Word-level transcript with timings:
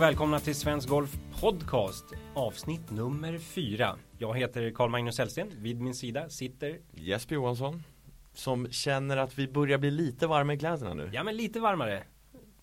Och 0.00 0.04
välkomna 0.04 0.40
till 0.40 0.54
Svensk 0.54 0.88
Golf 0.88 1.18
Podcast 1.40 2.04
avsnitt 2.34 2.90
nummer 2.90 3.38
fyra. 3.38 3.96
Jag 4.18 4.38
heter 4.38 4.70
Carl 4.70 4.90
Magnus 4.90 5.18
Hellsten. 5.18 5.48
Vid 5.58 5.80
min 5.80 5.94
sida 5.94 6.28
sitter 6.28 6.78
Jesper 6.92 7.34
Johansson 7.34 7.82
som 8.32 8.70
känner 8.70 9.16
att 9.16 9.38
vi 9.38 9.48
börjar 9.48 9.78
bli 9.78 9.90
lite 9.90 10.26
varma 10.26 10.54
i 10.54 10.58
kläderna 10.58 10.94
nu. 10.94 11.10
Ja 11.12 11.22
men 11.22 11.36
lite 11.36 11.60
varmare. 11.60 12.02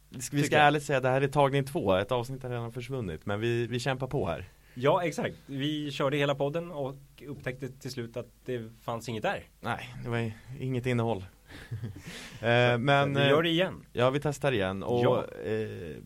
Vi 0.10 0.22
ska, 0.22 0.38
vi 0.38 0.44
ska 0.44 0.58
ärligt 0.58 0.84
säga 0.84 1.00
det 1.00 1.10
här 1.10 1.22
är 1.22 1.28
tagning 1.28 1.66
två, 1.66 1.96
ett 1.96 2.12
avsnitt 2.12 2.44
har 2.44 2.50
redan 2.50 2.72
försvunnit 2.72 3.26
men 3.26 3.40
vi, 3.40 3.68
vi 3.68 3.80
kämpar 3.80 4.08
på 4.08 4.28
här. 4.28 4.50
Ja 4.74 5.04
exakt. 5.04 5.36
Vi 5.46 5.92
körde 5.92 6.18
hela 6.18 6.36
podden 6.36 6.72
och 6.72 6.96
upptäckte 7.28 7.70
till 7.70 7.92
slut 7.92 8.18
att 8.18 8.28
det 8.46 8.72
fanns 8.82 9.10
inget 9.10 9.24
där. 9.24 9.44
Nej, 9.62 9.96
det 10.04 10.10
var 10.10 10.32
inget 10.60 10.86
innehåll. 10.86 11.26
eh, 12.42 12.78
men 12.78 13.14
vi 13.14 13.28
gör 13.28 13.44
det 13.44 13.50
igen. 13.50 13.86
Ja, 13.94 14.10
vi 14.10 14.20
testar 14.20 14.52
igen 14.52 14.84
och 14.84 15.06
ja. 15.06 15.26
eh, 15.46 15.98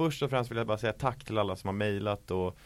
först 0.00 0.22
och 0.22 0.30
främst 0.30 0.50
vill 0.50 0.58
jag 0.58 0.66
bara 0.66 0.78
säga 0.78 0.92
tack 0.92 1.24
till 1.24 1.38
alla 1.38 1.56
som 1.56 1.68
har 1.68 1.74
mejlat 1.74 2.30
och 2.30 2.58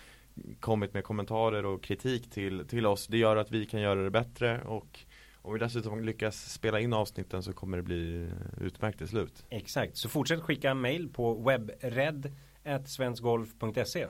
kommit 0.60 0.94
med 0.94 1.04
kommentarer 1.04 1.64
och 1.64 1.82
kritik 1.82 2.30
till, 2.30 2.66
till 2.68 2.86
oss. 2.86 3.06
Det 3.06 3.18
gör 3.18 3.36
att 3.36 3.50
vi 3.50 3.66
kan 3.66 3.80
göra 3.80 4.02
det 4.02 4.10
bättre 4.10 4.62
och 4.62 5.00
om 5.42 5.52
vi 5.52 5.58
dessutom 5.58 6.04
lyckas 6.04 6.52
spela 6.52 6.80
in 6.80 6.92
avsnitten 6.92 7.42
så 7.42 7.52
kommer 7.52 7.76
det 7.76 7.82
bli 7.82 8.30
utmärkt 8.60 8.98
till 8.98 9.08
slut. 9.08 9.44
Exakt, 9.50 9.96
så 9.96 10.08
fortsätt 10.08 10.40
skicka 10.40 10.74
mail 10.74 11.08
på 11.08 11.34
webbred.svenskgolf.se 11.34 14.06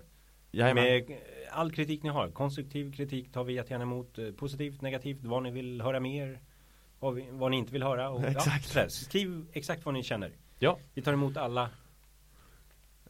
Med 0.52 1.18
all 1.50 1.72
kritik 1.72 2.02
ni 2.02 2.08
har, 2.08 2.30
konstruktiv 2.30 2.92
kritik 2.92 3.32
tar 3.32 3.44
vi 3.44 3.52
jättegärna 3.52 3.84
emot, 3.84 4.18
positivt, 4.36 4.80
negativt, 4.80 5.24
vad 5.24 5.42
ni 5.42 5.50
vill 5.50 5.80
höra 5.80 6.00
mer, 6.00 6.40
vad, 7.00 7.14
vi, 7.14 7.26
vad 7.30 7.50
ni 7.50 7.56
inte 7.56 7.72
vill 7.72 7.82
höra. 7.82 8.10
Och, 8.10 8.24
exakt. 8.24 8.74
Ja, 8.74 8.88
skriv 8.88 9.46
exakt 9.52 9.84
vad 9.84 9.94
ni 9.94 10.02
känner. 10.02 10.32
Ja. 10.58 10.78
Vi 10.94 11.02
tar 11.02 11.12
emot 11.12 11.36
alla 11.36 11.70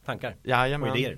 tankar 0.05 0.35
Jajamän. 0.43 0.89
och 0.89 0.97
idéer. 0.97 1.17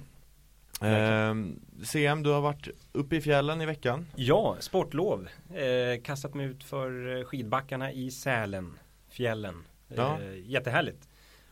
Eh, 0.82 1.36
CM, 1.84 2.24
du 2.24 2.30
har 2.30 2.42
varit 2.42 2.68
uppe 2.92 3.16
i 3.16 3.22
fjällen 3.22 3.62
i 3.62 3.66
veckan. 3.66 4.08
Ja, 4.16 4.56
sportlov. 4.60 5.28
Eh, 5.54 6.02
kastat 6.04 6.34
mig 6.34 6.46
ut 6.46 6.64
för 6.64 7.24
skidbackarna 7.24 7.92
i 7.92 8.12
Sälen, 8.12 8.80
fjällen. 9.10 9.64
Ja. 9.88 10.22
Eh, 10.22 10.50
jättehärligt. 10.50 11.10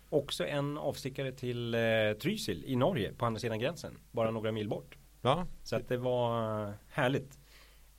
Också 0.09 0.45
en 0.45 0.77
avstickare 0.77 1.31
till 1.31 1.73
eh, 1.75 1.81
Trysil 2.21 2.63
i 2.65 2.75
Norge 2.75 3.13
på 3.17 3.25
andra 3.25 3.39
sidan 3.39 3.59
gränsen. 3.59 3.97
Bara 4.11 4.31
några 4.31 4.51
mil 4.51 4.69
bort. 4.69 4.97
Ja. 5.21 5.47
Så 5.63 5.75
att 5.75 5.87
det 5.87 5.97
var 5.97 6.73
härligt. 6.89 7.39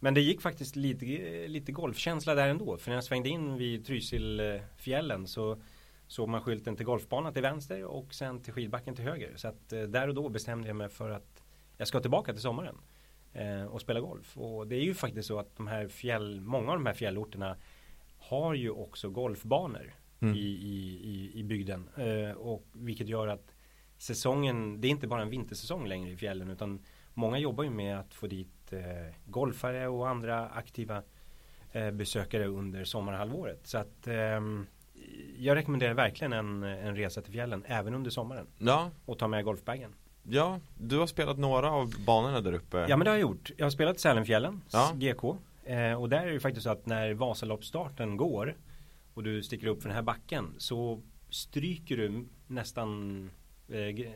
Men 0.01 0.14
det 0.14 0.20
gick 0.20 0.42
faktiskt 0.42 0.77
lite, 0.77 1.05
lite 1.48 1.73
golfkänsla 1.73 2.34
där 2.34 2.48
ändå. 2.48 2.77
För 2.77 2.91
när 2.91 2.97
jag 2.97 3.05
svängde 3.05 3.29
in 3.29 3.57
vid 3.57 3.87
Trysilfjällen 3.87 5.27
så 5.27 5.59
såg 6.07 6.29
man 6.29 6.41
skylten 6.41 6.77
till 6.77 6.87
golfbanan 6.87 7.33
till 7.33 7.43
vänster 7.43 7.85
och 7.85 8.15
sen 8.15 8.41
till 8.41 8.53
skidbacken 8.53 8.95
till 8.95 9.05
höger. 9.05 9.33
Så 9.37 9.49
att 9.49 9.73
eh, 9.73 9.83
där 9.83 10.09
och 10.09 10.15
då 10.15 10.29
bestämde 10.29 10.69
jag 10.69 10.77
mig 10.77 10.89
för 10.89 11.11
att 11.11 11.43
jag 11.77 11.89
ska 11.89 12.01
tillbaka 12.01 12.33
till 12.33 12.43
sommaren 12.43 12.77
eh, 13.33 13.65
och 13.65 13.81
spela 13.81 14.01
golf. 14.01 14.39
Och 14.39 14.67
det 14.67 14.77
är 14.77 14.83
ju 14.83 14.95
faktiskt 14.95 15.29
så 15.29 15.39
att 15.39 15.57
de 15.57 15.67
här 15.67 15.89
fjäll, 15.89 16.41
många 16.41 16.71
av 16.71 16.79
de 16.79 16.87
här 16.87 16.95
fjällorterna 16.95 17.57
har 18.19 18.55
ju 18.55 18.71
också 18.71 19.11
golfbanor 19.11 19.95
mm. 20.21 20.35
i, 20.35 20.39
i, 20.39 21.31
i, 21.35 21.43
bygden. 21.43 21.89
Eh, 21.97 22.37
och 22.37 22.67
vilket 22.73 23.09
gör 23.09 23.29
att 23.29 23.55
säsongen, 23.98 24.81
det 24.81 24.89
är 24.89 24.91
inte 24.91 25.07
bara 25.07 25.23
en 25.23 25.31
vintersäsong 25.31 25.87
längre 25.87 26.11
i 26.11 26.17
fjällen 26.17 26.51
utan 26.51 26.85
många 27.15 27.39
jobbar 27.39 27.65
ju 27.65 27.70
med 27.70 27.98
att 27.98 28.15
få 28.15 28.27
dit 28.27 28.73
golfare 29.27 29.89
och 29.89 30.09
andra 30.09 30.48
aktiva 30.48 31.03
besökare 31.92 32.47
under 32.47 32.85
sommarhalvåret. 32.85 33.67
Så 33.67 33.79
att 33.79 34.07
ehm, 34.07 34.67
jag 35.39 35.57
rekommenderar 35.57 35.95
verkligen 35.95 36.33
en, 36.33 36.63
en 36.63 36.97
resa 36.97 37.23
till 37.23 37.33
fjällen 37.33 37.65
även 37.67 37.95
under 37.95 38.11
sommaren. 38.11 38.47
Ja. 38.59 38.91
Och 39.05 39.19
ta 39.19 39.29
med 39.29 39.45
golfbagen. 39.45 39.95
Ja, 40.23 40.61
du 40.79 40.99
har 40.99 41.07
spelat 41.07 41.39
några 41.39 41.71
av 41.71 41.95
banorna 42.07 42.41
där 42.41 42.53
uppe. 42.53 42.87
Ja 42.89 42.97
men 42.97 43.05
det 43.05 43.11
har 43.11 43.17
jag 43.17 43.23
gjort. 43.23 43.51
Jag 43.57 43.67
har 43.67 43.71
spelat 43.71 44.01
Sälenfjällen, 44.01 44.63
ja. 44.71 44.93
GK. 44.95 45.37
Eh, 45.65 46.01
och 46.01 46.09
där 46.09 46.27
är 46.27 46.33
det 46.33 46.41
faktiskt 46.41 46.65
så 46.65 46.71
att 46.71 46.87
när 46.87 47.15
Vasaloppsstarten 47.15 48.17
går 48.17 48.57
och 49.15 49.23
du 49.23 49.43
sticker 49.43 49.67
upp 49.67 49.83
för 49.83 49.89
den 49.89 49.97
här 49.97 50.03
backen 50.03 50.55
så 50.59 51.01
stryker 51.31 51.97
du 51.97 52.25
nästan 52.47 53.31
eh, 53.69 54.07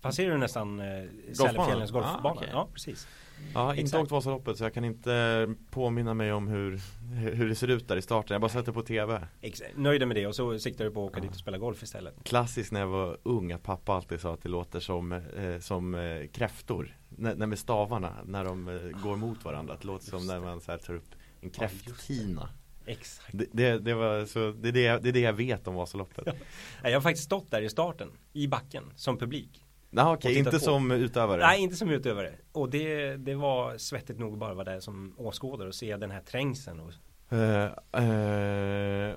passerar 0.00 0.30
du 0.30 0.38
nästan 0.38 0.80
eh, 0.80 1.04
Sälenfjällens 1.32 1.90
golfbana. 1.90 2.28
Ah, 2.28 2.32
okay. 2.32 2.48
Ja, 2.52 2.68
precis. 2.72 3.08
Har 3.54 3.74
inte 3.74 3.98
åkt 3.98 4.10
Vasaloppet 4.10 4.58
så 4.58 4.64
jag 4.64 4.74
kan 4.74 4.84
inte 4.84 5.48
påminna 5.70 6.14
mig 6.14 6.32
om 6.32 6.48
hur, 6.48 6.80
hur 7.14 7.48
det 7.48 7.54
ser 7.54 7.68
ut 7.68 7.88
där 7.88 7.96
i 7.96 8.02
starten. 8.02 8.34
Jag 8.34 8.40
bara 8.40 8.48
sett 8.48 8.66
det 8.66 8.72
på 8.72 8.82
tv. 8.82 9.26
Exakt. 9.40 9.76
Nöjda 9.76 10.06
med 10.06 10.16
det 10.16 10.26
och 10.26 10.34
så 10.34 10.58
siktar 10.58 10.84
du 10.84 10.90
på 10.90 11.06
att 11.06 11.10
åka 11.10 11.18
ja. 11.18 11.22
dit 11.22 11.30
och 11.30 11.36
spela 11.36 11.58
golf 11.58 11.82
istället. 11.82 12.14
Klassiskt 12.24 12.72
när 12.72 12.80
jag 12.80 12.86
var 12.86 13.18
ung 13.22 13.52
att 13.52 13.62
pappa 13.62 13.92
alltid 13.92 14.20
sa 14.20 14.34
att 14.34 14.42
det 14.42 14.48
låter 14.48 14.80
som, 14.80 15.12
eh, 15.12 15.58
som 15.60 15.94
eh, 15.94 16.26
kräftor. 16.26 16.96
N 17.18 17.34
när 17.36 17.46
med 17.46 17.58
stavarna 17.58 18.16
när 18.24 18.44
de 18.44 18.68
eh, 18.68 18.74
går 19.02 19.16
mot 19.16 19.44
varandra. 19.44 19.76
Det 19.80 19.86
låter 19.86 20.06
som 20.06 20.26
när 20.26 20.40
man 20.40 20.60
så 20.60 20.70
här, 20.70 20.78
tar 20.78 20.94
upp 20.94 21.14
en 21.40 21.50
kräfttina. 21.50 22.48
Exakt. 22.86 23.30
Det, 23.32 23.46
det, 23.52 23.78
det, 23.78 23.94
var, 23.94 24.26
så, 24.26 24.52
det, 24.52 24.68
är 24.68 24.72
det, 24.72 24.98
det 25.02 25.08
är 25.08 25.12
det 25.12 25.20
jag 25.20 25.32
vet 25.32 25.66
om 25.66 25.74
Vasaloppet. 25.74 26.36
jag 26.82 26.92
har 26.92 27.00
faktiskt 27.00 27.24
stått 27.24 27.50
där 27.50 27.62
i 27.62 27.68
starten, 27.68 28.08
i 28.32 28.48
backen, 28.48 28.84
som 28.96 29.18
publik. 29.18 29.61
Nej 29.94 30.04
okej, 30.04 30.38
inte 30.38 30.50
på. 30.50 30.58
som 30.58 30.90
utövare? 30.90 31.40
Nej, 31.40 31.60
inte 31.60 31.76
som 31.76 31.90
utövare. 31.90 32.32
Och 32.52 32.70
det, 32.70 33.16
det 33.16 33.34
var 33.34 33.78
svettigt 33.78 34.18
nog 34.18 34.38
bara 34.38 34.54
vara 34.54 34.64
där 34.64 34.80
som 34.80 35.14
åskådare 35.18 35.68
och 35.68 35.74
se 35.74 35.96
den 35.96 36.10
här 36.10 36.20
trängseln. 36.20 36.80
Och... 36.80 36.92
Uh, 37.32 37.38
uh, 37.38 37.68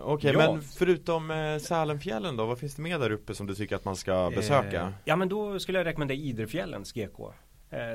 Okej, 0.02 0.14
okay, 0.14 0.34
ja. 0.34 0.52
men 0.54 0.62
förutom 0.62 1.32
uh, 1.32 1.58
Sälenfjällen 1.58 2.38
då, 2.38 2.46
vad 2.46 2.60
finns 2.60 2.76
det 2.76 2.82
mer 2.82 3.00
där 3.00 3.12
uppe 3.12 3.36
som 3.36 3.48
du 3.48 3.56
tycker 3.56 3.76
att 3.76 3.86
man 3.86 3.96
ska 3.96 4.32
besöka? 4.36 4.94
ja, 5.06 5.16
men 5.16 5.30
då 5.30 5.60
skulle 5.60 5.78
jag 5.78 5.86
rekommendera 5.86 6.18
Idrefjällens 6.18 6.92
GK. 6.94 7.34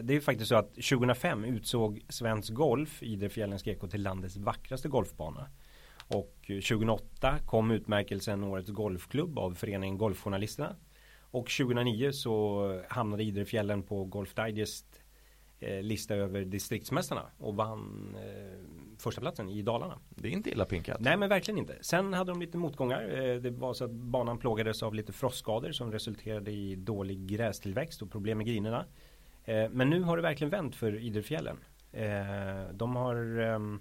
Det 0.02 0.16
är 0.16 0.20
faktiskt 0.20 0.48
så 0.48 0.54
att 0.54 0.74
2005 0.74 1.44
utsåg 1.44 2.00
Svensk 2.08 2.52
Golf 2.52 3.02
Idrefjällens 3.02 3.62
GK 3.62 3.86
till 3.90 4.02
landets 4.02 4.36
vackraste 4.36 4.88
golfbana. 4.88 5.48
Och 6.08 6.36
2008 6.46 7.38
kom 7.46 7.70
utmärkelsen 7.70 8.44
Årets 8.44 8.70
Golfklubb 8.70 9.38
av 9.38 9.54
föreningen 9.54 9.98
Golfjournalisterna. 9.98 10.76
Och 11.30 11.50
2009 11.50 12.12
så 12.12 12.82
hamnade 12.88 13.22
Idrefjällen 13.22 13.82
på 13.82 14.04
Golf 14.04 14.34
Digest 14.34 15.02
eh, 15.60 15.82
lista 15.82 16.14
över 16.14 16.44
distriktsmästarna 16.44 17.22
och 17.38 17.56
vann 17.56 18.16
eh, 18.18 18.58
första 18.98 19.20
platsen 19.20 19.48
i 19.48 19.62
Dalarna. 19.62 19.98
Det 20.08 20.28
är 20.28 20.32
inte 20.32 20.50
illa 20.50 20.64
pinkat. 20.64 21.00
Nej 21.00 21.16
men 21.16 21.28
verkligen 21.28 21.58
inte. 21.58 21.78
Sen 21.80 22.12
hade 22.12 22.30
de 22.30 22.40
lite 22.40 22.58
motgångar. 22.58 23.02
Eh, 23.02 23.36
det 23.36 23.50
var 23.50 23.74
så 23.74 23.84
att 23.84 23.90
banan 23.90 24.38
plågades 24.38 24.82
av 24.82 24.94
lite 24.94 25.12
frostskador 25.12 25.72
som 25.72 25.92
resulterade 25.92 26.50
i 26.50 26.76
dålig 26.76 27.26
grästillväxt 27.26 28.02
och 28.02 28.10
problem 28.10 28.38
med 28.38 28.46
grinerna. 28.46 28.84
Eh, 29.44 29.70
men 29.70 29.90
nu 29.90 30.02
har 30.02 30.16
det 30.16 30.22
verkligen 30.22 30.50
vänt 30.50 30.76
för 30.76 30.98
Idrefjällen. 30.98 31.56
Eh, 31.92 32.72
de 32.72 32.96
har 32.96 33.40
ehm, 33.40 33.80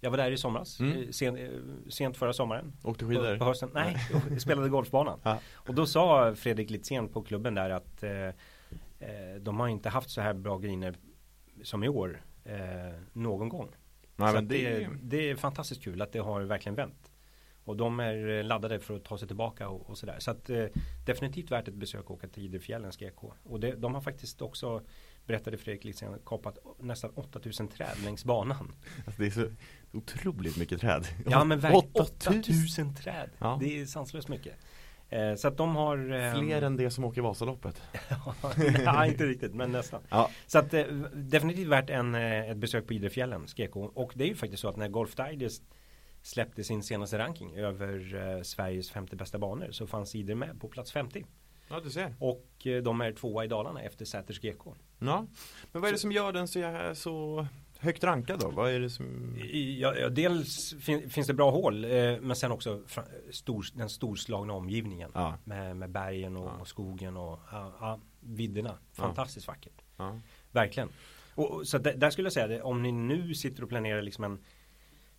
jag 0.00 0.10
var 0.10 0.16
där 0.16 0.30
i 0.30 0.36
somras, 0.36 0.80
mm. 0.80 1.12
Sen, 1.12 1.36
eh, 1.36 1.48
sent 1.88 2.16
förra 2.16 2.32
sommaren. 2.32 2.72
Åkte 2.82 3.04
skidor? 3.04 3.38
På, 3.38 3.44
hösten. 3.44 3.70
Nej, 3.74 3.96
jag 4.30 4.40
spelade 4.40 4.68
golfbanan. 4.68 5.20
Ja. 5.22 5.38
Och 5.52 5.74
då 5.74 5.86
sa 5.86 6.34
Fredrik 6.34 6.70
Litzén 6.70 7.08
på 7.08 7.22
klubben 7.22 7.54
där 7.54 7.70
att 7.70 8.02
eh, 8.02 8.10
eh, 8.10 9.34
de 9.40 9.60
har 9.60 9.68
inte 9.68 9.88
haft 9.88 10.10
så 10.10 10.20
här 10.20 10.34
bra 10.34 10.58
griner 10.58 10.94
som 11.62 11.84
i 11.84 11.88
år 11.88 12.22
eh, 12.44 12.54
någon 13.12 13.48
gång. 13.48 13.68
Nej, 14.16 14.32
men 14.32 14.48
det... 14.48 14.78
Det, 14.78 14.88
det, 15.02 15.30
är 15.30 15.36
fantastiskt 15.36 15.82
kul 15.84 16.02
att 16.02 16.12
det 16.12 16.18
har 16.18 16.40
verkligen 16.40 16.76
vänt. 16.76 17.12
Och 17.64 17.76
de 17.76 18.00
är 18.00 18.42
laddade 18.42 18.78
för 18.78 18.96
att 18.96 19.04
ta 19.04 19.18
sig 19.18 19.28
tillbaka 19.28 19.68
och, 19.68 19.90
och 19.90 19.98
sådär. 19.98 20.16
Så 20.18 20.30
att 20.30 20.50
eh, 20.50 20.64
definitivt 21.06 21.50
värt 21.50 21.68
ett 21.68 21.74
besök 21.74 22.00
att 22.00 22.10
åka 22.10 22.28
till 22.28 22.44
Idrefjällens 22.44 22.96
GK. 22.96 23.32
Och 23.42 23.60
det, 23.60 23.72
de 23.72 23.94
har 23.94 24.00
faktiskt 24.00 24.42
också 24.42 24.82
berättade 25.30 25.56
Fredrik 25.56 25.84
Litzén 25.84 26.18
kapat 26.24 26.58
nästan 26.78 27.10
8000 27.14 27.68
träd 27.68 27.96
längs 28.04 28.24
banan. 28.24 28.72
Alltså 29.06 29.22
det 29.22 29.26
är 29.26 29.30
så 29.30 29.46
otroligt 29.92 30.56
mycket 30.56 30.80
träd. 30.80 31.06
Ja 31.26 31.44
men 31.44 31.60
verkligen 31.60 32.02
8000 32.02 32.94
träd. 32.94 33.30
Ja. 33.38 33.58
Det 33.60 33.80
är 33.80 33.86
sanslöst 33.86 34.28
mycket. 34.28 34.54
Eh, 35.08 35.34
så 35.34 35.48
att 35.48 35.56
de 35.56 35.76
har 35.76 35.98
eh, 35.98 36.34
Fler 36.34 36.62
än 36.62 36.76
det 36.76 36.90
som 36.90 37.04
åker 37.04 37.22
Vasaloppet 37.22 37.82
Ja 38.84 39.06
inte 39.06 39.26
riktigt 39.26 39.54
men 39.54 39.72
nästan 39.72 40.00
ja. 40.08 40.30
Så 40.46 40.58
att 40.58 40.74
eh, 40.74 40.84
definitivt 41.12 41.68
värt 41.68 41.90
en, 41.90 42.14
eh, 42.14 42.50
ett 42.50 42.56
besök 42.56 42.86
på 42.86 42.94
Idrefjällen 42.94 43.46
Skeko 43.46 43.80
Och 43.80 44.12
det 44.14 44.24
är 44.24 44.28
ju 44.28 44.34
faktiskt 44.34 44.60
så 44.60 44.68
att 44.68 44.76
när 44.76 44.88
Golf 44.88 45.16
Digest 45.16 45.62
Släppte 46.22 46.64
sin 46.64 46.82
senaste 46.82 47.18
ranking 47.18 47.56
över 47.56 48.42
Sveriges 48.42 48.90
50 48.90 49.16
bästa 49.16 49.38
banor 49.38 49.70
Så 49.70 49.86
fanns 49.86 50.14
Idre 50.14 50.34
med 50.34 50.60
på 50.60 50.68
plats 50.68 50.92
50 50.92 51.24
Ja 51.70 51.80
du 51.80 51.90
ser. 51.90 52.14
Och 52.18 52.66
eh, 52.66 52.82
de 52.82 53.00
är 53.00 53.12
tvåa 53.12 53.44
i 53.44 53.48
Dalarna 53.48 53.82
efter 53.82 54.04
Säters 54.04 54.40
GK 54.40 54.74
Ja. 54.98 55.26
Men 55.72 55.82
vad 55.82 55.88
är 55.88 55.92
det 55.92 55.98
som 55.98 56.12
gör 56.12 56.32
den 56.32 56.48
så, 56.48 56.60
så 56.94 57.46
högt 57.78 58.04
rankad 58.04 58.40
då? 58.40 58.50
Vad 58.50 58.70
är 58.70 58.80
det 58.80 58.90
som 58.90 59.36
Ja, 59.52 59.94
ja 59.94 60.08
dels 60.08 60.74
fin, 60.80 61.10
finns 61.10 61.26
det 61.26 61.34
bra 61.34 61.50
hål 61.50 61.84
eh, 61.84 61.90
Men 62.20 62.36
sen 62.36 62.52
också 62.52 62.82
stor, 63.30 63.66
den 63.74 63.88
storslagna 63.88 64.52
omgivningen. 64.52 65.10
Ja. 65.14 65.38
med, 65.44 65.76
med 65.76 65.90
bergen 65.90 66.36
och, 66.36 66.60
och 66.60 66.68
skogen 66.68 67.16
och 67.16 67.38
vidderna. 68.20 68.78
Fantastiskt 68.92 69.48
vackert. 69.48 69.82
Verkligen. 70.52 70.88
Och, 71.34 71.66
Så 71.66 71.78
där 71.78 72.10
skulle 72.10 72.26
jag 72.26 72.32
säga 72.32 72.46
det, 72.46 72.62
om 72.62 72.82
ni 72.82 72.92
nu 72.92 73.34
sitter 73.34 73.62
och 73.62 73.68
planerar 73.68 74.02
liksom 74.02 74.24
en 74.24 74.38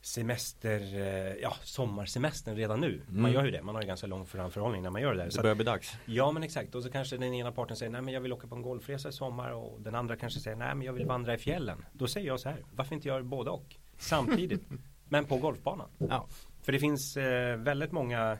semester, 0.01 0.79
eh, 0.81 1.33
ja 1.41 1.53
sommarsemestern 1.63 2.55
redan 2.55 2.79
nu. 2.81 3.01
Man 3.07 3.19
Mm. 3.19 3.33
gör 3.33 3.45
ju 3.45 3.51
det, 3.51 3.61
man 3.61 3.75
har 3.75 3.81
ju 3.81 3.87
ganska 3.87 4.07
lång 4.07 4.25
framförhållning 4.25 4.81
när 4.83 4.89
man 4.89 5.01
gör 5.01 5.13
det 5.13 5.17
där. 5.23 5.31
Det 5.35 5.41
börjar 5.41 5.55
bli 5.55 5.65
dags. 5.65 5.93
ja 6.05 6.31
men 6.31 6.43
exakt, 6.43 6.75
och 6.75 6.83
så 6.83 6.91
kanske 6.91 7.17
den 7.17 7.33
ena 7.33 7.51
parten 7.51 7.75
säger 7.77 7.91
nej 7.91 8.01
men 8.01 8.13
jag 8.13 8.21
vill 8.21 8.33
åka 8.33 8.47
på 8.47 8.55
en 8.55 8.61
golfresa 8.61 9.09
i 9.09 9.11
sommar 9.11 9.51
och 9.51 9.81
den 9.81 9.95
andra 9.95 10.15
kanske 10.15 10.39
säger 10.39 10.57
nej 10.57 10.75
men 10.75 10.85
jag 10.85 10.93
vill 10.93 11.05
vandra 11.05 11.33
i 11.33 11.37
fjällen. 11.37 11.85
Då 11.93 12.07
säger 12.07 12.27
jag 12.27 12.39
så 12.39 12.49
här, 12.49 12.63
varför 12.75 12.95
inte 12.95 13.07
göra 13.07 13.23
både 13.23 13.49
och 13.49 13.75
samtidigt? 13.97 14.61
men 15.09 15.25
på 15.25 15.37
golfbanan. 15.37 15.89
Ja. 15.97 16.27
För 16.61 16.71
det 16.71 16.79
finns 16.79 17.17
eh, 17.17 17.57
väldigt 17.57 17.91
många 17.91 18.37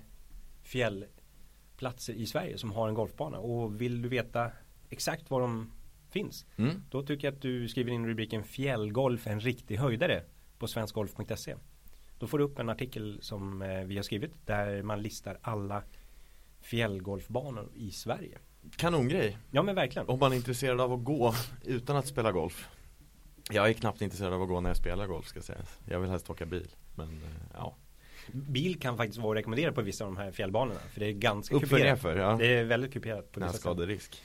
fjällplatser 0.64 2.14
i 2.14 2.26
Sverige 2.26 2.58
som 2.58 2.72
har 2.72 2.88
en 2.88 2.94
golfbana 2.94 3.38
och 3.40 3.82
vill 3.82 4.02
du 4.02 4.10
veta 4.10 4.52
exakt 4.90 5.30
var 5.30 5.42
de 5.42 5.72
finns 6.10 6.46
Mm. 6.58 6.84
då 6.90 7.04
tycker 7.04 7.28
jag 7.28 7.36
att 7.36 7.42
du 7.42 7.68
skriver 7.68 7.92
in 7.92 8.08
rubriken 8.08 8.44
fjällgolf 8.44 9.28
en 9.28 9.40
riktig 9.40 9.76
höjdare 9.78 10.24
på 10.62 10.68
svenskgolf.se. 10.68 11.56
Då 12.20 12.28
får 12.28 12.38
du 12.38 12.44
upp 12.44 12.60
en 12.60 12.70
artikel 12.70 13.20
som 13.22 13.62
eh, 13.62 13.84
vi 13.84 13.96
har 13.96 14.04
skrivit 14.04 14.32
där 14.46 14.84
man 14.84 15.02
listar 15.02 15.38
alla 15.42 15.84
fjällgolfbanor 16.60 17.70
i 17.76 17.92
Sverige. 17.92 18.38
Kanongrej. 18.78 19.38
Ja 19.52 19.64
men 19.64 19.76
verkligen. 19.76 20.08
Om 20.08 20.20
man 20.20 20.32
är 20.32 20.36
intresserad 20.36 20.82
av 20.82 20.94
att 20.94 21.04
gå 21.04 21.34
utan 21.64 21.96
att 21.96 22.08
spela 22.08 22.32
golf. 22.32 22.70
Jag 23.52 23.70
är 23.70 23.74
knappt 23.74 24.02
intresserad 24.02 24.34
av 24.34 24.42
att 24.42 24.48
gå 24.48 24.62
när 24.62 24.70
jag 24.70 24.78
spelar 24.78 25.08
golf 25.08 25.28
ska 25.28 25.42
sägas. 25.42 25.80
Jag 25.86 26.00
vill 26.00 26.10
helst 26.10 26.30
åka 26.30 26.46
bil. 26.46 26.76
Men 26.96 27.08
eh, 27.08 27.46
ja. 27.54 27.76
Bil 28.32 28.80
kan 28.80 28.98
faktiskt 28.98 29.20
vara 29.20 29.40
rekommenderat 29.40 29.76
på 29.76 29.82
vissa 29.82 30.06
av 30.06 30.12
de 30.12 30.18
här 30.18 30.32
fjällbanorna. 30.32 30.80
För 30.94 31.00
det 31.00 31.06
är 31.06 31.12
ganska 31.12 31.56
Upp 31.56 31.62
för 31.62 31.68
kuperat. 31.68 31.84
nerför, 32.04 32.16
ja. 32.18 32.36
Det 32.40 32.48
är 32.48 32.64
väldigt 32.64 32.94
kuperat 32.94 33.32
på 33.32 33.40
vissa. 33.40 33.52
Nässkaderisk. 33.52 34.22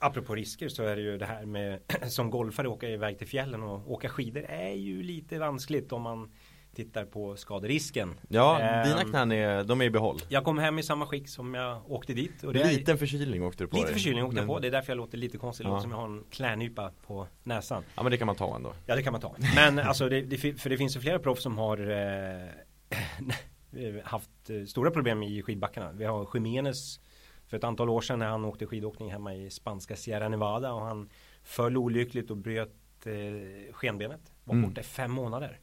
Apropå 0.00 0.34
risker 0.34 0.68
så 0.68 0.82
är 0.82 0.96
det 0.96 1.02
ju 1.02 1.18
det 1.18 1.26
här 1.26 1.46
med 1.46 1.80
som 2.08 2.30
golfare 2.30 2.68
åka 2.68 2.88
iväg 2.88 3.18
till 3.18 3.26
fjällen 3.28 3.62
och 3.62 3.90
åka 3.92 4.08
skidor 4.08 4.44
är 4.48 4.72
ju 4.74 5.02
lite 5.02 5.38
vanskligt 5.38 5.92
om 5.92 6.02
man 6.02 6.32
tittar 6.74 7.04
på 7.04 7.36
skaderisken. 7.36 8.14
Ja, 8.28 8.60
Ehm, 8.60 8.88
dina 8.88 9.04
knän 9.10 9.32
är, 9.32 9.64
de 9.64 9.80
är 9.80 9.84
i 9.84 9.90
behåll. 9.90 10.18
Jag 10.28 10.44
kom 10.44 10.58
hem 10.58 10.78
i 10.78 10.82
samma 10.82 11.06
skick 11.06 11.28
som 11.28 11.54
jag 11.54 11.90
åkte 11.90 12.12
dit. 12.14 12.42
Och 12.44 12.52
det 12.52 12.62
är, 12.62 12.68
Liten 12.72 12.98
förkylning 12.98 13.42
åkte 13.44 13.64
du 13.64 13.68
på 13.68 13.76
lite 13.76 13.86
dig. 13.86 13.94
förkylning 13.94 14.24
åkte 14.24 14.36
jag 14.36 14.42
Men- 14.46 14.54
på. 14.54 14.58
Det 14.60 14.66
är 14.66 14.70
därför 14.70 14.90
jag 14.92 14.96
låter 14.96 15.18
lite 15.18 15.38
konstig. 15.38 15.64
Ja. 15.66 15.80
som 15.80 15.90
jag 15.90 15.98
har 15.98 16.04
en 16.04 16.24
klädnypa 16.30 16.92
på 17.06 17.26
näsan. 17.42 17.82
Ja 17.94 18.02
men 18.02 18.10
det 18.12 18.18
kan 18.18 18.26
man 18.26 18.36
ta 18.36 18.56
ändå. 18.56 18.72
Ja 18.86 18.96
det 18.96 19.02
kan 19.02 19.12
man 19.12 19.20
ta. 19.20 19.36
Men 19.54 19.78
alltså 19.78 20.08
det, 20.08 20.20
det, 20.22 20.36
för 20.60 20.70
det 20.70 20.76
finns 20.76 20.96
ju 20.96 21.00
flera 21.00 21.18
proffs 21.18 21.42
som 21.42 21.58
har 21.58 21.78
eh, 21.90 22.48
haft 24.04 24.50
eh, 24.50 24.64
stora 24.64 24.90
problem 24.90 25.22
i 25.22 25.42
skidbackarna. 25.42 25.92
Vi 25.92 26.04
har 26.04 26.28
Jiménez 26.34 27.00
för 27.46 27.56
ett 27.56 27.64
antal 27.64 27.88
år 27.88 28.00
sedan 28.00 28.18
när 28.18 28.26
han 28.28 28.44
åkte 28.44 28.66
skidåkning 28.66 29.12
hemma 29.12 29.34
i 29.34 29.50
spanska 29.50 29.96
Sierra 29.96 30.28
Nevada 30.28 30.72
och 30.72 30.80
han 30.86 31.08
föll 31.42 31.76
olyckligt 31.76 32.30
och 32.30 32.36
bröt 32.36 33.06
eh, 33.06 33.72
skenbenet. 33.72 34.32
Var 34.44 34.54
Mm. 34.54 34.68
borta 34.68 34.80
i 34.80 34.84
fem 34.84 35.10
månader. 35.12 35.60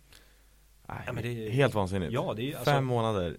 Nej, 0.88 0.98
Ja, 1.08 1.14
det 1.22 1.50
Helt 1.50 1.74
vansinnigt. 1.74 2.14
Ja, 2.14 2.34
det 2.36 2.52
är 2.52 2.56
alltså- 2.58 2.72
Fem 2.72 2.86
månader. 2.86 3.38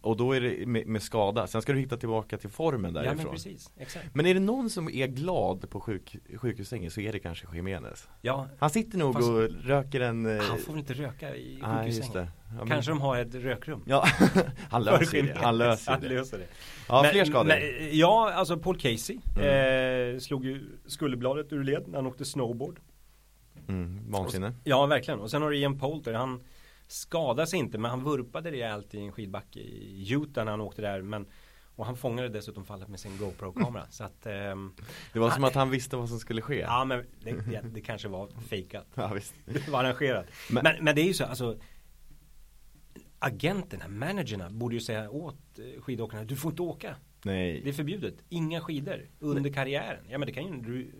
Och 0.00 0.16
då 0.16 0.32
är 0.32 0.40
det 0.40 0.66
med, 0.66 0.86
med 0.86 1.02
skada. 1.02 1.46
Sen 1.46 1.62
ska 1.62 1.72
du 1.72 1.78
hitta 1.78 1.96
tillbaka 1.96 2.38
till 2.38 2.50
formen 2.50 2.94
Ja 2.94 3.00
därifrån. 3.00 3.16
men 3.16 3.24
men, 3.26 3.34
precis, 3.34 3.70
exakt. 3.76 4.06
är 4.26 4.34
det 4.34 4.40
någon 4.40 4.70
som 4.70 4.88
är 4.88 5.06
glad 5.06 5.70
på 5.70 5.80
sjuk, 5.80 6.16
sjukhussängen 6.36 6.90
så 6.90 7.00
är 7.00 7.12
det 7.12 7.18
kanske 7.18 7.46
Jiménez. 7.56 8.08
Ja, 8.20 8.48
Han 8.58 8.70
sitter 8.70 8.98
nog 8.98 9.14
Fast- 9.14 9.28
och 9.28 9.40
röker 9.64 10.00
en 10.00 10.26
eh, 10.38 10.42
han 10.42 10.58
får 10.58 10.78
inte 10.78 10.92
röka 10.94 11.36
i 11.36 11.60
sjukhussängen. 11.62 12.12
det 12.12 12.28
ja, 12.48 12.54
men- 12.58 12.68
Kanske 12.68 12.90
de 12.90 13.00
har 13.00 13.18
ett 13.18 13.34
rökrum. 13.34 13.82
Ja, 13.86 14.04
han 14.70 14.84
löser 14.84 15.22
det, 15.22 15.34
han 15.36 15.58
löser 15.58 15.92
Han 15.92 16.02
ju 16.02 16.08
det 16.08 16.14
löser 16.14 16.38
det. 16.38 16.46
Ja, 16.88 17.02
Men- 17.02 17.10
fler 17.12 17.24
skador 17.24 17.46
men- 17.48 17.98
ja, 17.98 18.32
alltså 18.32 18.56
Paul 18.58 18.76
Casey 18.78 19.18
Mm. 19.36 20.14
eh, 20.14 20.18
slog 20.20 20.44
ju 20.44 20.78
skulderbladet 20.86 21.52
ur 21.52 21.64
led 21.64 21.84
när 21.88 21.96
han 21.98 22.06
åkte 22.06 22.24
snowboard. 22.24 22.80
mm, 23.68 24.10
Vansinne 24.12 24.52
Ja, 24.64 24.86
verkligen. 24.86 25.20
Och 25.20 25.30
sen 25.30 25.42
har 25.42 25.50
du 25.50 25.56
Ian 25.58 25.78
Poulter. 25.78 26.12
Han 26.14 26.40
skadade 26.90 27.46
sig 27.46 27.58
inte, 27.58 27.78
men 27.78 27.90
han 27.90 28.04
vurpade 28.04 28.50
rejält 28.50 28.94
i 28.94 28.98
en 29.00 29.12
skidbacke 29.12 29.60
i 29.60 30.12
Utah 30.12 30.44
när 30.44 30.50
han 30.50 30.60
åkte 30.60 30.82
där. 30.82 31.02
Men, 31.02 31.26
och 31.76 31.86
han 31.86 31.96
fångade 31.96 32.28
dessutom 32.28 32.64
fallet 32.64 32.88
med 32.88 33.00
sin 33.00 33.18
GoPro-kamera. 33.18 33.86
Så 33.90 34.04
att, 34.04 34.26
ehm, 34.26 34.74
Det 35.12 35.18
var 35.18 35.30
som 35.30 35.42
Han- 35.42 35.48
att 35.48 35.54
han 35.54 35.70
visste 35.70 35.96
vad 35.96 36.08
som 36.08 36.18
skulle 36.18 36.42
ske 36.42 36.58
ja 36.60 36.84
men 36.84 37.04
det, 37.24 37.32
det, 37.32 37.60
det 37.72 37.80
kanske 37.80 38.08
var 38.08 38.28
fejkat. 38.48 38.86
Ja, 38.94 39.08
visst 39.14 39.34
Det 39.44 39.68
var 39.68 39.84
arrangerat. 39.84 40.26
Men- 40.50 40.64
Men, 40.64 40.84
men, 40.84 40.94
det 40.94 41.00
är 41.02 41.06
ju 41.06 41.14
så, 41.14 41.24
alltså 41.24 41.58
Agenterna, 43.18 43.88
managerna 43.88 44.50
borde 44.50 44.74
ju 44.74 44.80
säga 44.80 45.10
åt 45.10 45.58
eh, 45.58 45.82
skidåkarna, 45.82 46.24
du 46.24 46.36
får 46.36 46.50
inte 46.52 46.62
åka. 46.62 46.96
Nej 47.22 47.60
Det 47.64 47.68
är 47.68 47.72
förbjudet. 47.72 48.14
Inga 48.28 48.60
skidor 48.60 49.08
under 49.18 49.52
karriären. 49.52 50.04
Ja 50.08 50.18
men 50.18 50.26
det 50.26 50.32
kan 50.32 50.42
ju 50.64 50.92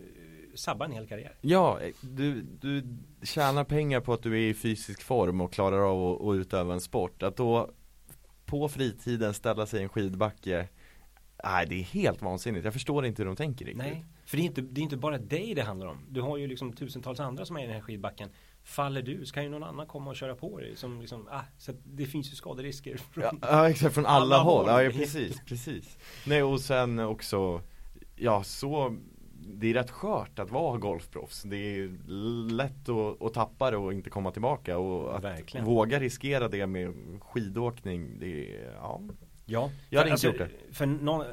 sabba 0.55 0.85
en 0.85 0.91
hel 0.91 1.07
karriär. 1.07 1.35
Ja, 1.41 1.79
du, 2.01 2.41
du 2.41 2.83
tjänar 3.23 3.63
pengar 3.63 3.99
på 3.99 4.13
att 4.13 4.23
du 4.23 4.33
är 4.33 4.49
i 4.49 4.53
fysisk 4.53 5.01
form 5.01 5.41
och 5.41 5.53
klarar 5.53 5.91
av 5.91 6.13
att, 6.21 6.27
att 6.27 6.35
utöva 6.35 6.73
en 6.73 6.81
sport. 6.81 7.23
Att 7.23 7.37
då 7.37 7.69
på 8.45 8.69
fritiden 8.69 9.33
ställa 9.33 9.65
sig 9.65 9.79
i 9.79 9.83
en 9.83 9.89
skidbacke 9.89 10.67
Nej 11.43 11.65
det 11.69 11.75
är 11.75 11.83
helt 11.83 12.21
vansinnigt, 12.21 12.65
jag 12.65 12.73
förstår 12.73 13.05
inte 13.05 13.21
hur 13.21 13.27
de 13.27 13.35
tänker 13.35 13.65
riktigt 13.65 13.77
Nej, 13.83 14.05
för 14.25 14.37
det 14.37 14.43
är, 14.43 14.45
inte, 14.45 14.61
det 14.61 14.81
är 14.81 14.83
inte 14.83 14.97
bara 14.97 15.17
dig 15.17 15.53
det 15.55 15.61
handlar 15.61 15.87
om. 15.87 15.97
Du 16.09 16.21
har 16.21 16.37
ju 16.37 16.47
liksom 16.47 16.73
tusentals 16.73 17.19
andra 17.19 17.45
som 17.45 17.57
är 17.57 17.63
i 17.63 17.65
den 17.65 17.73
här 17.75 17.81
skidbacken. 17.81 18.29
Faller 18.63 19.01
du 19.01 19.25
så 19.25 19.33
kan 19.33 19.43
ju 19.43 19.49
någon 19.49 19.63
annan 19.63 19.87
komma 19.87 20.09
och 20.09 20.15
köra 20.15 20.35
på 20.35 20.59
dig. 20.59 20.75
Som 20.75 21.01
liksom, 21.01 21.27
ah, 21.31 21.41
så 21.57 21.71
det 21.83 22.05
finns 22.05 22.31
ju 22.31 22.35
skaderisker. 22.35 22.97
Från, 22.97 23.23
Ja, 23.23 23.33
ja 23.41 23.69
exakt, 23.69 23.93
från 23.95 24.05
alla, 24.05 24.35
Alla 24.35 24.37
håll, 24.43 24.69
håll. 24.69 24.83
ja 24.83 24.91
precis, 24.91 25.41
precis 25.45 25.97
Nej 26.25 26.43
och 26.43 26.59
sen 26.59 26.99
också 26.99 27.61
Ja 28.15 28.43
så 28.43 28.97
Det 29.47 29.67
är 29.69 29.73
rätt 29.73 29.91
skört 29.91 30.39
att 30.39 30.51
vara 30.51 30.77
golfproffs. 30.77 31.43
Det 31.43 31.55
är 31.57 31.89
lätt 32.51 32.89
att, 32.89 33.21
att 33.21 33.33
tappa 33.33 33.71
det 33.71 33.77
och 33.77 33.93
inte 33.93 34.09
komma 34.09 34.31
tillbaka. 34.31 34.77
Och 34.77 35.17
att 35.17 35.23
Verkligen. 35.23 35.65
våga 35.65 35.99
riskera 35.99 36.47
det 36.47 36.67
med 36.67 36.93
skidåkning 37.21 38.19
Det 38.19 38.55
är, 38.55 38.73
ja. 38.73 39.01
Ja, 39.45 39.71
Jag 39.89 39.99
hade 39.99 40.17
för, 40.17 40.27
inte 40.29 40.43
gjort 40.43 40.51
För 40.71 40.85
någon, 40.85 41.25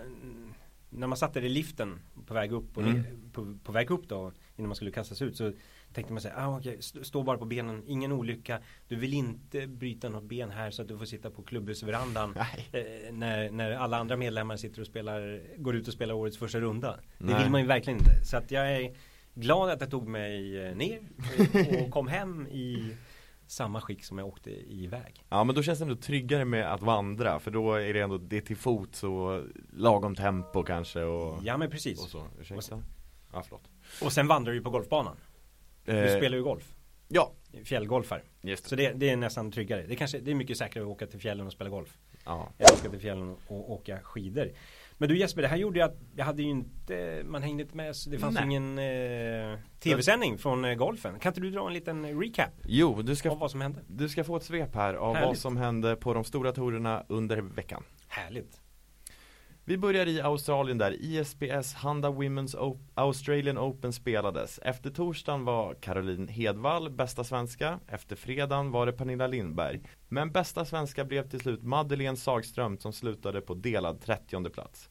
när 0.91 1.07
man 1.07 1.17
satt 1.19 1.35
där 1.35 1.45
i 1.45 1.49
liften 1.49 1.99
på 2.27 2.35
väg 2.35 2.53
upp 2.53 2.77
och 2.77 2.83
Mm. 2.83 3.05
på, 3.33 3.57
på 3.65 3.73
väg 3.73 3.91
upp 3.91 4.09
då 4.09 4.33
innan 4.57 4.69
man 4.69 4.77
skulle 4.77 4.91
kastas 4.91 5.23
ut 5.23 5.37
så 5.37 5.53
tänkte 5.93 6.13
man 6.13 6.23
sig, 6.23 6.33
ah, 6.37 6.61
st- 6.79 7.05
stå 7.05 7.23
bara 7.23 7.39
på 7.39 7.45
benen, 7.45 7.83
ingen 7.87 8.13
olycka. 8.13 8.59
Du 8.89 8.97
vill 8.97 9.15
inte 9.15 9.67
bryta 9.67 10.09
något 10.09 10.25
ben 10.25 10.51
här 10.51 10.71
så 10.71 10.83
att 10.83 10.89
du 10.89 10.99
får 10.99 11.05
sitta 11.05 11.31
på 11.31 11.43
klubbhusverandan 11.43 12.37
eh, 12.73 12.83
när, 13.13 13.51
när 13.51 13.71
alla 13.73 13.97
andra 13.99 14.17
medlemmar 14.17 14.57
sitter 14.57 14.81
och 14.81 14.87
spelar, 14.87 15.43
går 15.57 15.77
ut 15.77 15.89
och 15.89 15.95
spelar 15.95 16.15
årets 16.15 16.39
första 16.39 16.61
runda. 16.61 16.97
Det 17.19 17.25
Nej. 17.25 17.43
vill 17.43 17.51
man 17.53 17.61
ju 17.61 17.67
verkligen 17.67 17.99
inte. 17.99 18.25
Så 18.25 18.37
att 18.37 18.51
jag 18.51 18.73
är 18.77 18.95
glad 19.35 19.71
att 19.71 19.81
jag 19.81 19.91
tog 19.91 20.09
mig 20.09 20.67
eh, 20.67 20.77
ner 20.77 21.01
och, 21.39 21.83
och 21.85 21.91
kom 21.91 22.09
hem 22.09 22.47
i 22.47 22.97
samma 23.47 23.81
skick 23.81 24.05
som 24.05 24.19
jag 24.19 24.27
åkte 24.29 24.51
iväg. 24.73 25.25
Ja 25.29 25.45
men 25.45 25.55
då 25.55 25.63
känns 25.63 25.79
det 25.79 25.83
ändå 25.85 25.97
tryggare 25.97 26.45
med 26.45 26.73
att 26.73 26.83
vandra 26.83 27.39
för 27.41 27.51
då 27.51 27.75
är 27.75 27.95
det 27.95 28.01
ändå, 28.01 28.19
det 28.19 28.41
till 28.41 28.57
fots 28.57 29.05
och 29.05 29.43
lagom 29.73 30.15
tempo 30.15 30.63
kanske 30.63 31.03
och, 31.03 31.41
Ja 31.45 31.57
men 31.57 31.71
precis. 31.71 32.03
och 32.05 32.09
så, 32.11 32.27
ursäkta? 32.41 32.83
Ja 33.33 33.43
förlåt 33.43 33.63
Och 34.03 34.13
sen 34.13 34.29
vandrar 34.29 34.53
du 34.53 34.61
på 34.63 34.71
golfbanan. 34.71 35.17
Du 35.93 35.99
Eh, 36.13 36.17
spelar 36.17 36.37
ju 36.37 36.43
golf. 36.45 36.75
Ja, 37.09 37.33
Fjällgolfar. 37.65 38.23
just 38.43 38.65
det 38.65 38.69
Så 38.69 38.77
det, 38.77 38.93
det 38.93 39.11
är 39.11 39.17
nästan 39.17 39.53
tryggare. 39.53 39.85
Det, 39.89 39.97
kanske, 39.97 40.19
det 40.19 40.31
är 40.31 40.35
mycket 40.35 40.59
säkrare 40.59 40.85
att 40.85 40.91
åka 40.91 41.07
till 41.07 41.21
fjällen 41.21 41.47
och 41.47 41.53
spela 41.53 41.71
golf. 41.71 41.99
Ja, 42.25 42.49
Än 42.59 42.65
att 42.67 42.81
åka 42.81 42.91
till 42.91 43.01
fjällen 43.01 43.37
och, 43.47 43.73
åka 43.73 44.01
skidor. 44.03 44.51
Men 44.99 45.09
du 45.09 45.19
Jesper, 45.19 45.43
det 45.43 45.49
här 45.49 45.57
gjorde 45.57 45.79
ju 45.79 45.85
att 45.85 45.97
jag 46.17 46.25
hade 46.25 46.43
ju 46.43 46.49
inte, 46.51 47.23
man 47.25 47.43
hängde 47.43 47.63
inte 47.63 47.77
med. 47.77 47.97
så 47.97 48.11
Det 48.11 48.19
fanns 48.19 48.35
Nej. 48.35 48.45
ingen 48.45 48.79
eh, 48.79 49.59
tv-sändning 49.81 50.39
från 50.39 50.65
eh, 50.65 50.75
golfen. 50.75 51.19
Kan 51.19 51.31
inte 51.31 51.41
du 51.41 51.51
dra 51.51 51.67
en 51.67 51.73
liten 51.73 52.21
recap 52.21 52.51
Jo, 52.65 53.03
du 53.03 53.17
ska 53.17 53.31
av 53.31 53.39
vad 53.39 53.51
som 53.51 53.61
hände? 53.61 53.81
Du 53.87 54.09
ska 54.09 54.25
få 54.25 54.37
ett 54.37 54.43
svep 54.43 54.75
här 54.75 54.95
av 54.95 55.07
vad 55.09 55.17
Härligt. 55.17 55.39
som 55.41 55.57
hände 55.57 55.97
på 55.97 56.15
de 56.15 56.25
stora 56.25 56.53
tourerna 56.53 57.05
under 57.09 57.37
veckan. 57.41 57.83
Härligt. 58.09 58.61
Vi 59.69 59.79
börjar 59.79 60.07
i 60.07 60.21
Australien 60.21 60.79
där 60.79 60.97
ISPS 61.01 61.75
Handa 61.75 62.09
Women's 62.09 62.57
Op 62.57 62.81
Australian 62.95 63.59
Open 63.59 63.93
spelades. 63.93 64.59
Efter 64.59 64.91
torsdagen 64.91 65.45
var 65.45 65.75
Caroline 65.75 66.29
Hedvall 66.29 66.91
bästa 66.91 67.25
svenska. 67.25 67.81
Efter 67.87 68.17
fredagen 68.17 68.71
var 68.71 68.87
det 68.87 68.93
Pernilla 68.93 69.27
Lindberg. 69.27 69.81
Men 70.09 70.33
bästa 70.33 70.65
svenska 70.65 71.05
blev 71.05 71.29
till 71.29 71.41
slut 71.41 71.63
Madeleine 71.63 72.17
Sagström 72.17 72.79
som 72.79 72.93
slutade 72.93 73.41
på 73.41 73.55
delad 73.55 74.01
30 74.01 74.51
plats. 74.51 74.91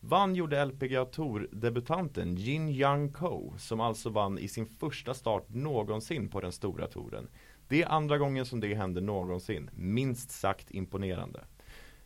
Vann 0.00 0.34
gjorde 0.34 0.64
LPGA 0.64 1.04
Tour-debutanten 1.04 2.36
Jin 2.36 2.68
Young 2.68 3.12
Ko 3.12 3.54
som 3.58 3.80
alltså 3.80 4.10
vann 4.10 4.38
i 4.38 4.48
sin 4.48 4.66
första 4.66 5.14
start 5.14 5.48
någonsin 5.48 6.28
på 6.28 6.40
den 6.40 6.52
stora 6.52 6.86
touren. 6.86 7.28
Det 7.68 7.82
är 7.82 7.88
andra 7.88 8.18
gången 8.18 8.46
som 8.46 8.60
det 8.60 8.74
händer 8.74 9.00
någonsin. 9.00 9.70
Minst 9.74 10.30
sagt 10.30 10.70
imponerande. 10.70 11.44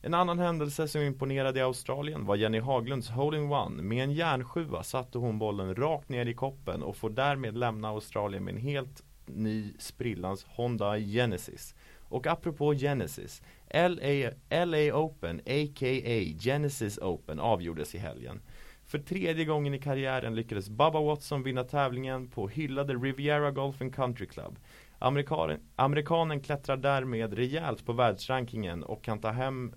En 0.05 0.15
annan 0.15 0.39
händelse 0.39 0.89
som 0.89 1.03
imponerade 1.03 1.59
i 1.59 1.63
Australien 1.63 2.25
var 2.25 2.37
Jenny 2.37 2.61
Haglunds 2.61 3.11
hole-in-one. 3.11 3.83
Med 3.83 4.05
en 4.05 4.13
järnsjua 4.13 4.83
satte 4.83 5.19
hon 5.19 5.39
bollen 5.39 5.75
rakt 5.75 6.09
ner 6.09 6.27
i 6.27 6.35
koppen 6.35 6.83
och 6.83 6.97
får 6.97 7.11
därmed 7.11 7.57
lämna 7.57 7.89
Australien 7.89 8.45
med 8.45 8.55
en 8.55 8.61
helt 8.61 9.03
ny 9.27 9.75
sprillans 9.79 10.45
Honda 10.45 10.99
Genesis. 10.99 11.75
Och 12.09 12.27
apropå 12.27 12.75
Genesis, 12.75 13.43
LA, 13.75 14.31
LA 14.65 14.95
Open, 14.95 15.39
a.k.a. 15.39 16.39
Genesis 16.41 16.99
Open, 16.99 17.41
avgjordes 17.41 17.95
i 17.95 17.99
helgen. 17.99 18.41
För 18.85 18.99
tredje 18.99 19.45
gången 19.45 19.75
i 19.75 19.79
karriären 19.79 20.35
lyckades 20.35 20.69
Bubba 20.69 21.01
Watson 21.01 21.43
vinna 21.43 21.65
tävlingen 21.65 22.29
på 22.29 22.49
hyllade 22.49 22.95
Riviera 22.95 23.51
Golf 23.51 23.83
and 23.83 23.95
Country 23.95 24.27
Club. 24.27 24.59
Amerikanen, 24.99 25.61
amerikanen 25.77 26.41
klättrar 26.41 26.77
därmed 26.77 27.33
rejält 27.33 27.87
på 27.87 27.93
världsrankingen 27.93 28.83
och 28.83 29.05
kan 29.05 29.21
ta 29.21 29.31
hem 29.31 29.73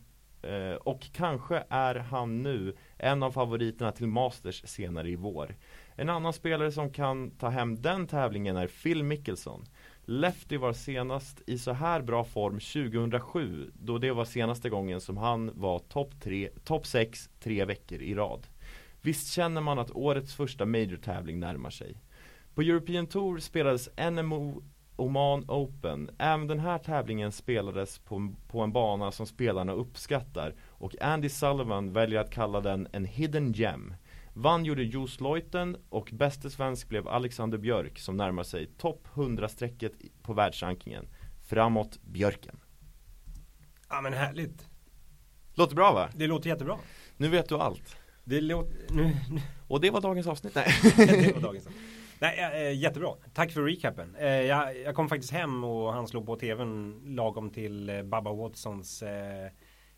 eh, 0.45 0.75
och 0.75 1.01
kanske 1.13 1.63
är 1.69 1.95
han 1.95 2.43
nu 2.43 2.75
en 2.97 3.23
av 3.23 3.31
favoriterna 3.31 3.91
till 3.91 4.07
Masters 4.07 4.61
senare 4.65 5.09
i 5.09 5.15
vår. 5.15 5.55
En 5.95 6.09
annan 6.09 6.33
spelare 6.33 6.71
som 6.71 6.89
kan 6.89 7.31
ta 7.31 7.49
hem 7.49 7.81
den 7.81 8.07
tävlingen 8.07 8.57
är 8.57 8.67
Phil 8.67 9.03
Mickelson. 9.03 9.65
Lefty 10.05 10.57
var 10.57 10.73
senast 10.73 11.41
i 11.47 11.57
så 11.57 11.71
här 11.71 12.01
bra 12.01 12.23
form 12.23 12.59
2007 12.59 13.71
då 13.73 13.97
det 13.97 14.11
var 14.11 14.25
senaste 14.25 14.69
gången 14.69 15.01
som 15.01 15.17
han 15.17 15.51
var 15.53 15.79
topp 15.79 16.13
top 16.63 16.85
6 16.85 17.29
tre 17.39 17.65
veckor 17.65 18.01
i 18.01 18.15
rad. 18.15 18.47
Visst 19.01 19.33
känner 19.33 19.61
man 19.61 19.79
att 19.79 19.91
årets 19.91 20.35
första 20.35 20.65
major-tävling 20.65 21.39
närmar 21.39 21.69
sig. 21.69 21.97
På 22.55 22.61
European 22.61 23.07
Tour 23.07 23.39
spelades 23.39 23.89
NMO 24.11 24.63
Oman 24.95 25.45
Open. 25.47 26.09
Även 26.17 26.47
den 26.47 26.59
här 26.59 26.77
tävlingen 26.77 27.31
spelades 27.31 27.99
på, 27.99 28.33
på 28.47 28.61
en 28.61 28.71
bana 28.71 29.11
som 29.11 29.25
spelarna 29.25 29.71
uppskattar 29.71 30.55
och 30.67 31.01
Andy 31.01 31.29
Sullivan 31.29 31.93
väljer 31.93 32.19
att 32.19 32.31
kalla 32.31 32.61
den 32.61 32.87
en 32.91 33.05
hidden 33.05 33.53
gem. 33.53 33.93
Vann 34.33 34.65
gjorde 34.65 34.83
Jos 34.83 35.21
Leuten 35.21 35.77
och 35.89 36.09
bäste 36.13 36.49
svensk 36.49 36.89
blev 36.89 37.07
Alexander 37.07 37.57
Björk 37.57 37.99
som 37.99 38.17
närmar 38.17 38.43
sig 38.43 38.67
topp 38.77 39.07
100-strecket 39.13 39.91
på 40.21 40.33
världsrankingen. 40.33 41.07
Framåt 41.47 41.99
Björken. 42.01 42.59
Ja 43.89 44.01
men 44.01 44.13
härligt. 44.13 44.67
Låter 45.53 45.75
bra 45.75 45.93
va? 45.93 46.09
Det 46.15 46.27
låter 46.27 46.49
jättebra. 46.49 46.77
Nu 47.17 47.27
vet 47.27 47.49
du 47.49 47.55
allt. 47.55 47.97
Det 48.23 48.41
låter, 48.41 48.77
nu, 48.89 49.17
nu. 49.29 49.41
Och 49.67 49.81
det 49.81 49.89
var 49.89 50.01
dagens 50.01 50.27
avsnitt. 50.27 50.55
Nej. 50.55 50.67
det 50.97 51.33
var 51.33 51.41
dagens 51.41 51.67
avsnitt. 51.67 51.85
Nej, 52.25 52.67
äh, 52.67 52.79
jättebra. 52.79 53.15
Tack 53.33 53.51
för 53.51 53.63
recapen. 53.63 54.15
Äh, 54.15 54.27
jag, 54.27 54.77
jag, 54.77 54.95
kom 54.95 55.09
faktiskt 55.09 55.33
hem 55.33 55.63
och 55.63 55.93
han 55.93 56.07
slog 56.07 56.25
på 56.25 56.35
tvn 56.35 57.01
lagom 57.05 57.49
till 57.49 57.89
eh, 57.89 57.95
äh, 57.95 58.03
Baba 58.03 58.33
Watsons 58.33 59.03
äh, 59.03 59.51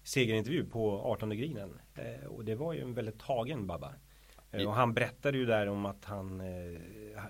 segerintervju 0.03 0.65
på 0.65 1.01
18 1.01 1.29
grinen. 1.29 1.79
och 2.29 2.45
det 2.45 2.55
var 2.55 2.73
ju 2.73 2.81
en 2.81 2.93
väldigt 2.93 3.19
tagen 3.19 3.67
Baba. 3.67 3.93
Och 4.51 4.73
han 4.73 4.93
berättade 4.93 5.37
ju 5.37 5.45
där 5.45 5.67
om 5.67 5.85
att 5.85 6.05
han 6.05 6.41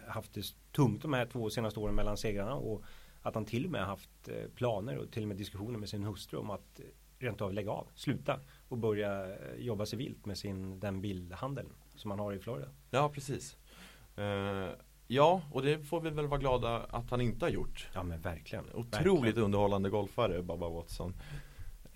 haft 0.08 0.34
det 0.34 0.46
tungt 0.72 1.02
de 1.02 1.14
här 1.14 1.26
två 1.26 1.50
senaste 1.50 1.80
åren 1.80 1.96
mellan 1.96 2.18
segrarna 2.18 2.56
och 2.56 2.84
att 3.22 3.36
han 3.36 3.46
till 3.46 3.66
och 3.66 3.72
med 3.72 3.86
haft 3.86 4.30
planer 4.56 4.98
och 4.98 5.12
till 5.12 5.22
och 5.22 5.28
med 5.28 5.38
diskussioner 5.38 5.80
med 5.80 5.90
sin 5.90 6.04
hustru 6.04 6.38
om 6.38 6.50
att 6.50 6.82
rent 7.20 7.42
av 7.42 7.54
lägga 7.54 7.72
av, 7.72 7.88
sluta 7.96 8.40
och 8.70 8.78
börja 8.78 9.38
jobba 9.58 9.86
civilt 9.86 10.26
med 10.26 10.38
sin, 10.38 10.80
den 10.80 11.02
bilhandeln 11.02 11.70
som 11.96 12.12
han 12.12 12.20
har 12.20 12.34
i 12.34 12.40
Florida. 12.40 12.68
Ja, 12.92 13.10
precis. 13.10 13.58
Uh, 14.18 14.70
ja, 15.08 15.42
och 15.52 15.62
det 15.62 15.80
får 15.80 16.02
vi 16.02 16.10
väl 16.10 16.28
vara 16.28 16.40
glada 16.40 16.86
att 16.90 17.10
han 17.10 17.22
inte 17.22 17.46
har 17.46 17.50
gjort. 17.50 17.88
Ja, 17.94 18.04
men 18.04 18.22
verkligen. 18.22 18.66
Otroligt 18.74 19.24
verkligen. 19.24 19.44
underhållande 19.44 19.90
golfare, 19.90 20.44
Baba 20.44 20.70
Watson. 20.70 21.14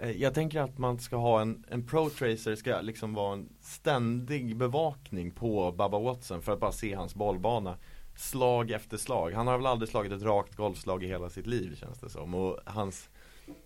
Uh, 0.03 0.11
jag 0.11 0.33
tänker 0.33 0.61
att 0.61 0.77
man 0.77 0.99
ska 0.99 1.15
ha 1.15 1.41
en, 1.41 1.65
en 1.69 1.87
pro 1.87 2.09
tracer 2.09 2.55
ska 2.55 2.81
liksom 2.81 3.13
vara 3.13 3.33
en 3.33 3.49
ständig 3.61 4.57
bevakning 4.57 5.31
på 5.31 5.71
Baba 5.71 5.99
Watson 5.99 6.41
för 6.41 6.51
att 6.51 6.59
bara 6.59 6.71
se 6.71 6.93
hans 6.93 7.15
bollbana 7.15 7.77
slag 8.15 8.71
efter 8.71 8.97
slag. 8.97 9.31
Han 9.31 9.47
har 9.47 9.57
väl 9.57 9.67
aldrig 9.67 9.89
slagit 9.89 10.11
ett 10.11 10.23
rakt 10.23 10.55
golfslag 10.55 11.03
i 11.03 11.07
hela 11.07 11.29
sitt 11.29 11.47
liv 11.47 11.75
känns 11.75 11.99
det 11.99 12.09
som. 12.09 12.33
Och 12.33 12.59
hans 12.65 13.09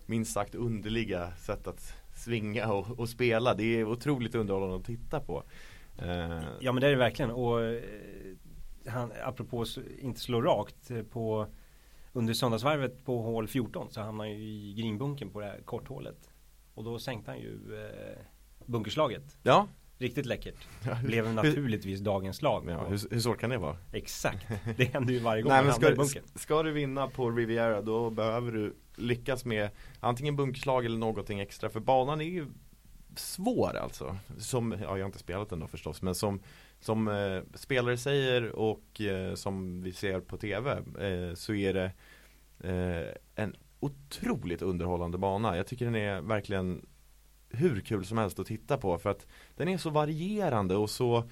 minst 0.06 0.32
sagt 0.32 0.54
underliga 0.54 1.32
sätt 1.32 1.66
att 1.66 1.94
svinga 2.16 2.72
och, 2.72 2.98
och 2.98 3.08
spela. 3.08 3.54
Det 3.54 3.80
är 3.80 3.84
otroligt 3.84 4.34
underhållande 4.34 4.76
att 4.76 4.84
titta 4.84 5.20
på. 5.20 5.42
Uh, 6.02 6.44
ja 6.60 6.72
men 6.72 6.80
det 6.80 6.86
är 6.86 6.90
det 6.90 6.96
verkligen. 6.96 7.30
Och 7.30 7.60
han, 8.88 9.12
apropå 9.24 9.64
inte 9.98 10.20
slå 10.20 10.42
rakt 10.42 10.90
eh, 10.90 11.02
på 11.02 11.46
under 12.12 12.34
söndagsvarvet 12.34 13.04
på 13.04 13.22
hål 13.22 13.48
14 13.48 13.90
så 13.90 14.00
hamnade 14.00 14.30
han 14.30 14.38
ju 14.38 14.44
i 14.44 14.74
grinbunken 14.74 15.30
på 15.30 15.40
det 15.40 15.46
här 15.46 15.60
korthålet. 15.64 16.30
Och 16.74 16.84
då 16.84 16.98
sänkte 16.98 17.30
han 17.30 17.40
ju 17.40 17.84
eh, 17.84 18.18
bunkerslaget. 18.66 19.38
Ja. 19.42 19.68
Riktigt 19.98 20.26
läckert. 20.26 20.66
Blev 21.04 21.34
naturligtvis 21.34 22.00
dagens 22.00 22.36
slag. 22.36 22.64
Ja, 22.68 22.84
hur, 22.84 23.10
hur 23.10 23.20
svårt 23.20 23.40
kan 23.40 23.50
det 23.50 23.58
vara? 23.58 23.76
Exakt. 23.92 24.46
Det 24.76 24.84
händer 24.84 25.12
ju 25.12 25.18
varje 25.18 25.42
gång 25.42 25.52
Nej, 25.52 25.62
man 25.62 25.72
hamnar 25.72 25.92
i 25.92 25.94
bunkern. 25.94 26.24
Ska 26.34 26.62
du 26.62 26.72
vinna 26.72 27.08
på 27.08 27.30
Riviera 27.30 27.82
då 27.82 28.10
behöver 28.10 28.52
du 28.52 28.76
lyckas 28.96 29.44
med 29.44 29.70
antingen 30.00 30.36
bunkerslag 30.36 30.84
eller 30.84 30.98
någonting 30.98 31.40
extra. 31.40 31.70
För 31.70 31.80
banan 31.80 32.20
är 32.20 32.24
ju 32.24 32.46
svår 33.16 33.76
alltså. 33.76 34.16
Som, 34.38 34.72
ja, 34.72 34.78
jag 34.78 35.04
har 35.04 35.06
inte 35.06 35.18
spelat 35.18 35.50
den 35.50 35.60
då 35.60 35.66
förstås. 35.66 36.02
Men 36.02 36.14
som 36.14 36.40
som 36.80 37.08
eh, 37.08 37.42
spelare 37.54 37.96
säger 37.96 38.56
och 38.56 39.00
eh, 39.00 39.34
som 39.34 39.82
vi 39.82 39.92
ser 39.92 40.20
på 40.20 40.36
tv 40.36 40.72
eh, 40.72 41.34
så 41.34 41.54
är 41.54 41.74
det 41.74 41.92
eh, 42.60 43.44
en 43.44 43.56
otroligt 43.80 44.62
underhållande 44.62 45.18
bana. 45.18 45.56
Jag 45.56 45.66
tycker 45.66 45.84
den 45.84 45.94
är 45.94 46.20
verkligen 46.20 46.86
hur 47.50 47.80
kul 47.80 48.04
som 48.04 48.18
helst 48.18 48.38
att 48.38 48.46
titta 48.46 48.76
på 48.76 48.98
för 48.98 49.10
att 49.10 49.26
den 49.56 49.68
är 49.68 49.78
så 49.78 49.90
varierande 49.90 50.76
och 50.76 50.90
så 50.90 51.24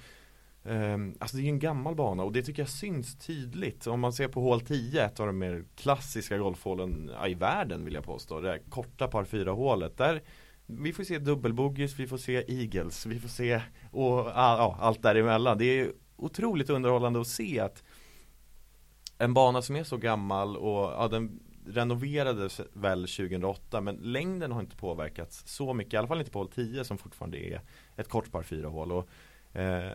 ehm, 0.63 1.15
alltså 1.19 1.37
det 1.37 1.43
är 1.43 1.49
en 1.49 1.59
gammal 1.59 1.95
bana 1.95 2.23
och 2.23 2.31
det 2.31 2.43
tycker 2.43 2.61
jag 2.61 2.69
syns 2.69 3.17
tydligt. 3.17 3.87
Om 3.87 3.99
man 3.99 4.13
ser 4.13 4.27
på 4.27 4.41
hål 4.41 4.61
10, 4.61 5.05
ett 5.05 5.19
av 5.19 5.27
de 5.27 5.37
mer 5.37 5.63
klassiska 5.75 6.37
golfhålen 6.37 7.11
i 7.27 7.33
världen 7.33 7.85
vill 7.85 7.93
jag 7.93 8.03
påstå. 8.03 8.41
Det 8.41 8.59
korta 8.69 9.07
par 9.07 9.23
4 9.23 9.51
hålet. 9.51 9.97
Där 9.97 10.21
vi 10.65 10.93
får 10.93 11.03
se 11.03 11.19
dubbelboggies, 11.19 11.99
vi 11.99 12.07
får 12.07 12.17
se 12.17 12.43
eagles, 12.47 13.05
vi 13.05 13.19
får 13.19 13.29
se 13.29 13.61
och, 13.91 14.17
ja, 14.17 14.77
allt 14.79 15.01
däremellan. 15.01 15.57
Det 15.57 15.65
är 15.65 15.91
otroligt 16.15 16.69
underhållande 16.69 17.21
att 17.21 17.27
se 17.27 17.59
att 17.59 17.83
en 19.17 19.33
bana 19.33 19.61
som 19.61 19.75
är 19.75 19.83
så 19.83 19.97
gammal 19.97 20.57
och 20.57 20.91
ja, 20.91 21.07
den 21.07 21.39
renoverades 21.67 22.61
väl 22.73 23.07
2008 23.07 23.81
men 23.81 23.95
längden 23.95 24.51
har 24.51 24.61
inte 24.61 24.75
påverkats 24.75 25.43
så 25.45 25.73
mycket, 25.73 25.93
i 25.93 25.97
alla 25.97 26.07
fall 26.07 26.19
inte 26.19 26.31
på 26.31 26.39
hål 26.39 26.49
10 26.49 26.83
som 26.83 26.97
fortfarande 26.97 27.37
är 27.37 27.61
ett 27.95 28.09
kort 28.09 28.31
par 28.31 28.43
4 28.43 28.67
hål. 28.67 28.91
Och, 28.91 29.09
eh, 29.53 29.91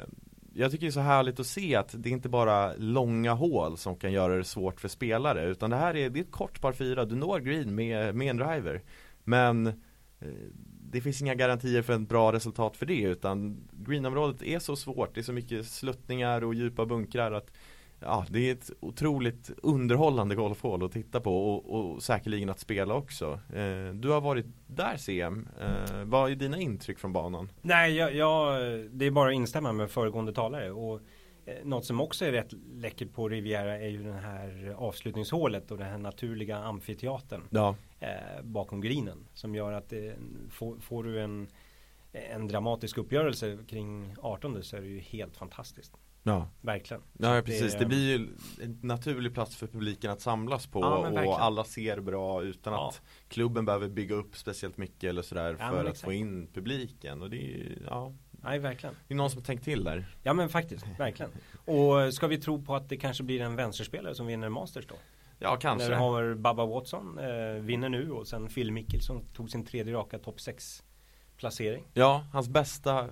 jag 0.55 0.71
tycker 0.71 0.87
det 0.87 0.91
är 0.91 0.93
så 0.93 1.01
härligt 1.01 1.41
att 1.41 1.47
se 1.47 1.77
att 1.77 1.95
det 1.99 2.09
är 2.09 2.13
inte 2.13 2.29
bara 2.29 2.73
långa 2.77 3.33
hål 3.33 3.77
som 3.77 3.97
kan 3.97 4.13
göra 4.13 4.37
det 4.37 4.45
svårt 4.45 4.81
för 4.81 4.89
spelare 4.89 5.45
utan 5.45 5.71
det 5.71 5.77
här 5.77 5.97
är, 5.97 6.11
det 6.11 6.21
är 6.21 6.25
ett 6.25 6.31
kort 6.31 6.61
par 6.61 6.73
4, 6.73 7.05
du 7.05 7.15
når 7.15 7.41
green 7.41 7.75
med, 7.75 8.15
med 8.15 8.31
en 8.31 8.37
driver. 8.37 8.83
Men 9.25 9.83
det 10.91 11.01
finns 11.01 11.23
inga 11.23 11.35
garantier 11.35 11.83
för 11.83 11.93
ett 11.93 12.09
bra 12.09 12.33
resultat 12.33 12.77
för 12.77 12.87
det 12.87 13.01
utan 13.01 13.69
greenområdet 13.73 14.43
är 14.43 14.59
så 14.59 14.77
svårt, 14.77 15.15
det 15.15 15.21
är 15.21 15.23
så 15.23 15.33
mycket 15.33 15.67
sluttningar 15.67 16.45
och 16.45 16.55
djupa 16.55 16.87
bunkrar 16.87 17.33
att 17.33 17.51
Ja, 18.03 18.27
det 18.29 18.49
är 18.49 18.53
ett 18.53 18.71
otroligt 18.81 19.51
underhållande 19.63 20.35
golfhål 20.35 20.85
att 20.85 20.93
titta 20.93 21.21
på 21.21 21.55
och, 21.55 21.95
och 21.95 22.03
säkerligen 22.03 22.51
att 22.51 22.61
spela 22.61 22.95
också. 22.95 23.41
Eh, 23.55 23.95
du 23.95 24.09
har 24.09 24.21
varit 24.21 24.47
där 24.67 24.97
CM. 24.97 25.49
Eh, 25.61 26.05
vad 26.05 26.31
är 26.31 26.35
dina 26.35 26.59
intryck 26.59 26.99
från 26.99 27.13
banan? 27.13 27.51
Nej, 27.63 27.97
jag, 27.97 28.15
jag, 28.15 28.61
det 28.91 29.07
är 29.07 29.11
bara 29.11 29.29
att 29.29 29.35
instämma 29.35 29.73
med 29.73 29.91
föregående 29.91 30.33
talare. 30.33 30.71
Och 30.71 31.01
Eh, 31.51 31.65
något 31.65 31.85
som 31.85 32.01
också 32.01 32.25
är 32.25 32.33
rätt 32.33 32.53
läckert 32.75 33.13
på 33.13 33.29
Riviera 33.29 33.79
är 33.79 33.89
ju 33.89 34.03
den 34.03 34.19
här 34.19 34.75
avslutningshålet 34.77 35.71
och 35.71 35.79
den 35.79 35.87
här 35.87 35.99
naturliga 35.99 36.59
amfiteatern 36.59 37.43
ja. 37.51 37.77
Eh, 38.01 38.43
bakom 38.43 38.81
grinen 38.81 39.27
som 39.35 39.55
gör 39.55 39.73
att 39.73 39.89
det, 39.89 40.17
får, 40.51 40.79
får, 40.79 41.05
du 41.05 41.21
en, 41.21 41.49
en 42.13 42.49
dramatisk 42.49 42.99
uppgörelse 42.99 43.59
kring 43.69 44.15
18 44.23 44.63
så 44.63 44.77
är 44.77 44.81
det 44.81 44.89
ju 44.89 44.99
helt 44.99 45.37
fantastiskt. 45.37 45.93
Ja. 46.23 46.49
Verkligen. 46.61 47.03
Ja, 47.19 47.43
precis. 47.45 47.73
Det, 47.73 47.79
det, 47.79 47.87
blir 47.87 48.19
ju 48.19 48.29
en 48.63 48.79
naturlig 48.83 49.35
plats 49.35 49.57
för 49.57 49.67
publiken 49.67 50.11
att 50.11 50.21
samlas 50.21 50.67
på 50.67 50.81
ja, 50.81 51.25
och 51.27 51.43
alla 51.43 51.65
ser 51.65 52.01
bra 52.01 52.43
utan 52.43 52.73
ja. 52.73 52.89
att 52.89 53.03
klubben 53.29 53.65
behöver 53.65 53.89
bygga 53.89 54.15
upp 54.15 54.37
speciellt 54.37 54.77
mycket 54.77 55.05
eller 55.05 55.23
sådär 55.23 55.55
för 55.55 55.85
att 55.85 55.99
få 55.99 56.13
in 56.13 56.47
publiken. 56.47 57.23
Och 57.23 57.31
det 57.31 57.55
är, 57.55 57.83
ja, 57.87 58.13
Nej, 58.43 58.59
verkligen. 58.59 58.97
Det 59.09 59.15
är 59.15 59.17
någon 59.17 59.31
som 59.31 59.39
har 59.39 59.45
tänkt 59.45 59.65
till 59.65 59.85
där. 59.85 60.07
Ja, 60.23 60.33
men 60.33 60.49
faktiskt. 60.49 60.87
Verkligen. 60.99 61.31
Och 61.65 62.15
ska 62.15 62.27
vi 62.27 62.39
tro 62.39 62.63
på 62.63 62.75
att 62.75 62.89
det 62.89 62.97
kanske 62.97 63.23
blir 63.23 63.41
en 63.41 63.57
vänsterspelare 63.57 64.15
som 64.15 64.27
vinner 64.27 64.49
Masters 64.49 64.87
då? 64.87 64.95
Ja, 65.43 65.57
kanske. 65.57 65.89
När 65.89 65.97
vi 65.97 66.03
har 66.03 66.35
Baba 66.35 66.67
Watson 66.67 67.19
eh, 67.19 67.63
vinner 67.63 67.89
nu 67.89 68.11
och 68.11 68.27
sen 68.27 68.49
Phil 68.49 68.73
Mickelson 68.73 69.25
tog 69.35 69.51
sin 69.51 69.65
tredje 69.65 69.95
raka 69.95 70.19
topp 70.19 70.41
6 70.41 70.83
placering. 71.37 71.85
Ja, 71.95 72.25
hans 72.33 72.49
bästa, 72.49 73.09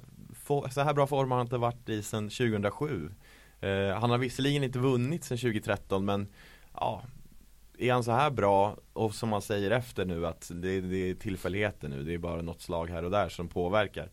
så 0.71 0.81
här 0.81 0.95
bra 0.95 1.07
form 1.07 1.31
har 1.31 1.39
han 1.39 1.47
inte 1.47 1.57
varit 1.57 1.89
i 1.89 2.03
sedan 2.03 2.29
2007. 2.29 3.11
Eh, 3.61 3.99
han 4.01 4.11
har 4.11 4.19
visserligen 4.19 4.65
inte 4.65 4.79
vunnit 4.79 5.25
sedan 5.25 5.39
2013 5.39 6.05
men 6.05 6.29
ja, 6.75 7.03
är 7.79 7.93
han 7.93 8.05
så 8.05 8.13
här 8.13 8.31
bra 8.31 8.77
och 8.93 9.15
som 9.15 9.29
man 9.29 9.43
säger 9.43 9.71
efter 9.71 10.05
nu 10.05 10.27
att 10.27 10.51
det, 10.55 10.81
det 10.81 11.11
är 11.11 11.15
tillfälligheter 11.15 11.89
nu, 11.89 12.03
det 12.05 12.15
är 12.15 12.19
bara 12.19 12.43
något 12.43 12.61
slag 12.61 12.91
här 12.91 13.05
och 13.05 13.11
där 13.11 13.29
som 13.29 13.49
påverkar. 13.49 14.11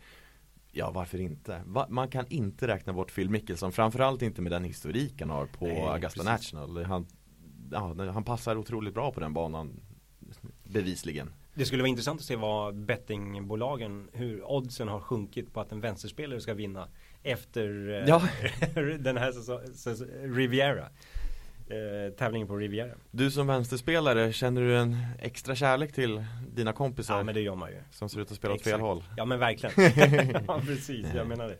Ja, 0.72 0.92
varför 0.92 1.22
inte? 1.22 1.62
Va 1.66 1.86
man 1.90 2.08
kan 2.08 2.26
inte 2.28 2.68
räkna 2.68 2.94
bort 2.94 3.16
Phil 3.16 3.30
Mickelson, 3.30 3.72
framförallt 3.72 4.22
inte 4.22 4.42
med 4.42 4.52
den 4.52 4.64
historik 4.64 5.14
han 5.20 5.30
har 5.30 5.46
på 5.46 5.66
Nej, 5.66 5.82
Augusta 5.82 6.24
precis. 6.24 6.54
National. 6.54 6.84
Han, 6.84 7.08
ja, 7.72 8.12
han 8.12 8.24
passar 8.24 8.56
otroligt 8.56 8.94
bra 8.94 9.12
på 9.12 9.20
den 9.20 9.34
banan, 9.34 9.82
bevisligen. 10.64 11.34
Det 11.54 11.66
skulle 11.66 11.82
vara 11.82 11.90
intressant 11.90 12.20
att 12.20 12.26
se 12.26 12.36
vad 12.36 12.76
bettingbolagen, 12.76 14.10
hur 14.14 14.52
oddsen 14.52 14.88
har 14.88 15.00
sjunkit 15.00 15.54
på 15.54 15.62
att 15.62 15.72
en 15.72 15.82
vänsterspelare 15.82 16.42
ska 16.42 16.54
vinna 16.54 16.88
efter 17.24 17.90
eh, 17.90 18.08
ja. 18.08 18.22
den 19.00 19.18
här 19.18 19.32
Riviera. 20.36 20.90
Eh, 21.68 22.14
tävlingen 22.18 22.48
på 22.48 22.56
Riviera. 22.56 22.92
Du 23.12 23.32
som 23.32 23.48
vänsterspelare, 23.48 24.34
känner 24.34 24.62
du 24.62 24.78
en 24.78 24.98
extra 25.20 25.56
kärlek 25.56 25.94
till 25.94 26.26
dina 26.54 26.74
kompisar? 26.74 27.18
Ja 27.18 27.24
men 27.24 27.36
det 27.36 27.42
gör 27.42 27.56
man 27.56 27.70
ju. 27.72 27.78
Som 27.92 28.10
ser 28.10 28.20
ut 28.22 28.32
att 28.32 28.38
spela 28.38 28.54
åt 28.54 28.62
fel 28.62 28.80
håll? 28.80 29.04
Ja 29.18 29.26
men 29.26 29.40
verkligen. 29.40 29.74
ja 30.48 30.62
precis, 30.66 31.08
jag 31.16 31.28
menar 31.28 31.48
det. 31.48 31.58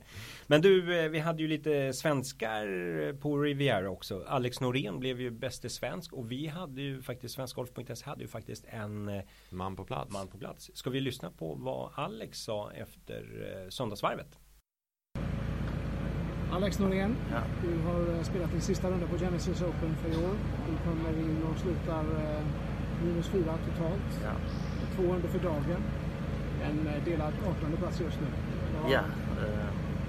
Men 0.48 0.62
du, 0.62 1.00
eh, 1.00 1.10
vi 1.10 1.20
hade 1.20 1.42
ju 1.42 1.48
lite 1.48 1.94
svenskar 1.94 3.14
på 3.14 3.38
Riviera 3.38 3.90
också. 3.90 4.24
Alex 4.28 4.62
Norén 4.62 5.00
blev 5.00 5.22
ju 5.22 5.32
bäste 5.32 5.70
svensk 5.70 6.14
och 6.14 6.32
vi 6.32 6.48
hade 6.48 6.82
ju 6.82 7.02
faktiskt, 7.02 7.36
svenskgolf.se 7.36 8.06
hade 8.06 8.22
ju 8.22 8.28
faktiskt 8.28 8.66
en 8.66 9.10
eh, 9.10 9.22
man 9.50 9.76
på 9.76 9.86
plats. 9.86 10.14
Man 10.14 10.28
på 10.28 10.38
plats. 10.38 10.72
Ska 10.74 10.90
vi 10.90 11.00
lyssna 11.00 11.32
på 11.32 11.56
vad 11.56 11.92
Alex 11.96 12.40
sa 12.40 12.72
efter 12.72 13.52
eh, 13.64 13.70
söndagsvarvet? 13.70 14.40
Alex 16.56 16.80
Norén, 16.80 17.16
ja. 17.32 17.38
du 17.62 17.90
har 17.90 18.24
spelat 18.24 18.52
din 18.52 18.62
sista 18.62 18.90
runda 18.90 19.08
på 19.08 19.18
Genesis 19.18 19.62
Open 19.62 19.96
för 20.02 20.10
i 20.10 20.26
år. 20.26 20.36
Du 20.70 20.92
kommer 20.92 21.20
in 21.20 21.44
och 21.52 21.60
slutar 21.60 22.04
minus 23.04 23.28
fyra 23.28 23.58
totalt. 23.68 24.22
Ja. 24.24 24.32
Två 24.96 25.14
under 25.14 25.28
för 25.30 25.40
dagen. 25.40 25.82
En 26.64 26.90
delad 27.06 27.34
18 27.60 27.78
plats 27.78 28.02
just 28.02 28.20
nu. 28.22 28.28
Ja, 28.92 29.02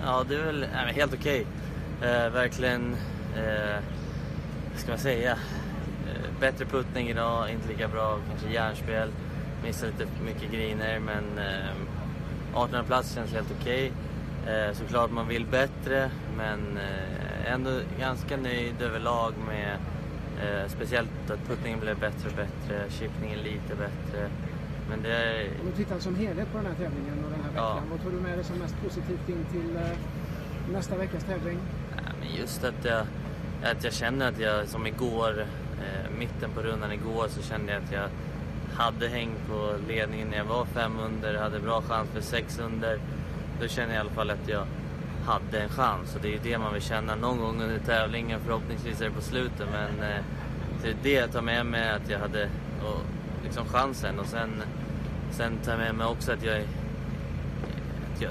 Ja, 0.04 0.24
det 0.28 0.34
är 0.34 0.44
väl 0.44 0.62
äh, 0.62 0.68
helt 0.68 1.14
okej. 1.14 1.46
Okay. 1.98 2.10
Eh, 2.10 2.32
verkligen, 2.32 2.96
eh, 3.36 3.82
ska 4.74 4.90
man 4.90 4.98
säga, 4.98 5.32
eh, 5.32 6.40
bättre 6.40 6.64
puttning 6.64 7.08
idag, 7.08 7.50
inte 7.50 7.68
lika 7.68 7.88
bra 7.88 8.18
kanske 8.28 8.48
järnspel. 8.48 9.10
Missar 9.64 9.86
lite 9.86 10.06
mycket 10.24 10.52
griner 10.52 11.00
men 11.00 11.38
eh, 11.38 11.70
18 12.54 12.84
plats 12.84 13.14
känns 13.14 13.32
helt 13.32 13.54
okej. 13.60 13.92
Okay. 14.44 14.54
Eh, 14.54 14.72
såklart 14.72 15.10
man 15.10 15.28
vill 15.28 15.46
bättre 15.46 16.10
men 16.36 16.78
eh, 16.78 17.52
ändå 17.52 17.80
ganska 17.98 18.36
nöjd 18.36 18.82
överlag 18.82 19.32
med 19.46 19.78
eh, 20.42 20.68
speciellt 20.68 21.30
att 21.30 21.48
puttningen 21.48 21.80
blev 21.80 21.98
bättre 21.98 22.28
och 22.28 22.36
bättre, 22.36 22.90
chippningen 22.90 23.38
lite 23.38 23.74
bättre. 23.74 24.30
Men 24.88 25.02
det. 25.02 25.46
Om 25.60 25.66
du 25.66 25.72
tittar 25.72 25.98
som 25.98 26.16
helhet 26.16 26.52
på 26.52 26.58
den 26.58 26.66
här 26.66 26.74
tävlingen 26.74 27.24
och 27.24 27.30
den 27.30 27.40
här 27.40 27.50
veckan, 27.50 27.64
ja. 27.64 27.82
vad 27.90 28.02
tar 28.02 28.10
du 28.10 28.16
med 28.16 28.38
dig 28.38 28.44
som 28.44 28.58
mest 28.58 28.74
positivt 28.84 29.28
in 29.28 29.44
till 29.52 29.76
eh, 29.76 29.98
nästa 30.72 30.96
veckas 30.96 31.24
tävling? 31.24 31.58
Ja, 31.96 32.12
men 32.20 32.36
just 32.36 32.64
att 32.64 32.84
jag, 32.84 33.06
att 33.62 33.84
jag 33.84 33.92
känner 33.92 34.28
att 34.28 34.40
jag, 34.40 34.68
som 34.68 34.86
igår, 34.86 35.40
eh, 35.40 36.18
mitten 36.18 36.50
på 36.50 36.60
rundan 36.60 36.92
igår, 36.92 37.28
så 37.28 37.42
kände 37.42 37.72
jag 37.72 37.82
att 37.82 37.92
jag 37.92 38.08
hade 38.74 39.08
häng 39.08 39.34
på 39.48 39.74
ledningen 39.88 40.28
när 40.28 40.36
jag 40.36 40.44
var 40.44 40.64
fem 40.64 40.92
under, 40.98 41.34
hade 41.34 41.60
bra 41.60 41.82
chans 41.82 42.08
för 42.10 42.20
sex 42.20 42.58
under. 42.58 42.98
Då 43.60 43.68
känner 43.68 43.88
jag 43.88 43.96
i 43.96 44.00
alla 44.00 44.10
fall 44.10 44.30
att 44.30 44.48
jag 44.48 44.66
hade 45.26 45.60
en 45.60 45.68
chans 45.68 46.14
och 46.14 46.20
det 46.22 46.28
är 46.28 46.32
ju 46.32 46.38
det 46.42 46.58
man 46.58 46.72
vill 46.72 46.82
känna 46.82 47.14
någon 47.14 47.38
gång 47.38 47.62
under 47.62 47.78
tävlingen. 47.78 48.40
Förhoppningsvis 48.44 49.00
är 49.00 49.04
det 49.04 49.10
på 49.10 49.20
slutet 49.20 49.68
men 49.72 50.10
eh, 50.10 50.22
det 50.82 50.88
är 50.88 50.96
det 51.02 51.12
jag 51.12 51.32
tar 51.32 51.42
med 51.42 51.66
mig 51.66 51.90
att 51.90 52.10
jag 52.10 52.18
hade 52.18 52.48
och 52.82 53.00
liksom 53.44 53.66
chansen 53.66 54.18
och 54.18 54.26
sen, 54.26 54.62
sen 55.30 55.58
tar 55.64 55.72
jag 55.72 55.78
med 55.78 55.94
mig 55.94 56.06
också 56.06 56.32
att 56.32 56.44
jag, 56.44 56.56
att 58.14 58.22
jag 58.22 58.30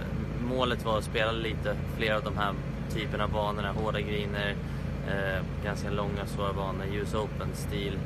målet 0.50 0.86
var 0.86 0.98
att 0.98 1.04
spela 1.04 1.32
lite 1.32 1.76
fler 1.98 2.16
av 2.16 2.24
de 2.24 2.38
här 2.38 2.54
typerna 2.90 3.24
av 3.24 3.32
banorna, 3.32 3.72
hårda 3.72 4.02
griner, 4.02 4.56
eh, 5.08 5.44
ganska 5.64 5.90
långa 5.90 6.26
svåra 6.26 6.54
banor, 6.54 6.86
US 6.94 7.14
Open-stil 7.14 7.98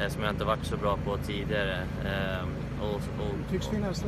eh, 0.00 0.08
som 0.08 0.22
jag 0.22 0.32
inte 0.32 0.44
varit 0.44 0.64
så 0.64 0.76
bra 0.76 0.98
på 1.04 1.16
tidigare. 1.16 1.78
Eh, 2.04 2.46
och, 2.80 2.94
och, 2.94 3.34
det 3.46 3.50
tycks 3.50 3.68
finnas 3.68 4.04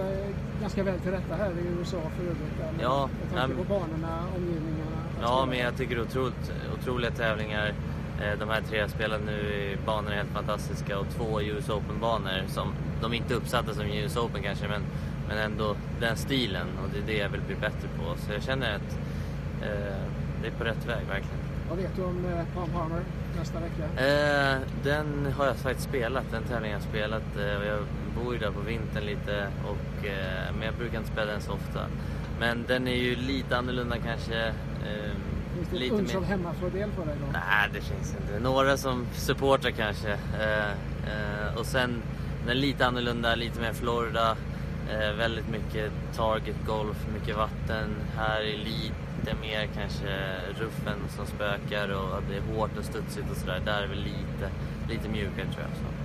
ganska 0.60 0.82
väl 0.82 1.00
till 1.00 1.10
rätta 1.10 1.34
här 1.34 1.50
i 1.50 1.78
USA 1.78 2.02
för 2.16 2.22
övrigt. 2.22 2.80
Ja, 2.82 3.08
med 3.22 3.40
tanke 3.40 3.56
på 3.56 3.64
banorna, 3.64 4.18
omgivningarna. 4.36 4.96
Ja, 5.22 5.46
men 5.48 5.58
jag 5.58 5.76
tycker 5.76 6.00
otroligt, 6.00 6.52
otroliga 6.74 7.10
tävlingar. 7.10 7.72
Eh, 8.20 8.38
de 8.38 8.48
här 8.48 8.60
tre 8.60 8.88
spelen 8.88 9.20
nu 9.20 9.76
banorna 9.86 10.12
är 10.12 10.16
helt 10.16 10.30
fantastiska 10.30 10.98
och 10.98 11.06
två 11.16 11.42
US 11.42 11.68
Open-banor 11.68 12.42
som 12.48 12.72
de 13.00 13.12
är 13.12 13.16
inte 13.16 13.34
uppsatta 13.34 13.74
som 13.74 13.86
US 13.86 14.16
Open 14.16 14.42
kanske 14.42 14.68
men, 14.68 14.82
men 15.28 15.38
ändå 15.38 15.76
den 16.00 16.16
stilen 16.16 16.66
och 16.82 16.88
det 16.92 16.98
är 16.98 17.06
det 17.06 17.22
jag 17.22 17.28
vill 17.28 17.40
bli 17.40 17.54
bättre 17.54 17.88
på. 17.98 18.20
Så 18.20 18.32
jag 18.32 18.42
känner 18.42 18.74
att 18.74 18.98
eh, 19.62 20.02
det 20.42 20.48
är 20.48 20.52
på 20.58 20.64
rätt 20.64 20.86
väg 20.86 21.06
verkligen. 21.08 21.40
Vad 21.68 21.78
vet 21.78 21.96
du 21.96 22.02
om 22.02 22.24
eh, 22.24 22.54
Palm 22.54 22.70
Palmer 22.72 23.00
nästa 23.38 23.58
vecka? 23.60 24.04
Eh, 24.04 24.58
den 24.84 25.32
har 25.36 25.46
jag 25.46 25.56
faktiskt 25.56 25.88
spelat, 25.88 26.24
den 26.30 26.42
tävlingen 26.42 26.80
har 26.80 26.86
jag 26.86 26.90
spelat. 26.90 27.36
Eh, 27.36 27.66
jag 27.68 27.78
bor 28.10 28.32
ju 28.34 28.38
där 28.38 28.50
på 28.50 28.60
vintern 28.60 29.04
lite 29.04 29.46
och, 29.64 30.06
eh, 30.06 30.52
men 30.54 30.62
jag 30.62 30.74
brukar 30.74 30.98
inte 30.98 31.10
spela 31.10 31.32
den 31.32 31.40
så 31.40 31.52
ofta. 31.52 31.80
Men 32.40 32.64
den 32.68 32.88
är 32.88 32.96
ju 32.96 33.16
lite 33.16 33.56
annorlunda 33.56 33.96
kanske. 33.98 34.46
Eh, 34.46 35.12
Finns 35.54 35.68
det 35.70 35.76
lite 35.78 35.94
uns 35.94 36.14
av 36.14 36.24
hemmafördel 36.24 36.90
för 36.90 37.04
dig 37.06 37.14
då? 37.20 37.26
Nej, 37.32 37.68
det 37.72 37.80
finns 37.80 38.16
inte. 38.20 38.38
Några 38.40 38.76
som 38.76 39.06
supportrar 39.12 39.70
kanske. 39.70 40.12
Eh, 40.40 40.70
eh, 41.12 41.54
och 41.56 41.66
sen 41.66 42.02
den 42.40 42.50
är 42.50 42.54
lite 42.54 42.86
annorlunda, 42.86 43.34
lite 43.34 43.60
mer 43.60 43.72
Florida. 43.72 44.36
Eh, 44.92 45.12
väldigt 45.16 45.48
mycket 45.48 45.92
target 46.16 46.56
golf, 46.66 47.06
mycket 47.14 47.36
vatten. 47.36 47.96
Här 48.16 48.40
är 48.40 48.58
lite 48.58 49.40
mer 49.40 49.68
kanske 49.74 50.18
ruffen 50.58 50.98
som 51.16 51.26
spökar 51.26 51.88
och 51.88 52.22
det 52.30 52.36
är 52.36 52.56
hårt 52.56 52.78
och 52.78 52.84
studsigt 52.84 53.30
och 53.30 53.36
sådär. 53.36 53.62
Där 53.64 53.82
är 53.82 53.86
vi 53.86 53.96
lite, 53.96 54.50
lite 54.88 55.08
mjukare 55.08 55.46
tror 55.46 55.60
jag. 55.68 55.76
Så. 55.76 55.99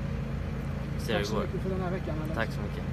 Tack 1.07 1.25
så 1.25 1.39
mycket 1.39 1.61
för 1.61 1.69
den 1.69 1.81
här 1.81 1.91
veckan. 1.91 2.15
Alex. 2.21 2.35
Tack 2.35 2.51
så 2.51 2.61
mycket. 2.61 2.83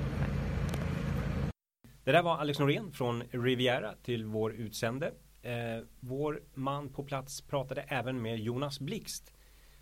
Det 2.05 2.13
där 2.13 2.23
var 2.23 2.37
Alex 2.37 2.59
Norén 2.59 2.93
från 2.93 3.23
Riviera 3.31 3.95
till 4.03 4.25
vår 4.25 4.53
utsände. 4.53 5.13
Eh, 5.43 5.53
vår 6.01 6.41
man 6.55 6.89
på 6.89 7.05
plats 7.05 7.41
pratade 7.41 7.81
även 7.81 8.23
med 8.23 8.39
Jonas 8.39 8.81
Blixt 8.81 9.35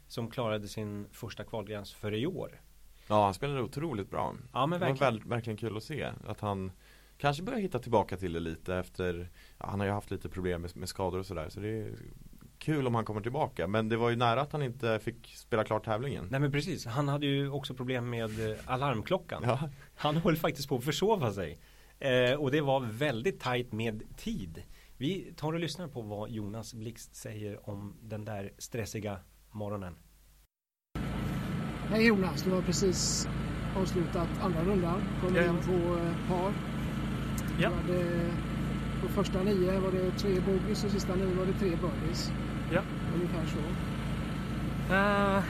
som 0.09 0.31
klarade 0.31 0.69
sin 0.69 1.07
första 1.13 1.45
kvalgräns 1.45 1.93
för 1.95 2.15
i 2.15 2.27
år. 2.27 2.61
Ja, 3.09 3.25
han 3.25 3.35
spelade 3.35 3.63
otroligt 3.63 4.11
bra. 4.11 4.35
Ja, 4.53 4.67
men 4.67 4.81
verkligen. 4.81 4.97
Det 4.97 5.05
var 5.05 5.13
väl, 5.13 5.29
verkligen 5.29 5.57
kul 5.57 5.77
att 5.77 5.83
se 5.83 6.13
att 6.27 6.41
han 6.41 6.73
kanske 7.19 7.43
börjar 7.43 7.61
hitta 7.61 7.79
tillbaka 7.79 8.17
till 8.17 8.33
det 8.33 8.41
lite 8.41 8.77
efter 8.77 9.29
ja, 9.59 9.67
Han 9.67 9.81
har 9.81 9.87
ju 9.87 9.93
haft 9.93 10.11
lite 10.11 10.29
problem 10.29 10.63
med, 10.63 10.77
med 10.77 10.89
skador 10.89 11.19
och 11.19 11.27
sådär 11.27 11.49
så 11.49 11.61
det 11.61 11.69
är 11.69 11.95
kul 12.61 12.87
om 12.87 12.95
han 12.95 13.05
kommer 13.05 13.21
tillbaka 13.21 13.67
men 13.67 13.89
det 13.89 13.97
var 13.97 14.11
ju 14.11 14.17
nära 14.17 14.41
att 14.41 14.53
han 14.53 14.63
inte 14.63 14.99
fick 14.99 15.27
spela 15.37 15.65
klart 15.65 15.85
tävlingen. 15.85 16.27
Nej 16.31 16.41
men 16.41 16.53
precis, 16.53 16.87
han 16.87 17.09
hade 17.09 17.27
ju 17.27 17.51
också 17.51 17.75
problem 17.75 18.11
med 18.11 18.51
eh, 18.51 18.57
alarmklockan. 18.67 19.43
Ja. 19.47 19.69
Han 19.95 20.17
höll 20.17 20.37
faktiskt 20.37 20.69
på 20.69 20.77
att 20.77 20.85
försova 20.85 21.33
sig. 21.33 21.59
Eh, 21.99 22.41
och 22.41 22.51
det 22.51 22.61
var 22.61 22.81
väldigt 22.81 23.41
tajt 23.41 23.73
med 23.73 24.03
tid. 24.17 24.63
Vi 24.97 25.35
tar 25.37 25.53
och 25.53 25.61
lyssnar 25.61 25.89
på 25.89 26.03
vad 26.03 26.31
Jonas 26.31 26.75
Blixt 26.75 27.15
säger 27.15 27.69
om 27.69 27.97
den 28.03 28.25
där 28.25 28.53
stressiga 28.59 29.19
morgonen. 29.51 29.95
Hej 31.89 32.07
Jonas, 32.07 32.43
du 32.43 32.51
har 32.51 32.63
precis 32.63 33.29
avslutat 33.77 34.29
andra 34.41 34.65
rundan. 34.65 35.03
Kommer 35.23 35.49
in 35.49 35.57
på 35.57 35.97
eh, 35.97 36.29
par. 36.29 36.53
Ja. 37.61 37.71
Hade, 37.71 38.31
på 39.03 39.09
första 39.09 39.43
nio 39.43 39.81
var 39.81 39.91
det 39.91 40.11
tre 40.19 40.41
bogeys 40.41 40.85
och 40.85 40.91
sista 40.91 41.15
nio 41.15 41.35
var 41.39 41.47
det 41.47 41.53
tre 41.53 41.69
birdies. 41.69 42.33
Ja. 42.73 42.81
Ungefär 43.15 43.47
så. 43.47 43.59
Uh, 44.95 45.43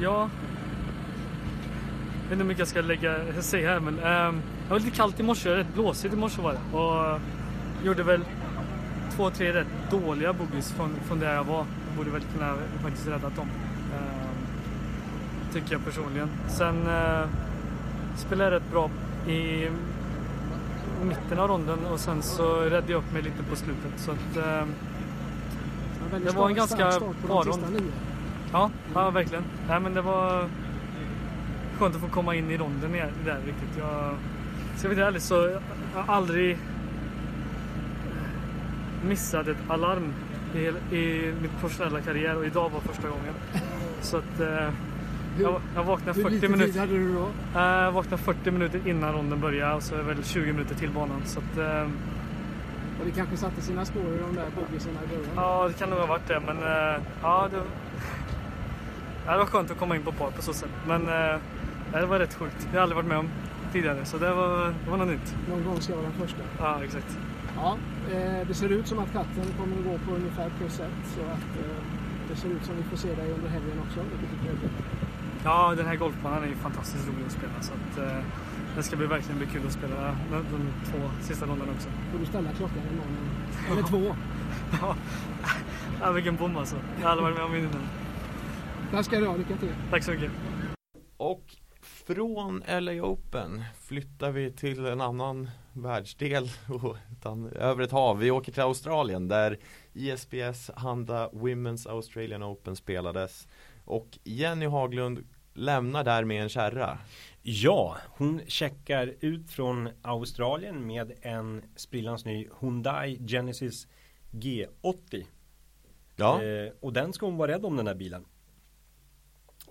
ja. 0.00 0.30
Jag 2.22 2.30
vet 2.30 2.32
inte 2.32 2.36
hur 2.36 2.44
mycket 2.44 2.58
jag 2.58 2.68
ska 2.68 2.80
lägga, 2.80 3.42
säga 3.42 3.70
här 3.70 3.80
men 3.80 3.94
uh, 3.94 4.42
det 4.64 4.70
var 4.70 4.78
lite 4.78 4.96
kallt 4.96 5.20
i 5.20 5.22
morse, 5.22 5.56
rätt 5.56 5.74
blåsigt 5.74 6.14
i 6.14 6.16
morse 6.16 6.42
var 6.42 6.52
det. 6.52 6.76
Och 6.76 7.20
gjorde 7.84 8.02
väl 8.02 8.24
två, 9.16 9.30
tre 9.30 9.52
rätt 9.52 9.90
dåliga 9.90 10.32
bogeys 10.32 10.72
från, 10.72 10.90
från 11.08 11.20
där 11.20 11.34
jag 11.34 11.44
var. 11.44 11.66
Jag 11.86 11.96
borde 11.96 12.10
väl 12.10 12.22
kunna 12.22 12.54
faktiskt 12.82 13.08
räddat 13.08 13.36
dem. 13.36 13.48
Uh, 13.94 14.26
tycker 15.52 15.72
jag 15.72 15.84
personligen. 15.84 16.28
Sen 16.48 16.76
uh, 16.86 17.26
spelade 18.16 18.50
jag 18.50 18.60
rätt 18.60 18.70
bra 18.70 18.90
i 19.28 19.68
mitten 21.06 21.38
av 21.38 21.48
ronden 21.48 21.86
och 21.92 22.00
sen 22.00 22.22
så 22.22 22.60
räddade 22.60 22.92
jag 22.92 22.98
upp 22.98 23.12
mig 23.12 23.22
lite 23.22 23.42
på 23.42 23.56
slutet. 23.56 23.92
Så 23.96 24.10
att, 24.10 24.36
uh, 24.36 24.68
det 26.24 26.30
var 26.30 26.48
en 26.48 26.54
ganska 26.54 27.00
bra 27.26 27.42
rond. 27.42 27.90
Ja, 28.52 28.70
ja, 28.94 29.10
verkligen. 29.10 29.44
Nej, 29.68 29.80
men 29.80 29.94
det 29.94 30.00
var 30.02 30.48
skönt 31.78 31.94
att 31.94 32.00
få 32.00 32.08
komma 32.08 32.34
in 32.34 32.50
i 32.50 32.56
ronden 32.56 32.92
där 33.24 33.36
riktigt. 33.46 33.78
Jag, 33.78 34.14
ska 34.76 34.88
vara 34.88 35.06
ärlig 35.06 35.22
så 35.22 35.34
jag 35.34 36.02
har 36.02 36.14
aldrig 36.14 36.58
missade 39.08 39.50
ett 39.50 39.70
alarm 39.70 40.12
i, 40.54 40.58
i 40.96 41.34
min 41.40 41.50
professionella 41.60 42.00
karriär 42.00 42.36
och 42.36 42.46
idag 42.46 42.70
var 42.70 42.80
första 42.80 43.08
gången. 43.08 43.34
Så 44.00 44.16
att 44.16 44.40
eh, 44.40 44.68
jag, 45.40 45.60
jag 45.74 45.84
vaknade 45.84 46.22
40 46.22 46.48
minuter. 46.48 46.72
Hur 46.72 46.80
hade 46.80 46.92
du 46.92 47.14
då? 47.14 47.28
Jag 47.54 47.92
vaknade 47.92 48.22
40 48.22 48.50
minuter 48.50 48.80
innan 48.88 49.12
ronden 49.12 49.40
började 49.40 49.74
och 49.74 49.82
så 49.82 49.94
är 49.94 49.98
det 49.98 50.04
väl 50.04 50.24
20 50.24 50.52
minuter 50.52 50.74
till 50.74 50.90
banan. 50.90 51.22
Så 51.24 51.38
att, 51.38 51.58
eh, 51.58 51.90
och 53.00 53.06
det 53.06 53.10
kanske 53.10 53.36
satte 53.36 53.60
sina 53.62 53.84
spår 53.84 54.02
i 54.02 54.18
de 54.18 54.34
där 54.34 54.46
bogeyserna 54.56 55.00
i 55.04 55.16
början? 55.16 55.32
Ja, 55.36 55.68
det 55.68 55.74
kan 55.74 55.90
nog 55.90 55.98
ha 55.98 56.06
varit 56.06 56.28
det. 56.28 56.40
Men 56.46 56.56
eh, 56.56 57.02
ja, 57.22 57.48
det, 57.50 57.56
ja, 59.26 59.32
det 59.32 59.38
var 59.38 59.46
skönt 59.46 59.70
att 59.70 59.78
komma 59.78 59.96
in 59.96 60.02
på 60.02 60.12
par 60.12 60.30
på 60.30 60.42
så 60.42 60.52
sätt. 60.52 60.70
Men 60.86 61.02
eh, 61.02 61.40
det 61.92 62.06
var 62.06 62.18
rätt 62.18 62.34
sjukt. 62.34 62.56
Det 62.60 62.68
har 62.68 62.76
jag 62.76 62.82
aldrig 62.82 62.96
varit 62.96 63.08
med 63.08 63.18
om 63.18 63.28
tidigare. 63.72 64.04
Så 64.04 64.18
det 64.18 64.32
var, 64.32 64.74
det 64.84 64.90
var 64.90 64.96
något 64.96 65.08
nytt. 65.08 65.34
Någon 65.50 65.64
gång 65.64 65.80
ska 65.80 65.94
vara 65.94 66.06
den 66.06 66.12
första. 66.12 66.42
Ja, 66.58 66.84
exakt. 66.84 67.18
Ja, 67.56 67.78
eh, 68.12 68.46
det 68.48 68.54
ser 68.54 68.68
ut 68.68 68.86
som 68.88 68.98
att 68.98 69.12
katten 69.12 69.44
kommer 69.58 69.76
att 69.78 69.84
gå 69.84 69.98
på 70.06 70.16
ungefär 70.16 70.50
plus 70.58 70.80
ett. 70.80 71.04
Så 71.14 71.20
att, 71.20 71.50
eh, 71.60 71.76
det 72.28 72.36
ser 72.36 72.48
ut 72.48 72.64
som 72.64 72.76
vi 72.76 72.82
får 72.82 72.96
se 72.96 73.08
dig 73.14 73.32
under 73.32 73.48
helgen 73.48 73.80
också, 73.86 74.00
vilket 74.00 74.38
är 74.38 74.42
trevligt. 74.42 75.05
Ja, 75.46 75.74
den 75.76 75.86
här 75.86 75.96
golfbanan 75.96 76.42
är 76.42 76.46
ju 76.46 76.54
fantastiskt 76.54 77.08
rolig 77.08 77.26
att 77.26 77.32
spela 77.32 77.62
så 77.62 77.72
att 77.72 77.98
eh, 77.98 78.24
det 78.76 78.82
ska 78.82 78.96
bli 78.96 79.06
verkligen 79.06 79.38
bli 79.38 79.46
kul 79.46 79.66
att 79.66 79.72
spela 79.72 80.16
de, 80.30 80.36
de 80.36 80.72
två 80.90 81.10
sista 81.22 81.46
rundorna 81.46 81.72
också. 81.72 81.88
Får 82.12 82.18
du 82.18 82.26
ställa 82.26 82.52
klockan 82.52 82.78
imorgon? 82.92 83.28
Eller 83.72 83.82
två? 83.82 84.16
Ja, 84.80 84.96
ja 86.00 86.12
vilken 86.12 86.36
bom 86.36 86.56
alltså. 86.56 86.76
Jag 86.96 87.02
har 87.02 87.10
aldrig 87.10 87.24
varit 87.24 87.36
med 87.36 87.44
om 87.44 87.56
innan. 87.56 87.88
Tack 88.90 89.04
ska 89.04 89.20
du 89.20 89.26
ha, 89.26 89.36
lycka 89.36 89.56
till. 89.56 89.74
Tack 89.90 90.04
så 90.04 90.10
mycket. 90.10 90.30
Och 91.16 91.56
från 91.80 92.62
LA 92.80 92.92
Open 92.92 93.64
flyttar 93.80 94.30
vi 94.30 94.52
till 94.52 94.86
en 94.86 95.00
annan 95.00 95.50
världsdel 95.72 96.48
och 96.68 96.96
utan, 97.12 97.52
över 97.52 97.84
ett 97.84 97.92
hav. 97.92 98.18
Vi 98.18 98.30
åker 98.30 98.52
till 98.52 98.62
Australien 98.62 99.28
där 99.28 99.58
ISPS 99.92 100.70
Handa 100.76 101.28
Women's 101.28 101.90
Australian 101.90 102.42
Open 102.42 102.76
spelades. 102.76 103.48
Och 103.84 104.18
Jenny 104.24 104.66
Haglund 104.66 105.24
lämnar 105.56 106.04
där 106.04 106.24
med 106.24 106.42
en 106.42 106.48
kärra. 106.48 106.98
Ja, 107.42 107.96
hon 108.08 108.40
checkar 108.46 109.14
ut 109.20 109.50
från 109.50 109.88
Australien 110.02 110.86
med 110.86 111.12
en 111.22 111.62
sprillans 111.76 112.24
ny 112.24 112.48
Hyundai 112.60 113.18
Genesis 113.26 113.88
G80. 114.30 115.24
Ja, 116.16 116.42
Eh, 116.42 116.72
och 116.80 116.92
den 116.92 117.12
ska 117.12 117.26
hon 117.26 117.36
vara 117.36 117.52
rädd 117.52 117.64
om 117.64 117.76
den 117.76 117.86
här 117.86 117.94
bilen. 117.94 118.24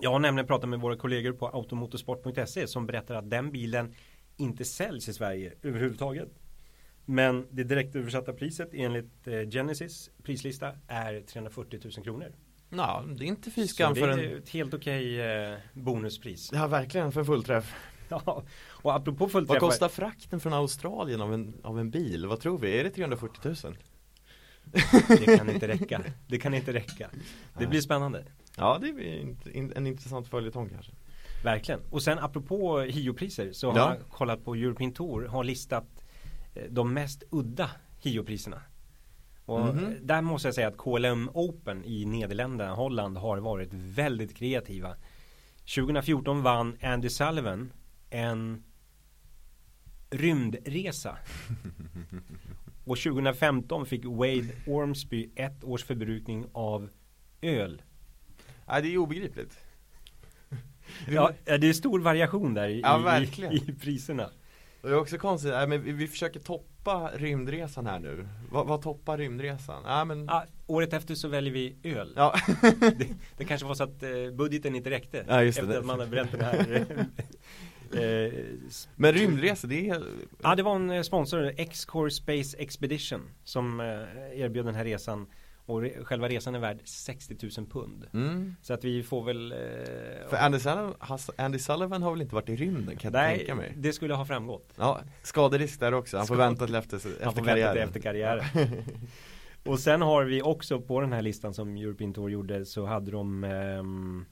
Jag 0.02 0.12
har 0.12 0.20
nämligen 0.20 0.48
pratat 0.48 0.70
med 0.70 0.80
våra 0.80 0.98
kollegor 0.98 1.32
på 1.32 1.48
automotorsport.se 1.48 2.68
som 2.68 2.86
berättar 2.86 3.16
att 3.16 3.30
den 3.30 3.52
bilen 3.52 3.94
inte 4.38 4.66
säljs 4.66 5.10
i 5.10 5.14
Sverige 5.14 5.54
överhuvudtaget. 5.64 6.30
Men 7.06 7.48
det 7.52 7.64
direktöversatta 7.64 8.34
priset 8.34 8.70
enligt 8.74 9.28
eh, 9.28 9.50
Genesis 9.50 10.10
prislista 10.24 10.72
är 10.88 11.22
340 11.22 11.80
000 11.84 11.92
kronor. 11.92 12.32
Ja 12.78 13.04
det 13.18 13.24
är 13.24 13.28
inte 13.28 13.52
fy 13.52 13.68
skam 13.68 13.94
det 13.94 14.00
för 14.00 14.08
är 14.10 14.32
en 14.32 14.38
ett 14.38 14.50
helt 14.50 14.74
okej 14.74 15.22
eh, 15.22 15.58
bonuspris. 15.74 16.50
Ja 16.54 16.68
verkligen 16.68 17.12
för 17.12 17.24
fullträff. 17.24 17.74
Ja, 18.10 18.44
och 18.68 18.96
apropå 18.96 19.26
Vad 19.26 19.32
fullträffar. 19.32 19.60
kostar 19.60 19.90
frakten 19.90 20.40
från 20.40 20.54
Australien 20.54 21.22
av 21.22 21.34
en, 21.34 21.54
av 21.64 21.80
en 21.80 21.92
bil? 21.92 22.26
Vad 22.28 22.40
tror 22.40 22.58
vi? 22.58 22.80
Är 22.80 22.84
det 22.84 22.90
340 22.90 23.56
000? 23.64 23.78
Det 25.08 25.38
kan 25.38 25.50
inte 25.50 25.68
räcka. 25.68 26.02
Det 26.28 26.38
kan 26.38 26.54
inte 26.54 26.74
räcka. 26.74 27.10
Det 27.60 27.68
blir 27.68 27.82
spännande. 27.82 28.26
Ja 28.58 28.78
det 28.82 28.88
är 28.88 29.10
in- 29.58 29.74
en 29.76 29.88
intressant 29.88 30.28
följetong 30.28 30.70
kanske. 30.70 30.92
Verkligen. 31.44 31.82
Och 31.90 32.04
sen 32.04 32.20
apropå 32.20 32.80
Hio-priser 32.80 33.52
så 33.52 33.72
har 33.72 33.78
Ja. 33.80 33.96
jag 34.00 34.10
kollat 34.10 34.46
på 34.46 34.56
European 34.56 34.92
Tour 34.94 35.26
har 35.28 35.44
listat 35.44 36.06
eh, 36.56 36.64
de 36.70 36.94
mest 36.94 37.24
udda 37.32 37.70
Hio-priserna. 38.02 38.62
Och 39.46 39.60
Mhm. 39.76 39.84
eh, 39.86 39.92
där 40.02 40.22
måste 40.22 40.48
jag 40.48 40.56
säga 40.56 40.68
att 40.68 40.78
KLM 40.78 41.30
Open 41.34 41.86
i 41.86 42.06
Nederländerna, 42.06 42.74
Holland 42.74 43.18
har 43.18 43.38
varit 43.38 43.70
väldigt 43.74 44.36
kreativa. 44.36 44.96
2014 45.76 46.42
vann 46.42 46.78
Andy 46.82 47.10
Sullivan 47.10 47.74
en 48.10 48.64
rymdresa. 50.10 51.18
Och 52.86 52.98
2015 52.98 53.86
fick 53.86 54.06
Wade 54.06 54.50
Ormsby 54.68 55.30
ett 55.36 55.64
års 55.64 55.84
förbrukning 55.84 56.46
av 56.52 56.90
öl. 57.42 57.82
Nej 58.68 58.82
det 58.82 58.94
är 58.94 58.98
obegripligt. 58.98 59.58
Ja, 61.08 61.32
det 61.46 61.68
är 61.70 61.74
stor 61.74 62.00
variation 62.00 62.54
där 62.54 62.68
i, 62.68 62.82
Ja, 62.82 63.20
i, 63.22 63.56
i 63.56 63.76
priserna. 63.82 64.30
Det 64.86 64.92
är 64.92 64.98
också 64.98 65.18
konstigt, 65.18 65.52
nej, 65.52 65.68
men 65.68 65.84
vi, 65.84 65.92
vi 65.92 66.08
försöker 66.08 66.40
toppa 66.40 67.12
rymdresan 67.16 67.86
här 67.86 68.00
nu. 68.00 68.28
Vad, 68.52 68.68
vad 68.68 68.82
toppar 68.82 69.18
rymdresan? 69.18 69.84
Ja, 69.86 70.06
men, 70.06 70.30
Ah, 70.30 70.44
året 70.68 70.94
efter 70.94 71.16
så 71.16 71.28
väljer 71.28 71.54
vi 71.54 71.76
öl. 71.84 72.14
ja. 72.16 72.36
Det, 72.80 73.08
det 73.38 73.46
kanske 73.46 73.68
var 73.68 73.76
så 73.76 73.84
att 73.84 74.04
eh, 74.04 74.10
budgeten 74.34 74.76
inte 74.76 74.90
räckte. 74.90 75.26
Ja, 75.28 75.44
just 75.44 75.58
det. 75.58 75.64
efter 75.64 75.80
att 75.80 75.86
man 75.86 76.00
hade 76.00 76.12
bränt 76.12 76.32
den 76.32 76.42
här. 76.42 76.86
eh, 77.94 78.34
men 78.96 79.14
rymdresor 79.14 79.68
det 79.68 79.90
är 79.90 80.04
ja, 80.44 80.56
det 80.56 80.64
var 80.64 80.76
en 80.76 80.90
eh, 80.90 81.02
sponsor, 81.02 81.52
X-Core 81.58 82.12
Space 82.12 82.58
Expedition, 82.58 83.22
som 83.44 83.80
eh, 83.80 84.42
erbjöd 84.42 84.66
den 84.66 84.76
här 84.76 84.86
resan. 84.86 85.28
Och 85.68 85.84
själva 86.04 86.28
resan 86.30 86.56
är 86.56 86.60
värd 86.60 86.80
60 86.84 87.38
000 87.58 87.68
pund. 87.68 88.06
mm. 88.14 88.56
Så 88.62 88.74
att 88.74 88.84
vi 88.84 89.04
får 89.04 89.24
väl... 89.24 89.52
Eh, 89.52 89.58
För 90.30 90.38
Andy 90.38 90.60
Sullivan, 90.60 90.94
Andy 91.38 91.60
Sullivan 91.60 92.02
har 92.04 92.12
väl 92.12 92.22
inte 92.22 92.36
varit 92.36 92.50
i 92.50 92.56
rymden 92.56 92.96
kan 92.98 93.14
jag 93.14 93.20
nej, 93.22 93.38
tänka 93.38 93.56
mig 93.56 93.74
det 93.78 93.94
skulle 93.94 94.14
ha 94.14 94.26
framgått. 94.26 94.74
Ja, 94.78 95.00
skaderisk 95.24 95.80
där 95.80 95.94
också, 95.94 96.18
han 96.18 96.28
får 96.28 96.36
Skad- 96.36 96.48
vänta 96.48 96.66
till 96.66 96.76
efter, 96.76 96.98
efter 96.98 97.24
Han 97.26 97.34
får 97.34 97.42
karriären 97.46 97.76
vänta 97.76 97.92
till 97.92 97.98
efter 97.98 98.00
karriären. 98.00 98.44
Och 99.66 99.80
sen 99.80 100.02
har 100.02 100.24
vi 100.24 100.42
också 100.42 100.82
på 100.82 101.02
den 101.02 101.14
här 101.14 101.22
listan 101.22 101.54
som 101.54 101.78
European 101.78 102.14
Tour 102.14 102.30
gjorde 102.32 102.66
så 102.66 102.86
hade 102.86 103.12
de 103.12 103.44
ehm, 103.44 104.26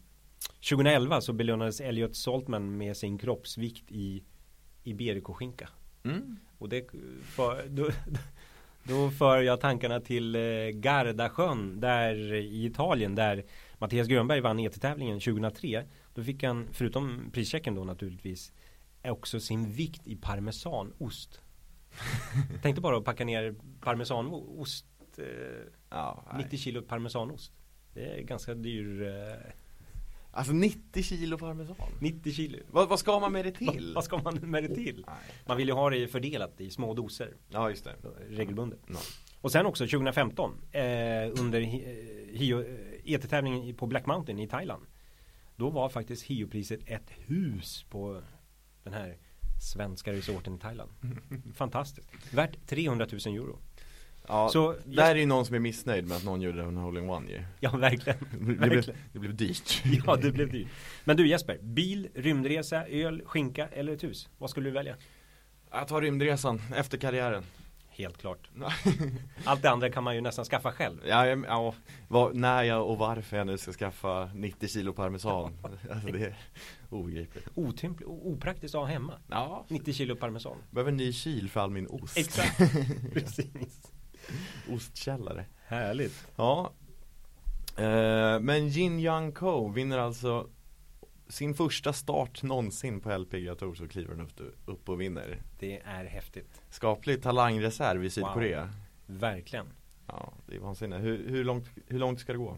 2011 0.69 1.21
så 1.21 1.33
belönades 1.33 1.81
Elliot 1.81 2.15
Saltman 2.15 2.77
med 2.77 2.97
sin 2.97 3.17
kroppsvikt 3.17 3.91
i 3.91 4.23
Iberico-skinka. 4.83 5.69
mm. 6.03 6.37
Och 6.57 6.69
det 6.69 6.87
för, 7.23 7.67
då, 7.69 7.89
då 8.83 9.09
för 9.11 9.41
jag 9.41 9.61
tankarna 9.61 9.99
till 9.99 10.35
eh, 10.35 10.41
Gardasjön 10.73 11.79
där 11.79 12.33
i 12.33 12.65
Italien 12.65 13.15
där 13.15 13.43
Mattias 13.77 14.07
Grönberg 14.07 14.41
vann 14.41 14.59
ET-tävlingen 14.59 15.19
2003. 15.19 15.83
Då 16.13 16.23
fick 16.23 16.43
han, 16.43 16.67
förutom 16.71 17.29
prischecken 17.33 17.75
då 17.75 17.83
naturligtvis, 17.83 18.53
också 19.03 19.39
sin 19.39 19.71
vikt 19.71 20.07
i 20.07 20.15
parmesanost. 20.15 21.41
Tänkte 22.61 22.81
bara 22.81 22.97
att 22.97 23.05
packa 23.05 23.25
ner 23.25 23.55
parmesanost, 23.81 24.85
eh, 25.17 25.25
ja, 25.89 26.23
nej. 26.33 26.43
90 26.43 26.59
kilo 26.59 26.81
parmesanost. 26.81 27.51
Det 27.93 28.05
är 28.05 28.21
ganska 28.21 28.53
dyr, 28.53 29.01
eh, 29.01 29.51
Alltså 30.35 30.53
90 30.53 31.03
kilo 31.03 31.37
parmesan 31.37 31.75
90 31.99 32.31
kilo. 32.33 32.57
vad, 32.71 32.89
vad 32.89 32.99
ska 32.99 33.19
man 33.19 33.31
med 33.31 33.45
det 33.45 33.51
till? 33.71 33.91
Vad, 33.95 34.03
ska 34.03 34.17
man 34.17 34.35
med 34.35 34.63
det 34.63 34.75
till? 34.75 35.05
Man 35.45 35.57
vill 35.57 35.67
ju 35.67 35.73
ha 35.73 35.89
det 35.89 36.07
fördelat 36.07 36.61
i 36.61 36.69
små 36.69 36.93
doser 36.93 37.33
Ja 37.49 37.69
just 37.69 37.83
det 37.83 37.95
regelbundet. 38.29 38.79
Ja. 38.87 38.95
Och 39.41 39.51
sen 39.51 39.65
också 39.65 39.87
2015 39.87 40.51
eh, 40.71 40.81
under 41.39 41.61
Hio, 42.31 42.59
eh, 42.61 43.13
ET-tävlingen 43.13 43.63
i- 43.63 43.73
på 43.73 43.87
Black 43.87 44.05
Mountain 44.05 44.39
i 44.39 44.47
Thailand. 44.47 44.85
Då 45.55 45.69
var 45.69 45.89
faktiskt 45.89 46.23
Hio-priset 46.23 46.79
ett 46.85 47.09
hus 47.17 47.85
på 47.89 48.21
den 48.83 48.93
här 48.93 49.17
svenska 49.73 50.13
resorten 50.13 50.55
i 50.55 50.59
Thailand. 50.59 50.91
Fantastiskt. 51.55 52.09
Värt 52.33 52.67
300 52.67 53.07
000 53.25 53.35
euro. 53.35 53.59
Ja, 54.27 54.49
Så 54.49 54.75
där 54.85 55.11
är 55.11 55.19
ju 55.19 55.25
någon 55.25 55.45
som 55.45 55.55
är 55.55 55.59
missnöjd 55.59 56.07
med 56.07 56.17
att 56.17 56.23
någon 56.23 56.41
gjorde 56.41 56.61
en 56.61 56.77
hole-in-one 56.77 57.29
ju 57.29 57.43
Ja, 57.59 57.77
verkligen. 57.77 58.19
det, 58.59 58.69
blev, 58.69 58.83
det 59.13 59.19
blev 59.19 59.35
dyrt 59.35 59.83
Ja, 60.05 60.15
det 60.15 60.31
blev 60.31 60.51
dyrt. 60.51 60.67
Men 61.03 61.17
du 61.17 61.27
Jesper, 61.27 61.57
bil, 61.61 62.09
rymdresa, 62.15 62.87
öl, 62.87 63.21
skinka 63.25 63.67
eller 63.67 63.93
ett 63.93 64.03
hus? 64.03 64.29
Vad 64.37 64.49
skulle 64.49 64.69
du 64.69 64.73
välja? 64.73 64.95
Jag 65.71 65.87
tar 65.87 66.01
rymdresan 66.01 66.61
efter 66.75 66.97
karriären 66.97 67.43
Helt 67.95 68.17
klart. 68.17 68.49
Allt 69.45 69.61
det 69.61 69.69
andra 69.69 69.89
kan 69.89 70.03
man 70.03 70.15
ju 70.15 70.21
nästan 70.21 70.45
skaffa 70.45 70.71
själv. 70.71 71.01
Ja, 71.05 71.25
ja 71.25 71.73
vad, 72.07 72.35
när 72.35 72.63
jag 72.63 72.89
och 72.89 72.97
varför 72.97 73.37
jag 73.37 73.47
nu 73.47 73.57
ska 73.57 73.71
skaffa 73.71 74.29
90 74.33 74.67
kilo 74.67 74.93
parmesan 74.93 75.57
Alltså 75.91 76.07
det 76.07 76.25
är 76.25 76.37
obegripligt 76.89 77.47
Otympligt, 77.55 78.09
opraktiskt 78.09 78.75
att 78.75 78.81
ha 78.81 78.87
hemma. 78.87 79.13
Ja, 79.29 79.65
90 79.67 79.93
kilo 79.93 80.15
parmesan. 80.15 80.57
behöver 80.71 80.91
en 80.91 80.97
ny 80.97 81.13
kyl 81.13 81.49
för 81.49 81.59
all 81.59 81.69
min 81.69 81.87
ost 81.87 82.17
Exakt. 82.17 82.57
Precis. 83.13 83.91
Ostkällare 84.69 85.45
Härligt. 85.65 86.27
Ja 86.35 86.71
eh, 87.77 88.39
Men 88.39 88.67
Jin 88.67 88.99
Young 88.99 89.31
Ko 89.31 89.67
vinner 89.67 89.97
alltså 89.97 90.47
sin 91.27 91.53
första 91.53 91.93
start 91.93 92.43
någonsin 92.43 92.99
på 92.99 93.17
LPGA 93.17 93.55
Tour 93.55 93.75
så 93.75 93.87
kliver 93.87 94.15
han 94.15 94.25
upp, 94.25 94.41
upp 94.65 94.89
och 94.89 95.01
vinner 95.01 95.41
Det 95.59 95.81
är 95.85 96.05
häftigt. 96.05 96.61
Skaplig 96.69 97.23
talangreserv 97.23 98.05
i 98.05 98.09
Sydkorea 98.09 98.69
Verkligen. 99.05 99.65
Ja, 100.07 100.33
det 100.47 100.55
är 100.55 100.59
vansinnigt. 100.59 101.03
Hur, 101.03 101.29
hur, 101.29 101.43
långt, 101.43 101.69
hur 101.87 101.99
långt 101.99 102.19
ska 102.19 102.31
det 102.31 102.37
gå? 102.37 102.57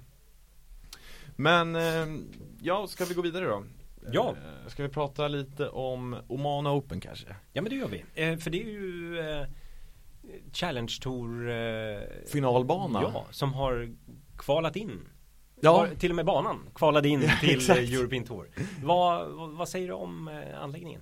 Men, 1.35 1.75
eh, 1.75 2.21
ja, 2.61 2.87
ska 2.87 3.05
vi 3.05 3.13
gå 3.13 3.21
vidare 3.21 3.45
då? 3.45 3.63
Ja. 4.11 4.29
Eh, 4.29 4.69
ska 4.69 4.83
vi 4.83 4.89
prata 4.89 5.27
lite 5.27 5.69
om 5.69 6.15
Oman 6.27 6.67
Open 6.67 6.99
kanske? 6.99 7.35
Ja 7.53 7.61
men 7.61 7.69
det 7.69 7.75
gör 7.75 7.87
vi. 7.87 8.05
Eh, 8.13 8.37
för 8.37 8.49
det 8.49 8.61
är 8.61 8.69
ju 8.69 9.19
Challenge 10.53 10.93
Tour 11.01 11.49
eh, 11.49 11.99
Finalbana? 12.27 13.01
Ja, 13.01 13.25
som 13.31 13.53
har 13.53 13.95
kvalat 14.37 14.75
in. 14.75 14.99
Ja. 15.61 15.77
Har, 15.77 15.87
till 15.87 16.09
och 16.11 16.15
med 16.15 16.25
banan 16.25 16.69
kvalade 16.75 17.09
in 17.09 17.21
till 17.41 17.69
European 17.69 18.23
Tour. 18.23 18.49
Vad, 18.83 19.31
vad, 19.31 19.49
vad 19.49 19.69
säger 19.69 19.87
du 19.87 19.93
om 19.93 20.27
eh, 20.27 20.61
anläggningen? 20.61 21.01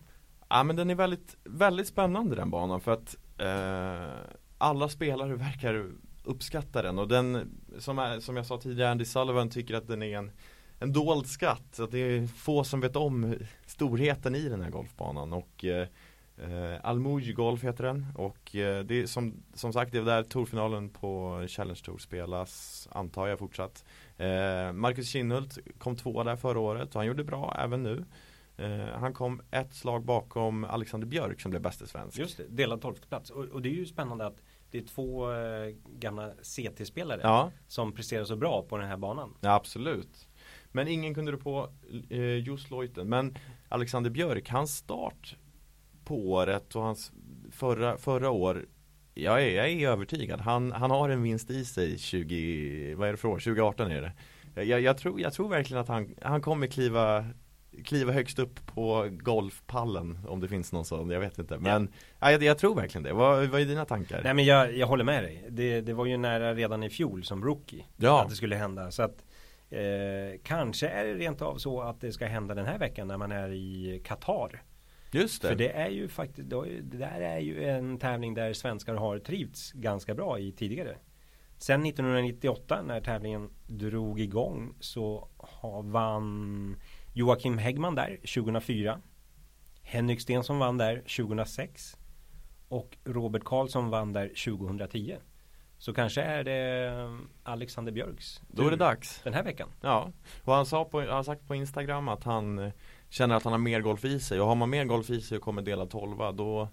Ja 0.50 0.64
men 0.64 0.76
den 0.76 0.90
är 0.90 0.96
väldigt, 0.96 1.36
väldigt 1.44 1.88
spännande 1.88 2.36
den 2.36 2.50
banan 2.50 2.82
för 2.82 2.92
att 2.92 3.16
eh, 3.38 4.36
alla 4.58 4.90
spelare 4.90 5.36
verkar 5.36 5.92
uppskatta 6.24 6.82
den 6.82 7.00
och 7.00 7.08
den 7.08 7.52
som, 7.80 8.00
är, 8.00 8.20
som 8.20 8.38
jag 8.38 8.46
sa 8.46 8.58
tidigare, 8.58 8.92
Andy 8.92 9.06
Sullivan 9.06 9.50
tycker 9.50 9.76
att 9.76 9.88
den 9.88 10.04
är 10.04 10.18
en, 10.18 10.32
en 10.80 10.94
dold 10.94 11.28
skatt. 11.28 11.64
Så 11.72 11.84
att 11.84 11.92
det 11.92 11.98
är 11.98 12.28
få 12.28 12.64
som 12.64 12.80
vet 12.80 12.96
om 12.96 13.36
storheten 13.66 14.36
i 14.36 14.50
den 14.50 14.62
här 14.62 14.70
golfbanan 14.70 15.34
och 15.34 15.66
eh, 15.66 15.88
Eh, 16.38 16.80
Almuj 16.84 17.34
Golf 17.34 17.64
heter 17.64 17.84
den 17.84 18.06
och 18.16 18.56
eh, 18.56 18.84
det 18.84 19.02
är 19.02 19.06
som, 19.06 19.44
som 19.54 19.74
sagt 19.74 19.92
det 19.92 19.98
är 19.98 20.04
där 20.04 20.24
Tourfinalen 20.24 20.90
på 20.90 21.44
Challenge 21.48 21.80
Tour 21.86 21.98
spelas 21.98 22.88
antar 22.92 23.28
jag 23.28 23.40
fortsatt. 23.40 23.86
Eh, 24.18 24.72
Marcus 24.74 25.08
Kinnhult 25.10 25.58
kom 25.78 25.96
tvåa 25.96 26.24
där 26.24 26.36
förra 26.36 26.60
året 26.60 26.90
och 26.90 26.96
han 26.96 27.06
gjorde 27.06 27.24
bra 27.24 27.56
även 27.60 27.84
nu. 27.84 28.06
Eh, 28.58 28.86
han 29.00 29.14
kom 29.14 29.42
ett 29.52 29.74
slag 29.74 30.06
bakom 30.06 30.64
Alexander 30.64 31.08
Björk 31.08 31.42
som 31.42 31.52
blev 31.52 31.62
bäste 31.62 31.88
svensk. 31.88 32.20
Just 32.20 32.38
det, 32.38 32.44
delad 32.50 32.82
tolfte 32.82 33.08
plats. 33.08 33.30
Och, 33.30 33.46
och, 33.46 33.62
det 33.62 33.70
är 33.70 33.74
ju 33.74 33.86
spännande 33.86 34.26
att 34.26 34.42
det 34.72 34.78
är 34.78 34.84
två 34.84 35.32
eh, 35.32 35.76
gamla 35.86 36.30
CT-spelare 36.30 37.20
Ja, 37.24 37.52
som 37.68 37.92
presterar 37.92 38.26
så 38.26 38.36
bra 38.36 38.62
på 38.70 38.78
den 38.78 38.88
här 38.88 38.98
banan. 38.98 39.34
ja 39.42 39.54
absolut. 39.54 40.28
Men 40.72 40.88
ingen 40.88 41.14
kunde 41.14 41.32
du 41.32 41.38
på 41.38 41.70
eh, 42.10 42.20
Jos 42.20 42.72
Leuten. 42.72 43.10
Men 43.10 43.38
Alexander 43.70 44.10
Björk, 44.10 44.50
hans 44.50 44.76
start 44.76 45.36
på 46.06 46.30
året 46.30 46.76
och 46.76 46.82
hans 46.82 47.12
förra, 47.52 47.98
förra 47.98 48.30
år 48.30 48.66
jag 49.14 49.44
är, 49.44 49.50
jag 49.56 49.70
är 49.70 49.90
övertygad. 49.90 50.40
Han, 50.40 50.72
han 50.72 50.92
har 50.92 51.10
en 51.10 51.24
vinst 51.24 51.50
i 51.50 51.66
sig 51.66 51.98
20, 51.98 52.96
vad 52.96 53.08
är 53.08 53.12
det 53.12 53.18
för 53.18 53.28
år? 53.28 53.40
2018 53.40 53.92
är 53.92 54.02
det. 54.02 54.64
Jag, 54.64 54.82
jag, 54.82 54.98
tror, 54.98 55.22
jag 55.22 55.34
tror 55.34 55.50
verkligen 55.50 55.82
att 55.82 55.88
han, 55.88 56.16
han 56.22 56.42
kommer 56.42 56.68
kliva 56.68 57.26
kliva 57.84 58.14
högst 58.14 58.40
upp 58.40 58.66
på 58.66 59.08
golfpallen 59.12 60.20
om 60.28 60.40
det 60.40 60.48
finns 60.48 60.72
någon 60.72 60.86
sån, 60.86 61.10
jag 61.10 61.20
vet 61.20 61.40
inte. 61.40 61.58
Men 61.58 61.92
ja. 62.20 62.32
jag, 62.32 62.44
jag 62.44 62.58
tror 62.58 62.76
verkligen 62.76 63.04
det. 63.04 63.14
Vad, 63.14 63.48
vad 63.48 63.62
är 63.62 63.66
dina 63.66 63.86
tankar? 63.86 64.22
Nej 64.24 64.34
men 64.34 64.46
jag, 64.46 64.78
jag 64.78 64.88
håller 64.88 65.04
med 65.04 65.24
dig. 65.24 65.46
Det, 65.50 65.82
det 65.82 65.94
var 65.94 66.06
ju 66.06 66.18
nära 66.18 66.54
redan 66.54 66.84
i 66.84 66.90
fjol 66.90 67.24
som 67.24 67.44
rookie 67.44 67.86
Ja. 67.98 68.22
att 68.22 68.30
det 68.30 68.36
skulle 68.36 68.56
hända. 68.56 68.92
Så 68.92 69.04
att 69.04 69.26
eh, 69.70 70.40
kanske 70.44 70.88
är 70.88 71.06
det 71.06 71.14
rent 71.14 71.42
av 71.42 71.58
så 71.58 71.82
att 71.82 72.02
det 72.02 72.12
ska 72.12 72.26
hända 72.26 72.56
den 72.56 72.66
här 72.66 72.78
veckan 72.78 73.08
när 73.08 73.18
man 73.18 73.32
är 73.32 73.50
i 73.54 74.02
Qatar. 74.06 74.62
Just 75.14 75.42
det. 75.42 75.48
För 75.48 75.56
det 75.56 75.72
är 75.72 75.90
ju 75.90 76.08
faktiskt, 76.08 76.50
det 76.50 76.98
där 76.98 77.22
är 77.22 77.40
ju 77.40 77.70
en 77.70 78.00
tävling 78.00 78.34
där 78.34 78.54
svenskar 78.54 78.96
har 78.96 79.20
trivts 79.20 79.72
ganska 79.72 80.14
bra 80.14 80.40
i 80.40 80.52
tidigare. 80.52 80.98
Sen 81.58 81.86
1998 81.86 82.82
när 82.82 83.02
tävlingen 83.02 83.50
drog 83.68 84.20
igång 84.20 84.76
så 84.80 85.30
har 85.38 85.84
vann 85.84 86.76
Joakim 87.14 87.58
Häggman 87.58 87.96
där 87.96 88.18
2004. 88.18 89.02
Henrik 89.84 90.22
Stensson 90.22 90.60
vann 90.60 90.78
där 90.78 90.96
2006. 90.98 91.98
Och 92.68 92.98
Robert 93.04 93.44
Karlsson 93.44 93.90
vann 93.90 94.14
där 94.14 94.28
2010. 94.28 95.18
Så 95.78 95.94
kanske 95.94 96.22
är 96.22 96.44
det 96.44 96.92
Alexander 97.44 97.92
Björks 97.92 98.42
Då 98.48 98.68
är 98.68 98.72
det 98.72 98.76
dags. 98.76 99.22
den 99.24 99.34
här 99.34 99.44
veckan. 99.44 99.70
Ja, 99.82 100.12
och 100.44 100.54
han 100.54 100.66
sa 100.66 100.86
på, 100.86 101.00
han 101.00 101.10
har 101.10 101.24
sagt 101.24 101.48
på 101.48 101.56
Instagram 101.56 102.08
att 102.08 102.24
han 102.24 102.60
eh, 102.60 102.72
känner 103.14 103.36
att 103.36 103.44
han 103.44 103.54
har 103.54 103.60
mer 103.60 103.82
golf 103.82 104.06
i 104.06 104.20
sig 104.20 104.42
och 104.42 104.48
har 104.48 104.56
man 104.56 104.70
mer 104.70 104.86
golf 104.86 105.10
i 105.10 105.22
sig 105.22 105.38
och 105.38 105.44
kommer 105.44 105.62
dela 105.62 105.86
tolva 105.86 106.32
då 106.32 106.70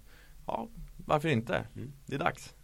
Ja, 0.47 0.69
varför 1.05 1.29
inte? 1.29 1.65
Mm. 1.75 1.93
Det 2.05 2.15
är 2.15 2.19
dags. 2.19 2.55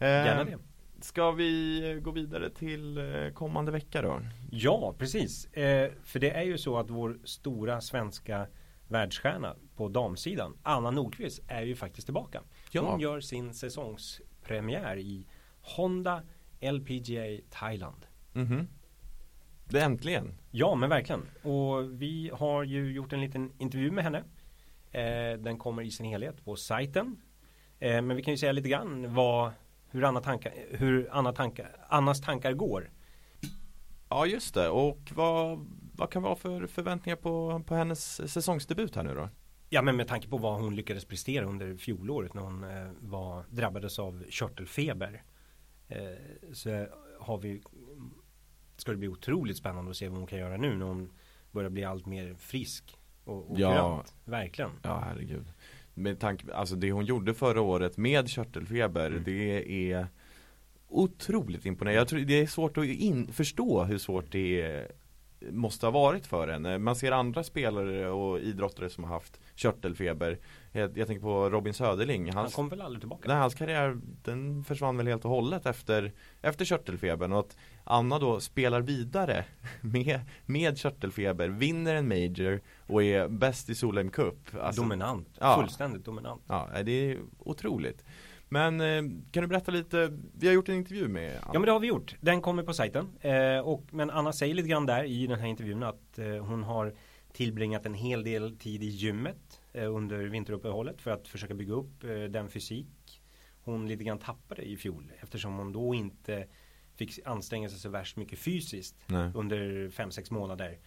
Gärna 0.00 0.40
Eh, 0.40 0.46
det. 0.46 0.58
Ska 1.00 1.30
vi 1.30 2.00
gå 2.02 2.10
vidare 2.10 2.50
till 2.50 2.98
eh, 2.98 3.32
kommande 3.34 3.72
vecka 3.72 4.02
då? 4.02 4.20
Ja, 4.50 4.94
precis. 4.98 5.44
Eh, 5.52 5.92
för 6.04 6.18
det 6.18 6.30
är 6.30 6.42
ju 6.42 6.58
så 6.58 6.78
att 6.78 6.90
vår 6.90 7.18
stora 7.24 7.80
svenska 7.80 8.46
världsstjärna 8.88 9.56
på 9.76 9.88
damsidan, 9.88 10.56
Anna 10.62 10.90
Nordqvist, 10.90 11.40
är 11.48 11.62
ju 11.62 11.76
faktiskt 11.76 12.06
tillbaka. 12.06 12.42
Ja. 12.70 12.90
Hon 12.90 13.00
gör 13.00 13.20
sin 13.20 13.54
säsongspremiär 13.54 14.96
i 14.96 15.26
Honda 15.60 16.22
LPGA 16.60 17.40
Thailand. 17.50 18.06
Mhm. 18.32 18.68
Det 19.70 19.80
är 19.80 19.84
äntligen. 19.84 20.34
Ja, 20.50 20.74
men 20.74 20.90
verkligen. 20.90 21.22
Och 21.42 22.02
vi 22.02 22.30
har 22.34 22.62
ju 22.62 22.92
gjort 22.92 23.12
en 23.12 23.20
liten 23.20 23.52
intervju 23.58 23.90
med 23.90 24.04
henne. 24.04 24.18
Eh, 24.92 25.38
den 25.38 25.58
kommer 25.58 25.82
i 25.82 25.90
sin 25.90 26.06
helhet 26.06 26.44
på 26.44 26.56
sajten. 26.56 27.16
Eh, 27.78 28.02
men 28.02 28.16
vi 28.16 28.22
kan 28.22 28.34
ju 28.34 28.38
säga 28.38 28.52
lite 28.52 28.68
grann 28.68 29.14
vad, 29.14 29.52
hur, 29.90 30.04
Anna 30.04 30.20
tankar, 30.20 30.52
hur 30.70 31.08
Anna 31.12 31.32
tankar, 31.32 31.76
Annas 31.88 32.20
tankar 32.20 32.52
går. 32.52 32.90
Ja 34.08 34.26
just 34.26 34.54
det 34.54 34.68
och 34.68 35.12
vad, 35.14 35.66
vad 35.92 36.10
kan 36.10 36.22
vara 36.22 36.36
för 36.36 36.66
förväntningar 36.66 37.16
på, 37.16 37.62
på 37.66 37.74
hennes 37.74 38.32
säsongsdebut 38.32 38.96
här 38.96 39.02
nu 39.02 39.14
då? 39.14 39.28
Ja 39.68 39.82
men 39.82 39.96
med 39.96 40.08
tanke 40.08 40.28
på 40.28 40.38
vad 40.38 40.60
hon 40.60 40.76
lyckades 40.76 41.04
prestera 41.04 41.44
under 41.44 41.76
fjolåret 41.76 42.34
när 42.34 42.42
hon 42.42 42.64
eh, 42.64 42.90
var, 43.00 43.44
drabbades 43.50 43.98
av 43.98 44.24
körtelfeber. 44.30 45.22
Eh, 45.88 46.52
så 46.52 46.86
har 47.20 47.38
vi, 47.38 47.62
ska 48.80 48.90
det 48.90 48.96
bli 48.98 49.08
otroligt 49.08 49.56
spännande 49.56 49.90
att 49.90 49.96
se 49.96 50.08
vad 50.08 50.18
hon 50.18 50.26
kan 50.26 50.38
göra 50.38 50.56
nu 50.56 50.76
när 50.76 50.86
hon 50.86 51.10
börjar 51.50 51.70
bli 51.70 51.84
allt 51.84 52.06
mer 52.06 52.34
frisk 52.38 52.98
och, 53.24 53.50
och 53.50 53.60
Ja. 53.60 53.72
kurant. 53.72 54.14
Verkligen. 54.24 54.70
Ja 54.82 54.98
herregud 55.04 55.46
Med 55.94 56.20
tanke, 56.20 56.54
alltså 56.54 56.76
det 56.76 56.92
hon 56.92 57.04
gjorde 57.04 57.34
förra 57.34 57.60
året 57.60 57.96
med 57.96 58.28
körtelfeber 58.28 59.06
Mm. 59.06 59.22
Det 59.24 59.92
är 59.92 60.06
Otroligt 60.90 61.66
imponerande 61.66 62.00
Jag 62.00 62.08
tror 62.08 62.20
det 62.20 62.40
är 62.40 62.46
svårt 62.46 62.78
att 62.78 62.84
in, 62.84 63.32
förstå 63.32 63.84
hur 63.84 63.98
svårt 63.98 64.32
det 64.32 64.60
är, 64.62 64.92
Måste 65.50 65.86
ha 65.86 65.90
varit 65.90 66.26
för 66.26 66.48
henne 66.48 66.78
Man 66.78 66.96
ser 66.96 67.12
andra 67.12 67.44
spelare 67.44 68.08
och 68.10 68.40
idrottare 68.40 68.90
som 68.90 69.04
har 69.04 69.10
haft 69.14 69.40
körtelfeber 69.54 70.38
Jag, 70.78 70.98
jag 70.98 71.06
tänker 71.06 71.22
på 71.22 71.50
Robin 71.50 71.74
Söderling 71.74 72.26
Han 72.26 72.36
Hans, 72.36 72.54
kom 72.54 72.68
väl 72.68 72.80
aldrig 72.80 73.02
tillbaka? 73.02 73.28
nej, 73.28 73.36
hans 73.36 73.54
karriär 73.54 73.98
den 74.24 74.64
försvann 74.64 74.96
väl 74.96 75.06
helt 75.06 75.24
och 75.24 75.30
hållet 75.30 75.66
efter 75.66 76.12
Efter 76.42 76.64
körtelfebern 76.64 77.32
och 77.32 77.38
att 77.38 77.56
Anna 77.84 78.18
då 78.18 78.40
spelar 78.40 78.80
vidare 78.80 79.44
med, 79.80 80.20
med 80.46 80.78
körtelfeber 80.78 81.48
Vinner 81.48 81.94
en 81.94 82.08
major 82.08 82.60
och 82.86 83.02
är 83.02 83.28
bäst 83.28 83.68
i 83.70 83.74
Solheim 83.74 84.10
Cup 84.10 84.34
Alltså, 84.60 84.82
dominant. 84.82 85.28
ja. 85.40 85.56
Fullständigt 85.60 86.04
dominant. 86.04 86.42
Ja, 86.46 86.68
det 86.84 86.92
är 87.10 87.18
otroligt. 87.38 88.04
Men 88.50 88.80
eh, 88.80 89.02
kan 89.32 89.42
du 89.42 89.46
berätta 89.46 89.72
lite, 89.72 90.18
vi 90.38 90.46
har 90.46 90.54
gjort 90.54 90.68
en 90.68 90.74
intervju 90.74 91.08
med 91.08 91.30
Anna. 91.30 91.40
Ja 91.52 91.58
men 91.58 91.62
det 91.66 91.72
har 91.72 91.80
vi 91.80 91.86
gjort. 91.86 92.16
Den 92.20 92.40
kommer 92.40 92.62
på 92.62 92.72
sajten. 92.74 93.08
Eh, 93.20 93.58
och, 93.58 93.84
men 93.90 94.10
Anna 94.10 94.32
säger 94.32 94.54
lite 94.54 94.68
grann 94.68 94.86
där 94.86 95.04
i 95.04 95.26
den 95.26 95.38
här 95.38 95.46
intervjun 95.46 95.82
att 95.82 96.18
eh, 96.18 96.26
hon 96.26 96.62
har 96.64 96.94
tillbringat 97.32 97.86
en 97.86 97.94
hel 97.94 98.24
del 98.24 98.56
tid 98.56 98.82
i 98.82 98.86
gymmet 98.86 99.60
eh, 99.72 99.94
under 99.94 100.18
vinteruppehållet 100.18 101.00
för 101.00 101.10
att 101.10 101.28
försöka 101.28 101.54
bygga 101.54 101.74
upp 101.74 102.04
eh, 102.04 102.22
den 102.22 102.48
fysik 102.48 103.22
hon 103.68 103.88
lite 103.88 104.04
grann 104.04 104.18
tappade 104.18 104.62
i 104.62 104.76
fjol 104.76 105.12
eftersom 105.20 105.56
hon 105.56 105.72
då 105.72 105.94
inte 105.94 106.46
fick 106.94 107.18
anstränga 107.24 107.68
sig 107.68 107.78
så 107.78 107.88
värst 107.88 108.16
mycket 108.16 108.38
fysiskt 108.38 108.96
Nej. 109.06 109.30
under 109.34 109.88
5-6 109.88 110.32
månader. 110.32 110.78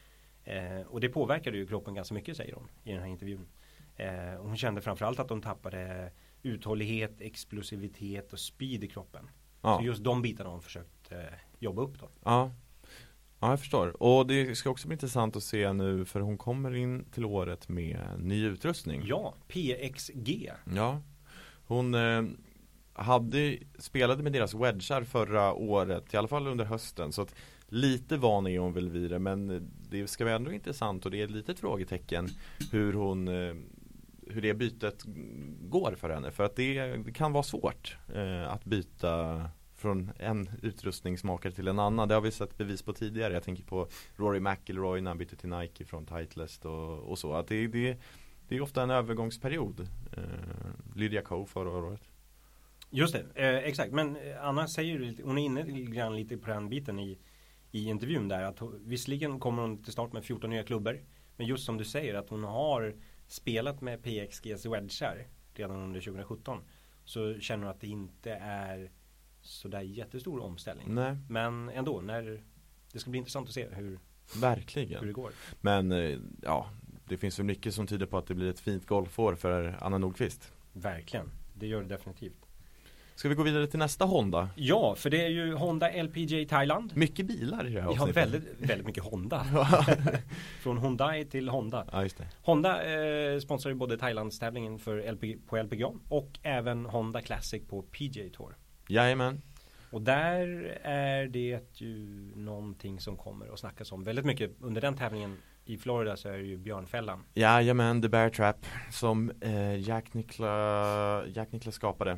Eh, 0.43 0.81
och 0.81 0.99
det 0.99 1.09
påverkade 1.09 1.57
ju 1.57 1.67
kroppen 1.67 1.93
ganska 1.93 2.13
mycket 2.13 2.37
säger 2.37 2.53
hon 2.53 2.69
i 2.83 2.91
den 2.91 3.01
här 3.01 3.07
intervjun. 3.07 3.47
Eh, 3.95 4.41
hon 4.41 4.57
kände 4.57 4.81
framförallt 4.81 5.19
att 5.19 5.29
hon 5.29 5.41
tappade 5.41 6.11
uthållighet, 6.43 7.21
explosivitet 7.21 8.33
och 8.33 8.39
speed 8.39 8.83
i 8.83 8.87
kroppen. 8.87 9.29
Ja. 9.61 9.77
Så 9.77 9.85
just 9.85 10.03
de 10.03 10.21
bitarna 10.21 10.49
har 10.49 10.53
hon 10.53 10.61
försökt 10.61 11.11
eh, 11.11 11.17
jobba 11.59 11.81
upp 11.81 11.99
då. 11.99 12.09
ja. 12.23 12.51
Ja, 13.41 13.49
jag 13.49 13.59
förstår. 13.59 14.03
Och 14.03 14.27
det 14.27 14.55
ska 14.55 14.69
också 14.69 14.87
bli 14.87 14.95
intressant 14.95 15.35
att 15.35 15.43
se 15.43 15.73
nu 15.73 16.05
för 16.05 16.19
hon 16.19 16.37
kommer 16.37 16.75
in 16.75 17.05
till 17.11 17.25
året 17.25 17.69
med 17.69 17.99
ny 18.17 18.45
utrustning. 18.45 19.01
Ja, 19.05 19.33
PXG. 19.47 20.51
Ja. 20.75 21.01
Hon 21.65 21.93
eh, 21.93 22.23
hade, 22.93 23.57
spelade 23.79 24.23
med 24.23 24.33
deras 24.33 24.53
wedgar 24.53 25.03
förra 25.03 25.53
året, 25.53 26.13
i 26.13 26.17
alla 26.17 26.27
fall 26.27 26.47
under 26.47 26.65
hösten. 26.65 27.11
Så 27.11 27.21
att 27.21 27.35
lite 27.67 28.17
van 28.17 28.47
är 28.47 28.59
hon 28.59 28.73
väl 28.73 28.89
vid 28.89 29.09
det, 29.11 29.19
men 29.19 29.71
det 29.89 30.07
ska 30.07 30.23
vara 30.23 30.35
ändå 30.35 30.51
intressant 30.51 31.05
och 31.05 31.11
det 31.11 31.21
är 31.21 31.25
ett 31.25 31.31
litet 31.31 31.59
frågetecken 31.59 32.29
hur 32.71 32.93
hon 32.93 33.27
eh, 33.27 33.55
hur 34.27 34.41
det 34.41 34.53
bytet 34.53 35.03
går 35.61 35.95
för 35.95 36.09
henne. 36.09 36.31
För 36.31 36.43
att 36.43 36.55
det, 36.55 37.13
kan 37.13 37.33
vara 37.33 37.43
svårt 37.43 37.97
eh, 38.13 38.53
att 38.53 38.65
byta 38.65 39.41
från 39.81 40.11
en 40.17 40.49
utrustningsmakare 40.61 41.53
till 41.53 41.67
en 41.67 41.79
annan. 41.79 42.07
Det 42.07 42.13
har 42.13 42.21
vi 42.21 42.31
sett 42.31 42.57
bevis 42.57 42.81
på 42.81 42.93
tidigare. 42.93 43.33
Jag 43.33 43.43
tänker 43.43 43.63
på 43.63 43.87
Rory 44.15 44.39
McIlroy 44.39 45.01
när 45.01 45.11
han 45.11 45.17
bytte 45.17 45.35
till 45.35 45.49
Nike 45.49 45.85
från 45.85 46.05
Titleist 46.05 46.65
och, 46.65 46.99
och 46.99 47.19
så. 47.19 47.33
Att 47.33 47.47
det, 47.47 47.67
det, 47.67 47.97
det 48.47 48.55
är 48.55 48.61
ofta 48.61 48.83
en 48.83 48.89
övergångsperiod. 48.89 49.79
Eh, 50.17 50.23
Lydia 50.95 51.21
Ko 51.21 51.45
förra 51.45 51.69
året. 51.69 52.01
Just 52.89 53.13
det, 53.13 53.25
eh, 53.35 53.57
exakt. 53.57 53.93
Men 53.93 54.15
eh, 54.15 54.45
Anna 54.45 54.67
säger 54.67 54.93
ju 54.93 54.99
lite, 54.99 55.23
hon 55.23 55.37
är 55.37 55.45
inne 55.45 55.63
lite 55.63 55.91
grann 55.91 56.15
lite 56.15 56.37
på 56.37 56.49
den 56.49 56.69
biten 56.69 56.99
i, 56.99 57.19
i 57.71 57.85
intervjun 57.85 58.27
där. 58.27 58.43
Att 58.43 58.59
hon, 58.59 58.81
visserligen 58.85 59.39
kommer 59.39 59.61
hon 59.61 59.83
till 59.83 59.93
start 59.93 60.13
med 60.13 60.25
14 60.25 60.49
nya 60.49 60.63
klubbor. 60.63 61.01
Men 61.37 61.47
just 61.47 61.65
som 61.65 61.77
du 61.77 61.85
säger 61.85 62.13
att 62.13 62.29
hon 62.29 62.43
har 62.43 62.95
spelat 63.27 63.81
med 63.81 64.03
PXGs 64.03 64.65
wedgar 64.65 65.27
redan 65.53 65.77
under 65.77 66.01
2017. 66.01 66.57
Så 67.05 67.39
känner 67.39 67.63
hon 67.63 67.71
att 67.71 67.81
det 67.81 67.87
inte 67.87 68.33
är 68.41 68.91
sådär 69.41 69.81
jättestor 69.81 70.39
omställning. 70.39 70.95
Nej, 70.95 71.17
Men 71.29 71.69
ändå, 71.69 72.01
när 72.01 72.43
det 72.93 72.99
ska 72.99 73.09
bli 73.09 73.17
intressant 73.17 73.47
att 73.47 73.53
se 73.53 73.67
hur, 73.69 73.75
hur 73.75 73.99
det 74.33 74.39
verkligen. 74.39 75.13
går. 75.13 75.31
Men 75.61 75.91
eh, 75.91 76.17
ja, 76.41 76.69
det 77.07 77.17
finns 77.17 77.39
väl 77.39 77.45
mycket 77.45 77.73
som 77.73 77.87
tyder 77.87 78.05
på 78.05 78.17
att 78.17 78.27
det 78.27 78.33
blir 78.35 78.49
ett 78.49 78.59
fint 78.59 78.87
golfår 78.87 79.35
för 79.35 79.77
Anna 79.81 79.97
Nordqvist. 79.97 80.51
Verkligen, 80.73 81.31
det 81.53 81.67
gör 81.67 81.81
det 81.81 81.87
definitivt. 81.87 82.45
Ska 83.15 83.29
vi 83.29 83.35
gå 83.35 83.43
vidare 83.43 83.67
till 83.67 83.79
nästa 83.79 84.05
Honda? 84.05 84.49
Ja, 84.55 84.95
för 84.95 85.09
det 85.09 85.25
är 85.25 85.29
ju 85.29 85.53
Honda 85.53 86.03
LPG 86.03 86.49
Thailand. 86.49 86.97
Mycket 86.97 87.25
bilar 87.25 87.67
i 87.67 87.73
det 87.73 87.81
här 87.81 87.87
avsnittet. 87.87 88.17
väldigt, 88.17 88.43
väldigt 88.59 88.87
mycket 88.87 89.03
Honda. 89.03 89.45
Från 90.61 90.77
Hyundai 90.77 91.25
till 91.25 91.49
Honda. 91.49 91.87
Ja. 91.91 92.25
Honda 92.41 92.83
eh, 92.83 93.39
sponsrar 93.39 93.71
ju 93.71 93.77
både 93.77 93.97
Thailandstävlingen 93.97 94.79
för 94.79 95.11
LPG, 95.11 95.37
på 95.47 95.57
LPGA 95.57 95.91
och 96.09 96.39
även 96.43 96.85
Honda 96.85 97.21
Classic 97.21 97.67
på 97.67 97.81
PJ 97.81 98.29
Tour. 98.29 98.55
Jajamän. 98.91 99.41
Och 99.91 100.01
där 100.01 100.47
är 100.83 101.27
det 101.27 101.81
ju 101.81 102.31
någonting 102.35 102.99
som 102.99 103.17
kommer 103.17 103.53
att 103.53 103.59
snackas 103.59 103.91
om 103.91 104.03
väldigt 104.03 104.25
mycket. 104.25 104.51
Under 104.59 104.81
den 104.81 104.97
tävlingen 104.97 105.37
i 105.65 105.77
Florida 105.77 106.17
så 106.17 106.29
är 106.29 106.37
det 106.37 106.43
ju 106.43 106.57
Björnfällan. 106.57 107.23
Jajamän, 107.33 108.01
The 108.01 108.09
Bear 108.09 108.29
Trap 108.29 108.65
som 108.91 109.31
eh, 109.41 109.79
Jack, 109.79 110.13
Nicla, 110.13 111.23
Jack 111.27 111.51
Nicklaus 111.51 111.75
skapade. 111.75 112.11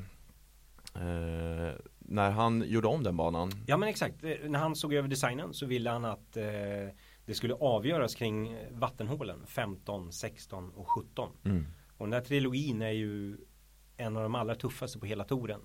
Eh, 0.96 1.80
när 2.00 2.32
han 2.32 2.64
gjorde 2.68 2.88
om 2.88 3.04
den 3.04 3.18
banan. 3.18 3.52
Ja 3.68 3.78
men 3.78 3.90
exakt, 3.90 4.24
Eh, 4.24 4.50
när 4.50 4.60
han 4.60 4.76
såg 4.76 4.94
över 4.94 5.08
designen 5.08 5.54
så 5.54 5.66
ville 5.66 5.90
han 5.90 6.06
att 6.06 6.38
eh, 6.38 6.44
det 7.26 7.34
skulle 7.34 7.54
avgöras 7.54 8.16
kring 8.16 8.58
vattenhålen 8.72 9.40
15, 9.48 10.12
16 10.12 10.70
och 10.70 10.90
17. 10.90 11.30
Mm. 11.46 11.66
Och 11.98 12.06
den 12.06 12.14
här 12.14 12.22
trilogin 12.22 12.82
är 12.82 12.92
ju 12.92 13.38
en 13.98 14.18
av 14.18 14.24
de 14.24 14.36
allra 14.36 14.56
tuffaste 14.56 15.00
på 15.00 15.06
hela 15.06 15.24
touren. 15.24 15.62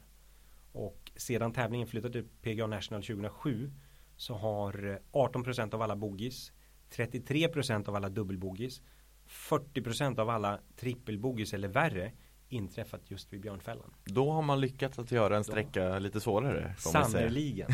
Och 0.78 1.12
sedan 1.16 1.52
tävlingen 1.52 1.86
flyttade 1.86 2.12
till 2.12 2.30
PGA 2.42 2.66
National 2.66 3.02
2007 3.02 3.70
så 4.16 4.34
har 4.34 4.90
eh, 4.90 4.96
18% 5.12 5.74
av 5.74 5.82
alla 5.82 5.96
bogies, 5.96 6.52
33% 6.90 7.88
av 7.88 7.96
alla 7.96 8.08
dubbelbogies, 8.08 8.82
40% 9.28 10.18
av 10.18 10.30
alla 10.30 10.60
trippelbogies 10.76 11.54
eller 11.54 11.68
värre 11.68 12.12
inträffat 12.48 13.10
just 13.10 13.32
vid 13.32 13.40
Björnfällan. 13.40 13.94
Då 14.04 14.30
har 14.30 14.42
man 14.42 14.60
lyckats 14.60 14.98
att 14.98 15.12
göra 15.12 15.36
en 15.36 15.44
sträcka 15.44 15.98
lite 15.98 16.20
svårare. 16.20 16.74
Sannerligen. 16.78 17.68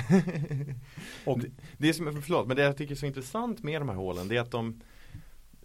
Och 1.26 1.40
Det 1.78 1.94
som 1.94 2.06
är, 2.06 2.12
förlåt, 2.12 2.46
men 2.46 2.56
det 2.56 2.62
jag 2.62 2.76
tycker 2.76 2.94
är 2.94 2.96
så 2.96 3.06
intressant 3.06 3.62
med 3.62 3.80
de 3.80 3.88
här 3.88 3.96
hålen 3.96 4.28
det 4.28 4.36
är 4.36 4.40
att 4.40 4.50
de 4.50 4.80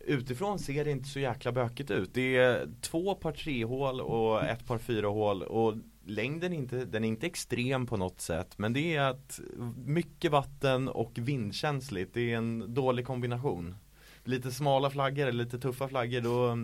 Utifrån 0.05 0.59
ser 0.59 0.85
det 0.85 0.91
inte 0.91 1.09
så 1.09 1.19
jäkla 1.19 1.51
bökigt 1.51 1.91
ut. 1.91 2.13
Det 2.13 2.37
är 2.37 2.69
två 2.81 3.15
par 3.15 3.31
tre 3.31 3.65
hål 3.65 4.01
och 4.01 4.43
ett 4.43 4.65
par 4.65 4.77
fyra 4.77 5.07
hål 5.07 5.43
och 5.43 5.75
längden 6.09 6.53
inte, 6.53 6.85
den 6.85 7.03
är 7.03 7.07
inte 7.07 7.27
extrem 7.27 7.85
på 7.85 7.97
något 7.97 8.21
sätt 8.21 8.57
men 8.57 8.73
det 8.73 8.95
är 8.95 9.01
att 9.01 9.39
mycket 9.85 10.31
vatten 10.31 10.87
och 10.87 11.11
vindkänsligt. 11.15 12.13
Det 12.13 12.33
är 12.33 12.37
en 12.37 12.73
dålig 12.73 13.05
kombination. 13.05 13.75
Lite 14.23 14.51
smala 14.51 14.89
flaggor 14.89 15.27
eller 15.27 15.43
lite 15.43 15.59
tuffa 15.59 15.87
flaggor 15.87 16.21
då, 16.21 16.55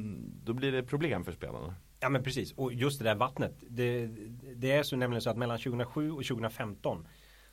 då 0.46 0.54
blir 0.54 0.72
det 0.72 0.84
problem 0.84 1.26
för 1.26 1.32
spelarna. 1.32 1.76
Ja 2.00 2.10
men 2.10 2.24
precis, 2.24 2.54
och 2.54 2.74
just 2.74 3.00
det 3.00 3.06
där 3.06 3.16
vattnet. 3.16 3.56
Det, 3.70 4.08
det 4.56 4.72
är 4.72 4.84
så 4.84 4.96
nämligen 4.96 5.22
så 5.22 5.30
att 5.30 5.38
mellan 5.38 5.58
2007 5.58 6.12
och 6.12 6.26
2015 6.26 7.08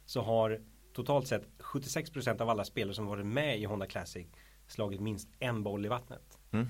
så 0.05 0.23
har 0.23 0.61
totalt 0.93 1.29
sett 1.29 1.49
76% 1.59 2.41
av 2.41 2.51
alla 2.51 2.65
spelare 2.65 2.95
som 2.95 3.07
varit 3.07 3.27
med 3.27 3.59
i 3.59 3.65
Honda 3.65 3.87
Classic 3.87 4.27
slagit 4.67 5.01
minst 5.01 5.29
en 5.39 5.63
boll 5.63 5.87
i 5.87 5.89
vattnet. 5.89 6.39
Mm. 6.51 6.67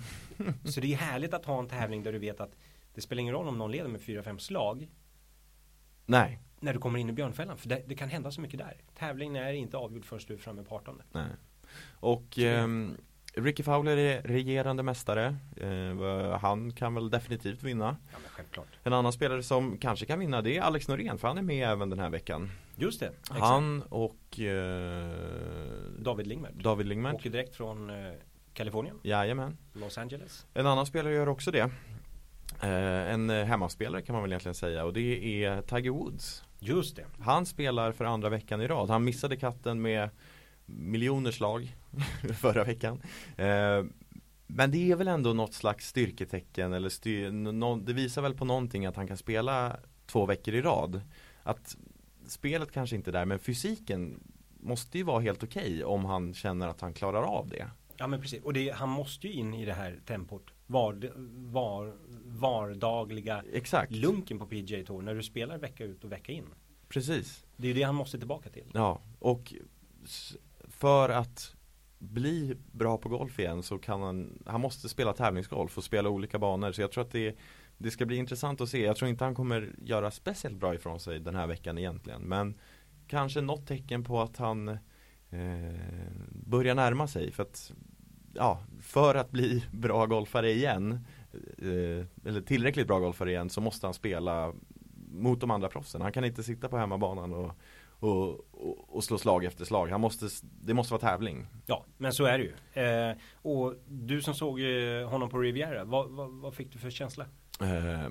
så 0.64 0.80
det 0.80 0.92
är 0.92 0.96
härligt 0.96 1.34
att 1.34 1.44
ha 1.44 1.58
en 1.58 1.68
tävling 1.68 2.02
där 2.02 2.12
du 2.12 2.18
vet 2.18 2.40
att 2.40 2.56
det 2.94 3.00
spelar 3.00 3.20
ingen 3.20 3.34
roll 3.34 3.48
om 3.48 3.58
någon 3.58 3.72
leder 3.72 3.88
med 3.88 4.00
4-5 4.00 4.38
slag 4.38 4.88
Nej, 6.06 6.38
när 6.60 6.72
du 6.72 6.78
kommer 6.78 6.98
in 6.98 7.08
i 7.08 7.12
björnfällan. 7.12 7.58
För 7.58 7.68
det, 7.68 7.82
det 7.86 7.94
kan 7.94 8.08
hända 8.08 8.30
så 8.30 8.40
mycket 8.40 8.58
där. 8.58 8.76
Tävlingen 8.98 9.36
är 9.36 9.52
inte 9.52 9.76
avgjord 9.76 10.04
först 10.04 10.28
du 10.28 10.34
är 10.34 10.38
framme 10.38 10.62
på 10.62 10.76
18. 10.76 11.02
nej. 11.12 11.26
Och 12.00 12.38
ehm, 12.38 12.96
Ricky 13.34 13.62
Fowler 13.62 13.96
är 13.96 14.22
regerande 14.22 14.82
mästare. 14.82 15.36
Eh, 15.56 16.38
han 16.38 16.72
kan 16.72 16.94
väl 16.94 17.10
definitivt 17.10 17.62
vinna. 17.62 17.96
Ja 18.12 18.18
men 18.22 18.30
självklart. 18.30 18.66
En 18.82 18.92
annan 18.92 19.12
spelare 19.12 19.42
som 19.42 19.78
kanske 19.78 20.06
kan 20.06 20.18
vinna 20.18 20.42
det 20.42 20.56
är 20.56 20.62
Alex 20.62 20.88
Norén 20.88 21.18
för 21.18 21.28
han 21.28 21.38
är 21.38 21.42
med 21.42 21.68
även 21.68 21.90
den 21.90 21.98
här 21.98 22.10
veckan. 22.10 22.50
Just 22.76 23.00
det. 23.00 23.06
Exakt. 23.06 23.40
Han 23.40 23.82
och 23.82 24.40
eh, 24.40 25.10
David 25.98 26.26
Lingmert. 26.26 26.52
David 26.54 26.86
Lingmert. 26.86 27.14
Åker 27.14 27.30
direkt 27.30 27.54
från 27.54 27.90
eh, 27.90 28.12
Kalifornien, 28.52 28.98
Jajamän. 29.02 29.56
Los 29.72 29.98
Angeles. 29.98 30.46
En 30.54 30.66
annan 30.66 30.86
spelare 30.86 31.14
gör 31.14 31.28
också 31.28 31.50
det. 31.50 31.70
Eh, 32.62 33.12
en 33.12 33.30
eh, 33.30 33.44
hemmaspelare 33.44 34.02
kan 34.02 34.12
man 34.12 34.22
väl 34.22 34.32
egentligen 34.32 34.54
säga 34.54 34.84
och 34.84 34.92
det 34.92 35.44
är 35.44 35.62
Tiger 35.62 35.90
Woods. 35.90 36.44
Just 36.58 36.96
det. 36.96 37.04
Han 37.20 37.46
spelar 37.46 37.92
för 37.92 38.04
andra 38.04 38.28
veckan 38.28 38.60
i 38.60 38.66
rad. 38.66 38.90
Han 38.90 39.04
missade 39.04 39.36
katten 39.36 39.82
med 39.82 40.10
miljoner 40.66 41.30
slag 41.30 41.76
förra 42.40 42.64
veckan. 42.64 43.02
Eh, 43.36 43.84
men 44.46 44.70
det 44.70 44.90
är 44.90 44.96
väl 44.96 45.08
ändå 45.08 45.32
något 45.32 45.54
slags 45.54 45.88
styrketecken 45.88 46.72
eller 46.72 46.88
styr, 46.88 47.30
no, 47.30 47.76
det 47.76 47.92
visar 47.92 48.22
väl 48.22 48.34
på 48.34 48.44
någonting 48.44 48.86
att 48.86 48.96
han 48.96 49.06
kan 49.06 49.16
spela 49.16 49.76
två 50.06 50.26
veckor 50.26 50.54
i 50.54 50.62
rad. 50.62 51.00
Att 51.42 51.76
spelet 52.26 52.72
kanske 52.72 52.96
inte 52.96 53.10
är 53.10 53.12
där 53.12 53.24
men 53.24 53.38
fysiken 53.38 54.20
måste 54.60 54.98
ju 54.98 55.04
vara 55.04 55.20
helt 55.20 55.42
okej 55.42 55.84
om 55.84 56.04
han 56.04 56.34
känner 56.34 56.68
att 56.68 56.80
han 56.80 56.94
klarar 56.94 57.22
av 57.22 57.48
det. 57.48 57.70
Ja 57.96 58.06
men 58.06 58.20
precis. 58.20 58.42
Och 58.42 58.52
det, 58.52 58.70
han 58.70 58.88
måste 58.88 59.26
ju 59.26 59.32
in 59.32 59.54
i 59.54 59.64
det 59.64 59.72
här 59.72 60.00
tempot. 60.06 60.50
Var, 60.72 61.12
var, 61.52 61.94
vardagliga 62.26 63.44
Exakt, 63.52 63.92
lunken 63.92 64.38
på 64.38 64.46
PGA 64.46 64.84
Tour. 64.86 65.02
När 65.02 65.14
du 65.14 65.22
spelar 65.22 65.58
vecka 65.58 65.84
ut 65.84 66.04
och 66.04 66.12
vecka 66.12 66.32
in. 66.32 66.44
precis. 66.88 67.44
Det 67.56 67.68
är 67.68 67.74
det 67.74 67.82
han 67.82 67.94
måste 67.94 68.18
tillbaka 68.18 68.50
till. 68.50 68.64
Ja, 68.72 69.00
och 69.18 69.54
för 70.68 71.08
att 71.08 71.54
bli 71.98 72.56
bra 72.72 72.98
på 72.98 73.08
golf 73.08 73.38
igen 73.38 73.62
så 73.62 73.78
kan 73.78 74.02
han, 74.02 74.42
han 74.46 74.60
måste 74.60 74.88
spela 74.88 75.12
tävlingsgolf 75.12 75.78
och 75.78 75.84
spela 75.84 76.08
olika 76.08 76.38
banor. 76.38 76.72
Så 76.72 76.80
jag 76.80 76.92
tror 76.92 77.04
att 77.04 77.10
det, 77.10 77.36
det 77.78 77.90
ska 77.90 78.06
bli 78.06 78.16
intressant 78.16 78.60
att 78.60 78.68
se. 78.68 78.84
Jag 78.84 78.96
tror 78.96 79.08
inte 79.08 79.24
han 79.24 79.34
kommer 79.34 79.74
göra 79.82 80.10
speciellt 80.10 80.56
bra 80.56 80.74
ifrån 80.74 81.00
sig 81.00 81.20
den 81.20 81.34
här 81.34 81.46
veckan 81.46 81.78
egentligen. 81.78 82.22
Men 82.22 82.54
kanske 83.06 83.40
något 83.40 83.66
tecken 83.66 84.04
på 84.04 84.20
att 84.20 84.36
han 84.36 84.68
eh, 84.68 84.78
börjar 86.30 86.74
närma 86.74 87.06
sig. 87.06 87.32
För 87.32 87.42
att, 87.42 87.72
ja, 88.34 88.60
för 88.80 89.14
att 89.14 89.30
bli 89.30 89.64
bra 89.72 90.06
golfare 90.06 90.50
igen, 90.50 91.06
eh, 91.58 92.28
eller 92.28 92.40
tillräckligt 92.40 92.86
bra 92.86 92.98
golfare 92.98 93.30
igen, 93.30 93.50
så 93.50 93.60
måste 93.60 93.86
han 93.86 93.94
spela 93.94 94.52
mot 95.12 95.40
de 95.40 95.50
andra 95.50 95.68
proffsen. 95.68 96.00
Han 96.00 96.12
kan 96.12 96.24
inte 96.24 96.42
sitta 96.42 96.68
på 96.68 96.76
hemmabanan 96.76 97.32
och 97.32 97.52
och, 98.02 98.46
och, 98.50 98.96
och 98.96 99.04
slå 99.04 99.18
slag 99.18 99.44
efter 99.44 99.64
slag. 99.64 99.88
Han 99.88 100.00
måste, 100.00 100.28
det 100.42 100.74
måste 100.74 100.92
vara 100.92 101.00
tävling. 101.00 101.46
Ja, 101.66 101.84
men 101.96 102.12
så 102.12 102.24
är 102.24 102.38
det 102.38 102.44
ju. 102.44 102.82
Eh, 102.82 103.16
och 103.34 103.74
du 103.88 104.22
som 104.22 104.34
såg 104.34 104.60
eh, 104.60 105.08
honom 105.08 105.30
på 105.30 105.38
Riviera, 105.38 105.84
vad, 105.84 106.10
vad, 106.10 106.30
vad 106.30 106.54
fick 106.54 106.72
du 106.72 106.78
för 106.78 106.90
känsla? 106.90 107.26
Eh, 107.60 108.08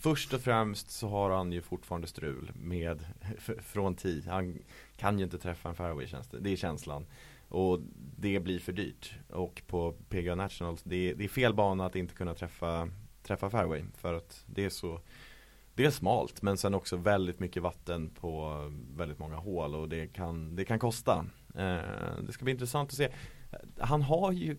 först 0.00 0.34
och 0.34 0.40
främst 0.40 0.90
så 0.90 1.08
har 1.08 1.30
han 1.30 1.52
ju 1.52 1.62
fortfarande 1.62 2.06
strul 2.06 2.52
med 2.54 3.04
från 3.62 3.94
tee. 3.94 4.22
Han 4.26 4.58
kan 4.96 5.18
ju 5.18 5.24
inte 5.24 5.38
träffa 5.38 5.68
en 5.68 5.74
fairway 5.74 6.06
känns 6.06 6.28
det. 6.28 6.40
Det 6.40 6.52
är 6.52 6.56
känslan. 6.56 7.06
Och 7.52 7.80
det 8.16 8.40
blir 8.40 8.58
för 8.58 8.72
dyrt. 8.72 9.14
Och 9.28 9.62
på 9.66 9.92
PGA 10.08 10.34
Nationals, 10.34 10.82
det, 10.82 11.14
det 11.14 11.24
är 11.24 11.28
fel 11.28 11.54
bana 11.54 11.86
att 11.86 11.96
inte 11.96 12.14
kunna 12.14 12.34
träffa, 12.34 12.88
träffa 13.22 13.50
fairway. 13.50 13.82
För 13.96 14.14
att 14.14 14.44
det 14.46 14.64
är 14.64 14.70
så 14.70 15.00
det 15.74 15.84
är 15.84 15.90
smalt 15.90 16.42
men 16.42 16.56
sen 16.56 16.74
också 16.74 16.96
väldigt 16.96 17.40
mycket 17.40 17.62
vatten 17.62 18.10
på 18.10 18.56
väldigt 18.96 19.18
många 19.18 19.36
hål 19.36 19.74
och 19.74 19.88
det 19.88 20.06
kan, 20.06 20.56
det 20.56 20.64
kan 20.64 20.78
kosta. 20.78 21.26
Eh, 21.54 22.22
det 22.26 22.32
ska 22.32 22.44
bli 22.44 22.52
intressant 22.52 22.90
att 22.90 22.96
se. 22.96 23.08
Han 23.78 24.02
har 24.02 24.32
ju 24.32 24.56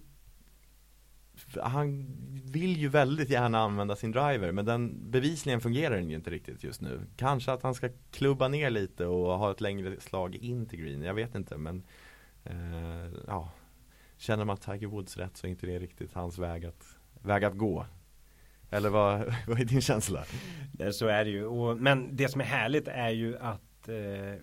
han 1.61 2.05
vill 2.45 2.77
ju 2.77 2.87
väldigt 2.89 3.29
gärna 3.29 3.59
använda 3.59 3.95
sin 3.95 4.11
driver 4.11 4.51
men 4.51 4.65
den 4.65 5.11
bevisligen 5.11 5.61
fungerar 5.61 5.95
den 5.95 6.09
ju 6.09 6.15
inte 6.15 6.29
riktigt 6.29 6.63
just 6.63 6.81
nu. 6.81 7.01
Kanske 7.15 7.51
att 7.51 7.63
han 7.63 7.73
ska 7.73 7.89
klubba 8.11 8.47
ner 8.47 8.69
lite 8.69 9.05
och 9.05 9.37
ha 9.39 9.51
ett 9.51 9.61
längre 9.61 9.99
slag 9.99 10.35
in 10.35 10.65
till 10.65 10.79
green. 10.79 11.01
Jag 11.01 11.13
vet 11.13 11.35
inte 11.35 11.57
men 11.57 11.83
eh, 12.45 13.11
ja, 13.27 13.51
Känner 14.17 14.45
man 14.45 14.57
Tiger 14.57 14.87
Woods 14.87 15.17
rätt 15.17 15.37
så 15.37 15.47
är 15.47 15.51
inte 15.51 15.65
det 15.65 15.79
riktigt 15.79 16.13
hans 16.13 16.37
väg 16.37 16.65
att, 16.65 16.97
väg 17.21 17.43
att 17.43 17.57
gå. 17.57 17.85
Eller 18.69 18.89
vad, 18.89 19.19
vad 19.47 19.59
är 19.59 19.65
din 19.65 19.81
känsla? 19.81 20.25
Så 20.91 21.07
är 21.07 21.25
det 21.25 21.31
ju. 21.31 21.45
Och, 21.45 21.77
men 21.77 22.15
det 22.15 22.29
som 22.29 22.41
är 22.41 22.45
härligt 22.45 22.87
är 22.87 23.09
ju 23.09 23.37
att 23.37 23.89
eh, 23.89 23.95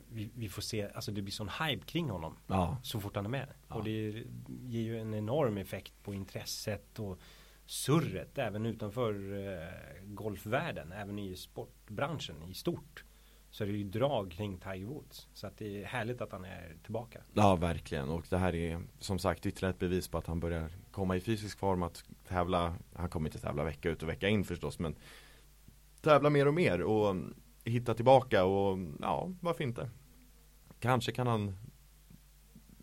vi, 0.08 0.30
vi 0.34 0.48
får 0.48 0.62
se, 0.62 0.88
alltså 0.94 1.12
det 1.12 1.22
blir 1.22 1.32
sån 1.32 1.48
hype 1.48 1.86
kring 1.86 2.10
honom. 2.10 2.36
Ja, 2.46 2.78
Så 2.82 3.00
fort 3.00 3.16
han 3.16 3.24
är 3.24 3.30
med. 3.30 3.48
Ja. 3.68 3.74
Och 3.74 3.84
det 3.84 4.24
ger 4.60 4.82
ju 4.82 5.00
en 5.00 5.14
enorm 5.14 5.56
effekt 5.56 5.92
på 6.02 6.14
intresset 6.14 6.98
och 6.98 7.18
surret 7.66 8.38
även 8.38 8.66
utanför 8.66 9.14
eh, 9.32 10.04
golfvärlden. 10.04 10.92
Även 10.92 11.18
i 11.18 11.36
sportbranschen 11.36 12.42
i 12.42 12.54
stort. 12.54 13.04
Så 13.50 13.64
är 13.64 13.68
det 13.68 13.72
ju 13.72 13.84
drag 13.84 14.30
kring 14.30 14.58
Tiger 14.58 14.86
Woods. 14.86 15.28
Så 15.32 15.46
att 15.46 15.58
det 15.58 15.82
är 15.82 15.86
härligt 15.86 16.20
att 16.20 16.32
han 16.32 16.44
är 16.44 16.76
tillbaka. 16.82 17.20
ja 17.34 17.56
verkligen 17.56 18.08
och 18.08 18.26
det 18.30 18.38
här 18.38 18.54
är 18.54 18.82
som 18.98 19.18
sagt 19.18 19.46
ytterligare 19.46 19.70
ett 19.74 19.78
bevis 19.78 20.08
på 20.08 20.18
att 20.18 20.26
han 20.26 20.40
börjar 20.40 20.70
komma 20.90 21.16
i 21.16 21.20
fysisk 21.20 21.58
form 21.58 21.82
att 21.82 22.04
tävla 22.28 22.74
Han 22.94 23.08
kommer 23.08 23.28
inte 23.28 23.38
tävla 23.38 23.64
vecka 23.64 23.90
ut 23.90 24.02
och 24.02 24.08
vecka 24.08 24.28
in 24.28 24.44
förstås 24.44 24.78
men 24.78 24.94
Tävla 26.00 26.30
mer 26.30 26.48
och 26.48 26.54
mer 26.54 26.82
och 26.82 27.16
hitta 27.64 27.94
tillbaka 27.94 28.44
och 28.44 28.78
ja, 29.00 29.32
varför 29.40 29.64
inte? 29.64 29.90
Kanske 30.80 31.12
kan 31.12 31.26
han 31.26 31.56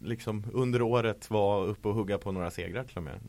liksom 0.01 0.43
under 0.53 0.81
året 0.81 1.29
vara 1.29 1.65
uppe 1.65 1.87
och 1.87 1.95
hugga 1.95 2.17
på 2.17 2.31
några 2.31 2.51
segrar 2.51 2.83
till 2.83 2.97
och 2.97 3.03
med 3.03 3.19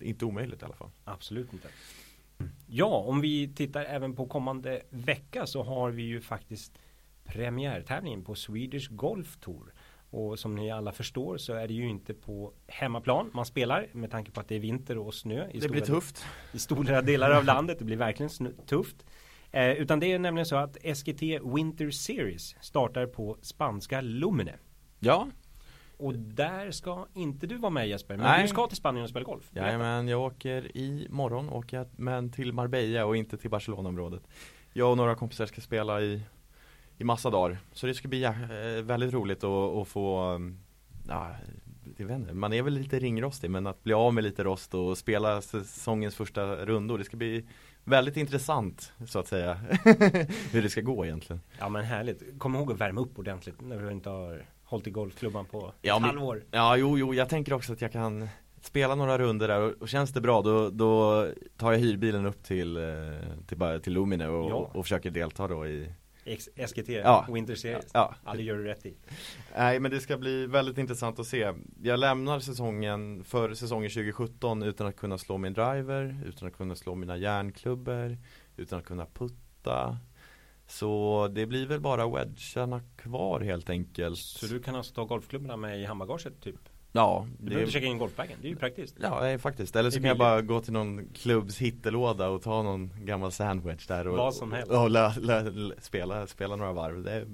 Inte 0.00 0.24
omöjligt 0.24 0.62
i 0.62 0.64
alla 0.64 0.74
fall 0.74 0.90
Absolut 1.04 1.52
inte. 1.52 1.68
Ja, 2.66 3.04
om 3.06 3.20
vi 3.20 3.54
tittar 3.54 3.84
även 3.84 4.16
på 4.16 4.26
kommande 4.26 4.82
vecka 4.90 5.46
så 5.46 5.62
har 5.62 5.90
vi 5.90 6.02
ju 6.02 6.20
faktiskt 6.20 6.78
premiärtävlingen 7.24 8.24
på 8.24 8.34
Swedish 8.34 8.90
Golf 8.90 9.36
Tour. 9.36 9.72
Och 10.10 10.38
som 10.38 10.54
ni 10.54 10.70
alla 10.70 10.92
förstår 10.92 11.36
så 11.36 11.52
är 11.52 11.68
det 11.68 11.74
ju 11.74 11.88
inte 11.88 12.14
på 12.14 12.52
hemmaplan 12.66 13.30
man 13.34 13.46
spelar 13.46 13.86
med 13.92 14.10
tanke 14.10 14.30
på 14.30 14.40
att 14.40 14.48
det 14.48 14.54
är 14.54 14.60
vinter 14.60 14.98
och 14.98 15.14
snö. 15.14 15.48
I 15.50 15.58
det 15.58 15.68
blir 15.68 15.80
tufft. 15.80 16.24
I 16.52 16.58
stora 16.58 17.02
delar 17.02 17.30
av 17.30 17.44
landet. 17.44 17.78
Det 17.78 17.84
blir 17.84 17.96
verkligen 17.96 18.30
snö, 18.30 18.50
tufft. 18.66 19.06
Eh, 19.50 19.70
utan 19.70 20.00
det 20.00 20.12
är 20.12 20.18
nämligen 20.18 20.46
så 20.46 20.56
att 20.56 20.76
SGT 20.96 21.22
Winter 21.54 21.90
Series 21.90 22.56
startar 22.60 23.06
på 23.06 23.38
spanska 23.42 24.00
Lumine. 24.00 24.54
Ja, 25.00 25.28
Och 26.02 26.14
där 26.14 26.70
ska 26.70 27.06
inte 27.14 27.46
du 27.46 27.56
vara 27.56 27.70
med 27.70 27.88
Jesper, 27.88 28.16
men 28.16 28.26
Nej. 28.26 28.42
du 28.42 28.48
ska 28.48 28.66
till 28.66 28.76
Spanien 28.76 29.04
och 29.04 29.10
spela 29.10 29.24
golf. 29.24 29.50
Jajamän, 29.52 30.08
jag 30.08 30.20
åker 30.20 30.76
i 30.76 31.06
morgon 31.10 31.48
åker 31.48 31.76
jag, 31.76 31.86
men 31.96 32.30
till 32.30 32.52
Marbella 32.52 33.04
och 33.04 33.16
inte 33.16 33.36
till 33.36 33.50
Barcelonaområdet. 33.50 34.22
Jag 34.72 34.90
och 34.90 34.96
några 34.96 35.14
kompisar 35.14 35.46
ska 35.46 35.60
spela 35.60 36.00
i, 36.00 36.22
i 36.98 37.04
massa 37.04 37.30
dagar. 37.30 37.58
Så 37.72 37.86
det 37.86 37.94
ska 37.94 38.08
bli 38.08 38.24
eh, 38.24 38.32
väldigt 38.82 39.12
roligt 39.12 39.44
att, 39.44 39.76
att 39.76 39.88
få, 39.88 40.30
um, 40.30 40.58
ja, 41.08 41.30
jag 41.96 42.06
vet 42.06 42.16
inte, 42.16 42.34
man 42.34 42.52
är 42.52 42.62
väl 42.62 42.72
lite 42.72 42.98
ringrostig 42.98 43.50
men 43.50 43.66
att 43.66 43.82
bli 43.82 43.92
av 43.92 44.14
med 44.14 44.24
lite 44.24 44.44
rost 44.44 44.74
och 44.74 44.98
spela 44.98 45.42
säsongens 45.42 46.14
första 46.14 46.66
rundor, 46.66 46.98
det 46.98 47.04
ska 47.04 47.16
bli 47.16 47.46
väldigt 47.84 48.16
intressant 48.16 48.92
så 49.08 49.18
att 49.18 49.28
säga. 49.28 49.54
Hur 50.52 50.62
det 50.62 50.70
ska 50.70 50.80
gå 50.80 51.04
egentligen. 51.04 51.40
Ja 51.58 51.68
men 51.68 51.84
härligt. 51.84 52.38
Kom 52.38 52.54
ihåg 52.54 52.72
att 52.72 52.80
värma 52.80 53.00
upp 53.00 53.18
ordentligt 53.18 53.60
när 53.60 53.78
du 53.78 53.92
inte 53.92 54.10
har 54.10 54.44
hållit 54.72 54.86
i 54.86 54.90
golfklubban 54.90 55.44
på 55.46 55.72
Ja, 55.82 55.96
ett 55.96 56.02
halvår. 56.02 56.44
Ja, 56.50 56.76
jo, 56.76 56.98
jo, 56.98 57.14
jag 57.14 57.28
tänker 57.28 57.52
också 57.52 57.72
att 57.72 57.80
jag 57.80 57.92
kan 57.92 58.28
spela 58.60 58.94
några 58.94 59.18
runder 59.18 59.48
där 59.48 59.60
och, 59.60 59.72
och 59.82 59.88
känns 59.88 60.12
det 60.12 60.20
bra 60.20 60.42
då, 60.42 60.70
då 60.70 61.26
tar 61.56 61.72
jag 61.72 61.78
hyrbilen 61.78 62.26
upp 62.26 62.42
till, 62.42 62.76
eh, 62.76 62.82
till, 63.46 63.80
till 63.82 63.92
Lumine 63.92 64.28
och, 64.28 64.50
Ja. 64.50 64.70
och 64.74 64.84
försöker 64.84 65.10
delta 65.10 65.48
då 65.48 65.66
i 65.66 65.92
SGT, 66.66 66.88
Ja. 66.88 67.26
Winter 67.28 67.54
Series. 67.54 67.90
Ja, 67.94 68.14
Ja, 68.24 68.34
det 68.34 68.42
gör 68.42 68.56
du 68.56 68.64
rätt 68.64 68.86
i. 68.86 68.94
Nej 69.56 69.80
men 69.80 69.90
det 69.90 70.00
ska 70.00 70.16
bli 70.18 70.46
väldigt 70.46 70.78
intressant 70.78 71.18
att 71.18 71.26
se 71.26 71.52
Jag 71.82 72.00
lämnar 72.00 72.40
säsongen 72.40 73.24
för 73.24 73.54
säsongen 73.54 73.90
2017 73.90 74.62
utan 74.62 74.86
att 74.86 74.96
kunna 74.96 75.18
slå 75.18 75.38
min 75.38 75.52
driver 75.52 76.20
Utan 76.26 76.48
att 76.48 76.56
kunna 76.56 76.74
slå 76.76 76.94
mina 76.94 77.16
järnklubbor 77.16 78.18
Utan 78.56 78.78
att 78.78 78.84
kunna 78.84 79.06
putta 79.14 79.98
Så 80.78 81.28
det 81.32 81.46
blir 81.46 81.66
väl 81.66 81.80
bara 81.80 82.08
wedgarna 82.08 82.80
kvar 82.96 83.40
helt 83.40 83.70
enkelt 83.70 84.18
Så 84.18 84.46
du 84.46 84.60
kan 84.62 84.74
alltså 84.76 84.94
ta 84.94 85.04
golfklubbarna 85.04 85.56
med 85.56 85.80
i 85.80 85.84
handbagaget 85.84 86.40
typ? 86.40 86.56
Ja, 86.92 87.26
Du 87.38 87.44
behöver 87.44 87.60
inte 87.62 87.72
checka 87.72 87.86
in 87.86 87.98
golfbagen, 87.98 88.38
det 88.42 88.48
är 88.48 88.50
ju 88.50 88.56
praktiskt. 88.56 88.96
Ja, 89.00 89.20
nej, 89.20 89.38
faktiskt. 89.38 89.76
Eller 89.76 89.90
så 89.90 89.98
kan 90.00 90.08
jag 90.08 90.18
bara 90.18 90.42
gå 90.42 90.60
till 90.60 90.72
någon 90.72 91.08
klubbs 91.14 91.58
hittelåda 91.58 92.28
och 92.28 92.42
ta 92.42 92.62
någon 92.62 92.90
gammal 92.98 93.32
sandwich 93.32 93.86
där 93.86 94.08
och, 94.08 94.16
Vad 94.16 94.34
som 94.34 94.52
helst. 94.52 94.70
och, 94.70 94.90
lä, 94.90 95.14
lä, 95.20 95.42
lä, 95.42 95.74
spela, 95.80 96.26
spela 96.26 96.56
några 96.56 96.72
varv. 96.72 97.02
Det, 97.02 97.26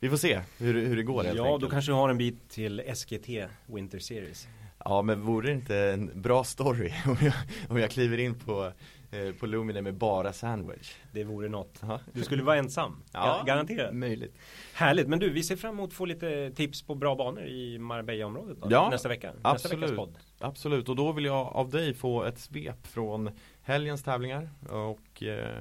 vi 0.00 0.08
får 0.10 0.16
se 0.16 0.40
hur, 0.58 0.86
hur 0.86 0.96
det 0.96 1.02
går 1.02 1.22
helt 1.24 1.36
Ja, 1.36 1.44
enkelt. 1.44 1.62
då 1.62 1.68
kanske 1.70 1.90
du 1.90 1.94
har 1.94 2.08
en 2.08 2.18
bit 2.18 2.48
till 2.50 2.82
SGT 2.94 3.28
Winter 3.66 3.98
Series. 3.98 4.48
Ja, 4.84 5.02
men 5.02 5.20
vore 5.20 5.46
det 5.46 5.52
inte 5.52 5.76
en 5.76 6.22
bra 6.22 6.44
story 6.44 6.92
om 7.06 7.16
jag, 7.20 7.32
om 7.68 7.78
jag 7.78 7.90
kliver 7.90 8.18
in 8.18 8.34
på, 8.38 8.72
eh, 9.10 9.32
på 9.40 9.46
Lumine 9.46 9.82
med 9.82 9.94
bara 9.94 10.32
sandwich? 10.32 10.92
Det 11.12 11.24
vore 11.24 11.48
något. 11.48 11.78
Ja. 11.82 12.00
Du 12.12 12.22
skulle 12.22 12.42
vara 12.42 12.56
ensam, 12.56 13.02
Ja, 13.12 13.40
Ga- 13.42 13.46
garanterat. 13.46 13.94
Möjligt. 13.94 14.34
Härligt, 14.74 15.08
men 15.08 15.18
du, 15.18 15.30
vi 15.30 15.42
ser 15.42 15.56
fram 15.56 15.74
emot 15.74 15.88
att 15.90 15.94
få 15.94 16.04
lite 16.04 16.50
tips 16.50 16.82
på 16.82 16.94
bra 16.94 17.14
banor 17.14 17.44
i 17.44 17.78
Marbella-området 17.78 18.58
Ja, 18.70 18.88
nästa 18.90 19.08
vecka. 19.08 19.32
Nästa 19.32 19.48
absolut. 19.48 19.82
veckas 19.82 19.96
podd. 19.96 20.18
Absolut, 20.38 20.88
och 20.88 20.96
då 20.96 21.12
vill 21.12 21.24
jag 21.24 21.46
av 21.46 21.70
dig 21.70 21.94
få 21.94 22.24
ett 22.24 22.38
svep 22.38 22.86
från 22.86 23.30
helgens 23.62 24.02
tävlingar 24.02 24.50
och 24.70 25.22
eh, 25.22 25.54